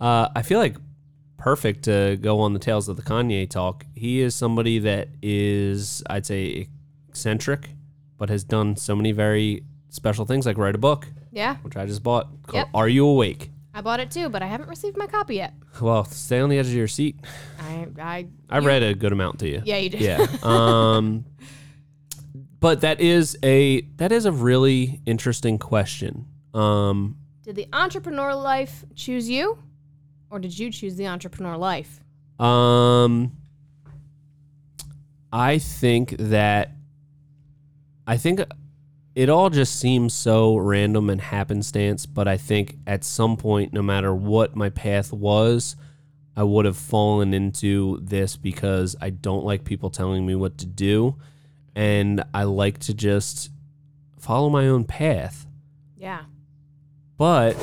uh, 0.00 0.28
I 0.34 0.42
feel 0.42 0.58
like 0.58 0.76
perfect 1.36 1.84
to 1.84 2.16
go 2.20 2.40
on 2.40 2.54
the 2.54 2.58
Tales 2.58 2.88
of 2.88 2.96
the 2.96 3.02
Kanye 3.02 3.48
talk. 3.48 3.84
He 3.94 4.20
is 4.20 4.34
somebody 4.34 4.78
that 4.78 5.08
is, 5.22 6.02
I'd 6.08 6.24
say, 6.24 6.68
eccentric, 7.10 7.68
but 8.16 8.30
has 8.30 8.44
done 8.44 8.76
so 8.76 8.96
many 8.96 9.12
very 9.12 9.62
special 9.90 10.24
things, 10.24 10.46
like 10.46 10.56
write 10.56 10.74
a 10.74 10.78
book, 10.78 11.06
Yeah, 11.32 11.56
which 11.58 11.76
I 11.76 11.84
just 11.84 12.02
bought. 12.02 12.28
Called 12.46 12.54
Yep. 12.54 12.68
Are 12.72 12.88
You 12.88 13.06
Awake? 13.06 13.50
I 13.76 13.80
bought 13.80 13.98
it 14.00 14.10
too, 14.10 14.28
but 14.28 14.40
I 14.42 14.46
haven't 14.46 14.68
received 14.68 14.96
my 14.96 15.06
copy 15.08 15.34
yet. 15.36 15.52
Well, 15.80 16.04
stay 16.04 16.38
on 16.38 16.48
the 16.48 16.58
edge 16.58 16.68
of 16.68 16.74
your 16.74 16.86
seat. 16.88 17.16
I, 17.60 17.88
I, 18.00 18.26
I 18.48 18.60
you- 18.60 18.66
read 18.66 18.82
a 18.84 18.94
good 18.94 19.12
amount 19.12 19.40
to 19.40 19.48
you. 19.48 19.62
Yeah, 19.64 19.78
you 19.78 19.90
did. 19.90 20.00
Yeah. 20.00 20.26
Um, 20.44 21.24
but 22.60 22.82
that 22.82 23.00
is 23.00 23.36
a 23.42 23.80
that 23.96 24.12
is 24.12 24.26
a 24.26 24.32
really 24.32 25.00
interesting 25.06 25.58
question. 25.58 26.26
Um, 26.54 27.16
Did 27.42 27.56
the 27.56 27.66
entrepreneur 27.72 28.32
life 28.34 28.84
choose 28.94 29.28
you, 29.28 29.58
or 30.30 30.38
did 30.38 30.56
you 30.56 30.70
choose 30.70 30.94
the 30.96 31.08
entrepreneur 31.08 31.56
life? 31.56 32.00
um, 32.38 33.32
I 35.32 35.58
think 35.58 36.14
that 36.18 36.70
I 38.06 38.16
think 38.18 38.40
it 39.14 39.28
all 39.28 39.48
just 39.50 39.78
seems 39.78 40.12
so 40.12 40.56
random 40.56 41.08
and 41.08 41.20
happenstance. 41.20 42.06
But 42.06 42.26
I 42.26 42.36
think 42.36 42.76
at 42.86 43.04
some 43.04 43.36
point, 43.36 43.72
no 43.72 43.82
matter 43.82 44.14
what 44.14 44.56
my 44.56 44.70
path 44.70 45.12
was, 45.12 45.76
I 46.36 46.42
would 46.42 46.64
have 46.64 46.76
fallen 46.76 47.32
into 47.32 48.00
this 48.02 48.36
because 48.36 48.96
I 49.00 49.10
don't 49.10 49.44
like 49.44 49.64
people 49.64 49.90
telling 49.90 50.26
me 50.26 50.34
what 50.34 50.58
to 50.58 50.66
do. 50.66 51.16
And 51.76 52.24
I 52.32 52.44
like 52.44 52.78
to 52.80 52.94
just 52.94 53.50
follow 54.18 54.50
my 54.50 54.66
own 54.66 54.84
path. 54.84 55.46
Yeah. 55.96 56.22
But, 57.16 57.56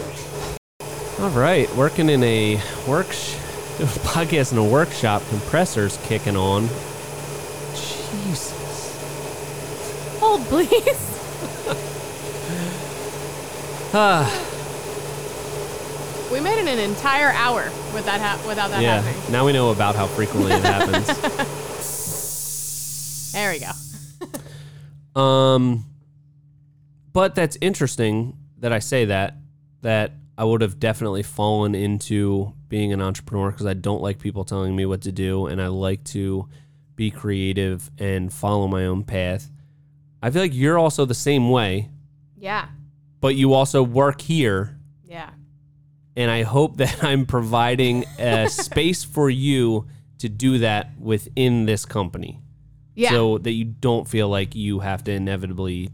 all 1.19 1.29
right, 1.31 1.73
working 1.75 2.09
in 2.09 2.23
a 2.23 2.55
work, 2.87 3.07
podcast 3.07 4.53
in 4.53 4.57
a 4.57 4.63
workshop, 4.63 5.21
compressors 5.29 5.97
kicking 6.05 6.37
on. 6.37 6.69
Jesus. 7.73 8.53
Hold, 10.19 10.41
please. 10.43 11.10
Ah, 13.93 14.47
We 16.31 16.39
made 16.39 16.59
it 16.59 16.67
an 16.67 16.79
entire 16.79 17.31
hour 17.31 17.65
with 17.93 18.05
that 18.05 18.21
hap 18.21 18.45
without 18.47 18.69
that 18.69 18.81
yeah, 18.81 19.01
happening. 19.01 19.31
now 19.33 19.45
we 19.45 19.51
know 19.51 19.71
about 19.71 19.95
how 19.95 20.07
frequently 20.07 20.53
it 20.53 20.63
happens. 20.63 21.07
There 23.33 23.51
we 23.51 23.59
go. 23.59 23.71
Um, 25.21 25.85
but 27.11 27.35
that's 27.35 27.57
interesting 27.59 28.37
that 28.59 28.71
I 28.71 28.79
say 28.79 29.05
that. 29.05 29.35
That 29.81 30.13
I 30.37 30.45
would 30.45 30.61
have 30.61 30.79
definitely 30.79 31.23
fallen 31.23 31.75
into 31.75 32.53
being 32.69 32.93
an 32.93 33.01
entrepreneur 33.01 33.51
because 33.51 33.65
I 33.65 33.73
don't 33.73 34.01
like 34.01 34.19
people 34.19 34.45
telling 34.45 34.73
me 34.75 34.85
what 34.85 35.01
to 35.01 35.11
do, 35.11 35.47
and 35.47 35.61
I 35.61 35.67
like 35.67 36.03
to 36.05 36.47
be 36.95 37.11
creative 37.11 37.91
and 37.97 38.31
follow 38.31 38.67
my 38.67 38.85
own 38.85 39.03
path. 39.03 39.49
I 40.23 40.29
feel 40.29 40.41
like 40.43 40.53
you're 40.53 40.77
also 40.79 41.03
the 41.05 41.13
same 41.13 41.49
way, 41.49 41.89
Yeah. 42.37 42.67
But 43.21 43.35
you 43.35 43.53
also 43.53 43.81
work 43.83 44.19
here, 44.21 44.77
Yeah. 45.07 45.29
and 46.17 46.29
I 46.29 46.43
hope 46.43 46.77
that 46.77 47.03
I'm 47.09 47.25
providing 47.25 48.03
a 48.19 48.49
space 48.49 49.03
for 49.03 49.29
you 49.29 49.87
to 50.19 50.27
do 50.29 50.57
that 50.59 50.91
within 50.99 51.65
this 51.65 51.85
company 51.85 52.39
Yeah. 52.95 53.11
so 53.11 53.37
that 53.39 53.51
you 53.51 53.65
don't 53.65 54.07
feel 54.07 54.27
like 54.29 54.53
you 54.55 54.79
have 54.79 55.03
to 55.05 55.11
inevitably 55.11 55.89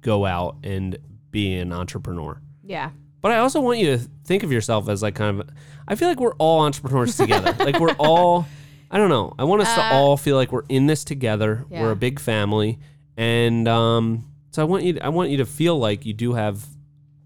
go 0.00 0.24
out 0.24 0.56
and 0.64 0.96
be 1.30 1.56
an 1.58 1.72
entrepreneur. 1.72 2.40
yeah. 2.64 2.90
But 3.22 3.32
I 3.32 3.38
also 3.40 3.60
want 3.60 3.78
you 3.78 3.98
to 3.98 4.08
think 4.24 4.44
of 4.44 4.50
yourself 4.50 4.88
as 4.88 5.02
like 5.02 5.14
kind 5.14 5.40
of 5.40 5.50
I 5.86 5.94
feel 5.94 6.08
like 6.08 6.18
we're 6.18 6.32
all 6.36 6.60
entrepreneurs 6.62 7.18
together. 7.18 7.54
like 7.62 7.78
we're 7.78 7.92
all 7.98 8.46
I 8.90 8.96
don't 8.96 9.10
know. 9.10 9.34
I 9.38 9.44
want 9.44 9.60
us 9.60 9.72
to 9.74 9.80
Uh, 9.84 9.90
all 9.92 10.16
feel 10.16 10.36
like 10.36 10.50
we're 10.52 10.64
in 10.70 10.86
this 10.86 11.04
together. 11.04 11.66
We're 11.68 11.90
a 11.90 11.96
big 11.96 12.18
family 12.18 12.78
and 13.18 13.68
um 13.68 14.24
so 14.50 14.62
I 14.62 14.64
want 14.64 14.84
you 14.84 14.98
I 15.02 15.08
want 15.08 15.30
you 15.30 15.38
to 15.38 15.46
feel 15.46 15.78
like 15.78 16.06
you 16.06 16.12
do 16.12 16.34
have, 16.34 16.64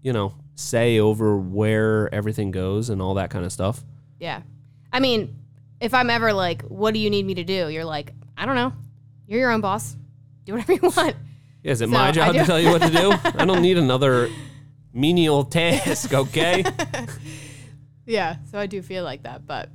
you 0.01 0.13
know, 0.13 0.33
say 0.55 0.99
over 0.99 1.37
where 1.37 2.13
everything 2.13 2.51
goes 2.51 2.89
and 2.89 3.01
all 3.01 3.15
that 3.15 3.29
kind 3.29 3.45
of 3.45 3.51
stuff. 3.51 3.83
Yeah. 4.19 4.41
I 4.91 4.99
mean, 4.99 5.35
if 5.81 5.93
I'm 5.93 6.09
ever 6.09 6.31
like, 6.33 6.61
what 6.63 6.93
do 6.93 6.99
you 6.99 7.09
need 7.09 7.25
me 7.25 7.35
to 7.35 7.43
do? 7.43 7.69
You're 7.69 7.85
like, 7.85 8.13
I 8.37 8.45
don't 8.45 8.55
know. 8.55 8.73
You're 9.27 9.39
your 9.39 9.51
own 9.51 9.61
boss. 9.61 9.95
Do 10.45 10.53
whatever 10.53 10.73
you 10.73 10.79
want. 10.95 11.15
Yeah, 11.63 11.71
is 11.71 11.81
it 11.81 11.87
So, 11.87 11.91
my 11.91 12.11
job 12.11 12.35
to 12.35 12.45
tell 12.45 12.59
you 12.59 12.69
what 12.69 12.81
to 12.81 12.89
do? 12.89 13.11
I 13.39 13.45
don't 13.45 13.61
need 13.61 13.77
another 13.77 14.29
menial 14.93 15.43
task, 15.43 16.13
okay? 16.13 16.63
Yeah. 18.05 18.35
So 18.51 18.59
I 18.59 18.67
do 18.67 18.81
feel 18.81 19.03
like 19.03 19.23
that, 19.23 19.47
but 19.47 19.69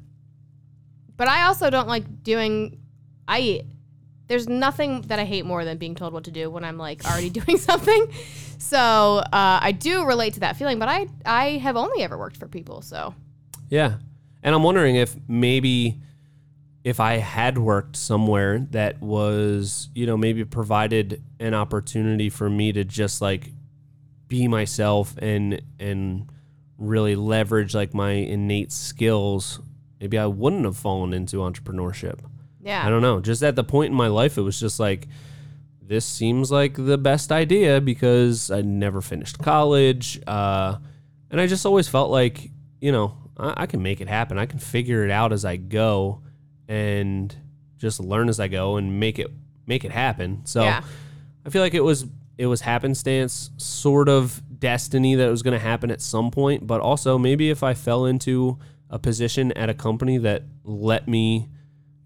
but 1.16 1.28
I 1.28 1.46
also 1.46 1.68
don't 1.68 1.88
like 1.88 2.22
doing 2.22 2.78
I 3.26 3.64
there's 4.30 4.48
nothing 4.48 5.00
that 5.08 5.18
I 5.18 5.24
hate 5.24 5.44
more 5.44 5.64
than 5.64 5.76
being 5.76 5.96
told 5.96 6.12
what 6.12 6.22
to 6.24 6.30
do 6.30 6.48
when 6.50 6.64
I'm 6.64 6.78
like 6.78 7.04
already 7.04 7.30
doing 7.40 7.58
something. 7.58 8.12
So 8.58 8.78
uh, 8.78 9.58
I 9.60 9.72
do 9.72 10.06
relate 10.06 10.34
to 10.34 10.40
that 10.40 10.56
feeling, 10.56 10.78
but 10.78 10.88
I 10.88 11.08
I 11.26 11.58
have 11.58 11.76
only 11.76 12.04
ever 12.04 12.16
worked 12.16 12.36
for 12.36 12.46
people, 12.46 12.80
so 12.80 13.12
Yeah. 13.68 13.96
And 14.44 14.54
I'm 14.54 14.62
wondering 14.62 14.94
if 14.94 15.16
maybe 15.26 16.00
if 16.84 17.00
I 17.00 17.14
had 17.16 17.58
worked 17.58 17.96
somewhere 17.96 18.60
that 18.70 19.00
was, 19.02 19.88
you 19.96 20.06
know, 20.06 20.16
maybe 20.16 20.44
provided 20.44 21.20
an 21.40 21.52
opportunity 21.52 22.30
for 22.30 22.48
me 22.48 22.72
to 22.72 22.84
just 22.84 23.20
like 23.20 23.50
be 24.28 24.46
myself 24.46 25.16
and 25.18 25.60
and 25.80 26.30
really 26.78 27.16
leverage 27.16 27.74
like 27.74 27.94
my 27.94 28.12
innate 28.12 28.70
skills, 28.70 29.58
maybe 30.00 30.16
I 30.16 30.26
wouldn't 30.26 30.64
have 30.66 30.76
fallen 30.76 31.12
into 31.12 31.38
entrepreneurship. 31.38 32.20
Yeah. 32.62 32.86
I 32.86 32.90
don't 32.90 33.02
know. 33.02 33.20
Just 33.20 33.42
at 33.42 33.56
the 33.56 33.64
point 33.64 33.90
in 33.90 33.96
my 33.96 34.08
life 34.08 34.38
it 34.38 34.42
was 34.42 34.58
just 34.58 34.78
like 34.80 35.08
this 35.82 36.04
seems 36.04 36.52
like 36.52 36.74
the 36.74 36.96
best 36.98 37.32
idea 37.32 37.80
because 37.80 38.50
I 38.50 38.61
never 38.62 39.00
finished 39.00 39.38
college. 39.40 40.20
Uh, 40.26 40.76
and 41.30 41.40
I 41.40 41.48
just 41.48 41.66
always 41.66 41.88
felt 41.88 42.11
like, 42.11 42.50
you 42.80 42.92
know, 42.92 43.16
I, 43.36 43.62
I 43.62 43.66
can 43.66 43.82
make 43.82 44.00
it 44.00 44.08
happen. 44.08 44.38
I 44.38 44.46
can 44.46 44.61
figure 44.61 45.04
it 45.04 45.11
out 45.11 45.32
as 45.32 45.44
I 45.44 45.56
go 45.56 46.22
and 46.68 47.34
just 47.76 47.98
learn 47.98 48.28
as 48.28 48.38
I 48.38 48.46
go 48.46 48.76
and 48.76 49.00
make 49.00 49.18
it 49.18 49.32
make 49.66 49.84
it 49.84 49.90
happen. 49.90 50.42
So 50.44 50.62
Yeah. 50.62 50.82
I 51.44 51.50
feel 51.50 51.62
like 51.62 51.74
it 51.74 51.82
was 51.82 52.06
it 52.38 52.46
was 52.46 52.61
happenstance, 52.62 53.50
sort 53.56 54.08
of 54.08 54.40
destiny 54.61 55.14
that 55.14 55.26
it 55.26 55.30
was 55.30 55.42
going 55.42 55.58
to 55.58 55.64
happen 55.64 55.90
at 55.90 56.00
some 56.00 56.30
point, 56.30 56.66
but 56.66 56.80
also 56.80 57.18
maybe 57.18 57.50
if 57.50 57.62
I 57.62 57.74
fell 57.74 58.06
into 58.06 58.58
a 58.88 58.98
position 58.98 59.52
at 59.52 59.68
a 59.68 59.74
company 59.74 60.18
that 60.18 60.44
let 60.64 61.06
me, 61.08 61.48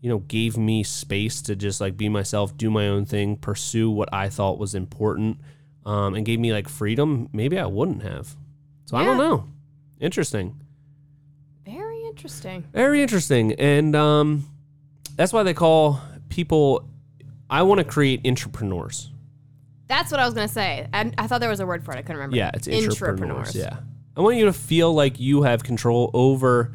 you 0.05 0.11
know, 0.11 0.19
gave 0.19 0.59
me 0.59 0.83
space 0.83 1.41
to 1.41 1.57
just 1.57 1.81
like 1.81 1.97
be 1.97 2.11
myself, 2.11 2.55
do 2.59 2.71
my 2.71 2.89
own 2.89 3.07
thing, 3.07 3.37
pursue 3.37 3.89
what 3.91 4.13
I 4.13 4.29
thought 4.29 4.59
was 4.59 4.75
important, 4.75 5.39
um, 5.87 6.15
and 6.15 6.27
gave 6.27 6.39
me 6.39 6.53
like 6.53 6.69
freedom, 6.69 7.31
maybe 7.33 7.59
I 7.59 7.65
wouldn't 7.65 8.03
have. 8.03 8.37
So 8.85 8.99
I 8.99 9.05
don't 9.07 9.17
know. 9.17 9.49
Interesting. 9.99 10.61
Very 11.65 12.05
interesting. 12.05 12.65
Very 12.75 13.01
interesting. 13.01 13.55
And 13.55 13.97
um, 13.97 14.45
that's 15.17 15.33
why 15.33 15.43
they 15.43 15.55
call 15.55 16.03
people, 16.29 16.87
I 17.49 17.63
want 17.63 17.79
to 17.79 17.85
create 17.85 18.27
entrepreneurs. 18.27 19.11
That's 19.87 20.11
what 20.11 20.21
I 20.21 20.27
was 20.27 20.35
gonna 20.35 20.49
say. 20.49 20.87
I, 20.93 21.13
I 21.17 21.27
thought 21.29 21.41
there 21.41 21.49
was 21.49 21.61
a 21.61 21.67
word 21.67 21.83
for 21.83 21.95
it. 21.95 21.97
I 21.97 22.03
couldn't 22.03 22.17
remember. 22.17 22.37
Yeah, 22.37 22.51
it's 22.53 22.69
entrepreneurs. 22.69 23.53
Intrapreneurs. 23.53 23.55
Yeah. 23.55 23.79
I 24.19 24.21
want 24.21 24.37
you 24.37 24.45
to 24.45 24.53
feel 24.53 24.93
like 24.93 25.19
you 25.19 25.45
have 25.45 25.65
control 25.65 26.11
over 26.13 26.75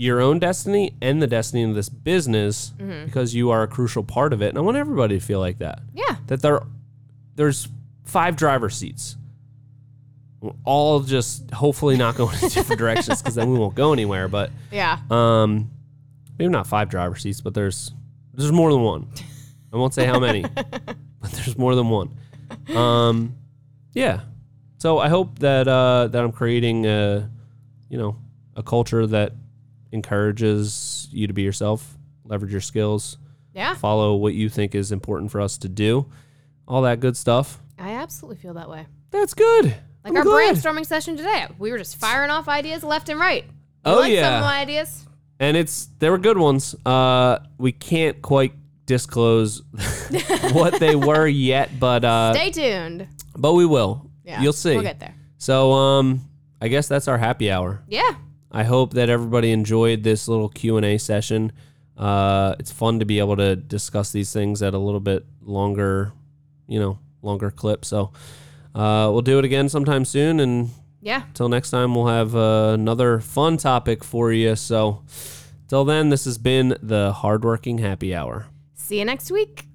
your 0.00 0.18
own 0.22 0.38
destiny 0.38 0.94
and 1.02 1.20
the 1.20 1.26
destiny 1.26 1.62
of 1.62 1.74
this 1.74 1.90
business 1.90 2.72
Mm-hmm. 2.78 3.04
because 3.04 3.34
you 3.34 3.50
are 3.50 3.62
a 3.62 3.68
crucial 3.68 4.02
part 4.02 4.32
of 4.32 4.40
it. 4.40 4.48
And 4.48 4.56
I 4.56 4.62
want 4.62 4.78
everybody 4.78 5.18
to 5.18 5.24
feel 5.24 5.40
like 5.40 5.58
that. 5.58 5.80
Yeah. 5.94 6.16
That 6.28 6.40
there 6.40 6.62
there's 7.36 7.68
five 8.04 8.34
driver 8.36 8.70
seats. 8.70 9.16
We're 10.40 10.52
all 10.64 11.00
just 11.00 11.50
hopefully 11.50 11.98
not 11.98 12.16
going 12.16 12.34
in 12.42 12.48
different 12.48 12.78
directions 12.78 13.20
because 13.20 13.34
then 13.34 13.50
we 13.52 13.58
won't 13.58 13.74
go 13.74 13.92
anywhere. 13.92 14.26
But 14.28 14.50
Yeah. 14.72 14.98
um 15.10 15.70
maybe 16.38 16.50
not 16.50 16.66
five 16.66 16.88
driver 16.88 17.16
seats, 17.16 17.42
but 17.42 17.52
there's 17.52 17.92
there's 18.32 18.52
more 18.52 18.72
than 18.72 18.80
one. 18.82 19.06
I 19.72 19.76
won't 19.76 19.92
say 19.92 20.06
how 20.06 20.18
many, 20.18 20.42
but 21.20 21.30
there's 21.32 21.58
more 21.58 21.74
than 21.74 21.90
one. 21.90 22.16
Um, 22.74 23.36
yeah. 23.92 24.20
So 24.78 24.98
I 24.98 25.08
hope 25.10 25.38
that 25.40 25.68
uh, 25.68 26.08
that 26.08 26.24
I'm 26.24 26.32
creating 26.32 26.86
a, 26.86 27.30
you 27.90 27.98
know, 27.98 28.16
a 28.56 28.62
culture 28.62 29.06
that 29.06 29.32
encourages 29.92 31.08
you 31.10 31.26
to 31.26 31.32
be 31.32 31.42
yourself, 31.42 31.96
leverage 32.24 32.52
your 32.52 32.60
skills, 32.60 33.18
Yeah. 33.54 33.74
follow 33.74 34.14
what 34.16 34.34
you 34.34 34.48
think 34.48 34.74
is 34.74 34.92
important 34.92 35.30
for 35.30 35.40
us 35.40 35.58
to 35.58 35.68
do, 35.68 36.06
all 36.68 36.82
that 36.82 37.00
good 37.00 37.16
stuff. 37.16 37.60
I 37.78 37.92
absolutely 37.92 38.40
feel 38.40 38.54
that 38.54 38.68
way. 38.68 38.86
That's 39.10 39.34
good. 39.34 39.64
Like 39.66 39.76
I'm 40.04 40.16
our 40.16 40.22
glad. 40.22 40.54
brainstorming 40.56 40.86
session 40.86 41.16
today, 41.16 41.46
we 41.58 41.70
were 41.72 41.78
just 41.78 41.96
firing 41.96 42.30
off 42.30 42.48
ideas 42.48 42.82
left 42.84 43.08
and 43.08 43.18
right. 43.18 43.44
You 43.44 43.50
Oh, 43.84 43.94
like 43.96 44.04
some 44.06 44.12
yeah. 44.12 44.36
of 44.38 44.44
my 44.44 44.58
ideas? 44.60 45.06
and 45.38 45.56
it's 45.56 45.88
they 45.98 46.10
were 46.10 46.18
good 46.18 46.36
ones. 46.38 46.74
Uh, 46.84 47.38
we 47.58 47.72
can't 47.72 48.20
quite 48.20 48.52
disclose 48.86 49.62
what 50.52 50.78
they 50.80 50.94
were 51.08 51.26
yet, 51.26 51.70
but 51.80 52.04
uh, 52.04 52.34
Stay 52.34 52.50
tuned. 52.50 53.06
but 53.36 53.54
we 53.54 53.64
will. 53.66 54.10
Yeah, 54.24 54.42
You'll 54.42 54.52
see. 54.52 54.74
We'll 54.74 54.82
get 54.82 55.00
there. 55.00 55.14
So 55.38 55.72
um, 55.72 56.20
I 56.60 56.68
guess 56.68 56.88
that's 56.88 57.08
our 57.08 57.16
happy 57.18 57.50
hour. 57.50 57.82
Yeah. 57.88 58.14
I 58.50 58.64
hope 58.64 58.94
that 58.94 59.08
everybody 59.08 59.52
enjoyed 59.52 60.02
this 60.02 60.26
little 60.28 60.48
Q 60.48 60.76
and 60.76 60.84
A 60.86 60.98
session. 60.98 61.52
Uh, 61.96 62.56
it's 62.58 62.72
fun 62.72 62.98
to 62.98 63.04
be 63.04 63.18
able 63.18 63.36
to 63.36 63.54
discuss 63.56 64.10
these 64.12 64.32
things 64.32 64.62
at 64.62 64.74
a 64.74 64.78
little 64.78 65.00
bit 65.00 65.24
longer, 65.42 66.12
you 66.66 66.80
know, 66.80 66.98
longer 67.22 67.50
clip. 67.50 67.84
So 67.84 68.12
uh, 68.74 69.08
we'll 69.12 69.22
do 69.22 69.38
it 69.38 69.44
again 69.44 69.68
sometime 69.68 70.04
soon, 70.04 70.40
and 70.40 70.70
Yeah. 71.02 71.22
till 71.34 71.48
next 71.48 71.70
time, 71.70 71.94
we'll 71.94 72.06
have 72.08 72.34
uh, 72.34 72.72
another 72.74 73.20
fun 73.20 73.56
topic 73.56 74.02
for 74.02 74.32
you. 74.32 74.56
So 74.56 75.02
till 75.68 75.84
then, 75.84 76.08
this 76.08 76.24
has 76.24 76.38
been 76.38 76.76
the 76.82 77.12
hardworking 77.12 77.78
happy 77.78 78.14
hour. 78.14 78.46
See 78.74 78.98
you 78.98 79.04
next 79.04 79.30
week. 79.30 79.66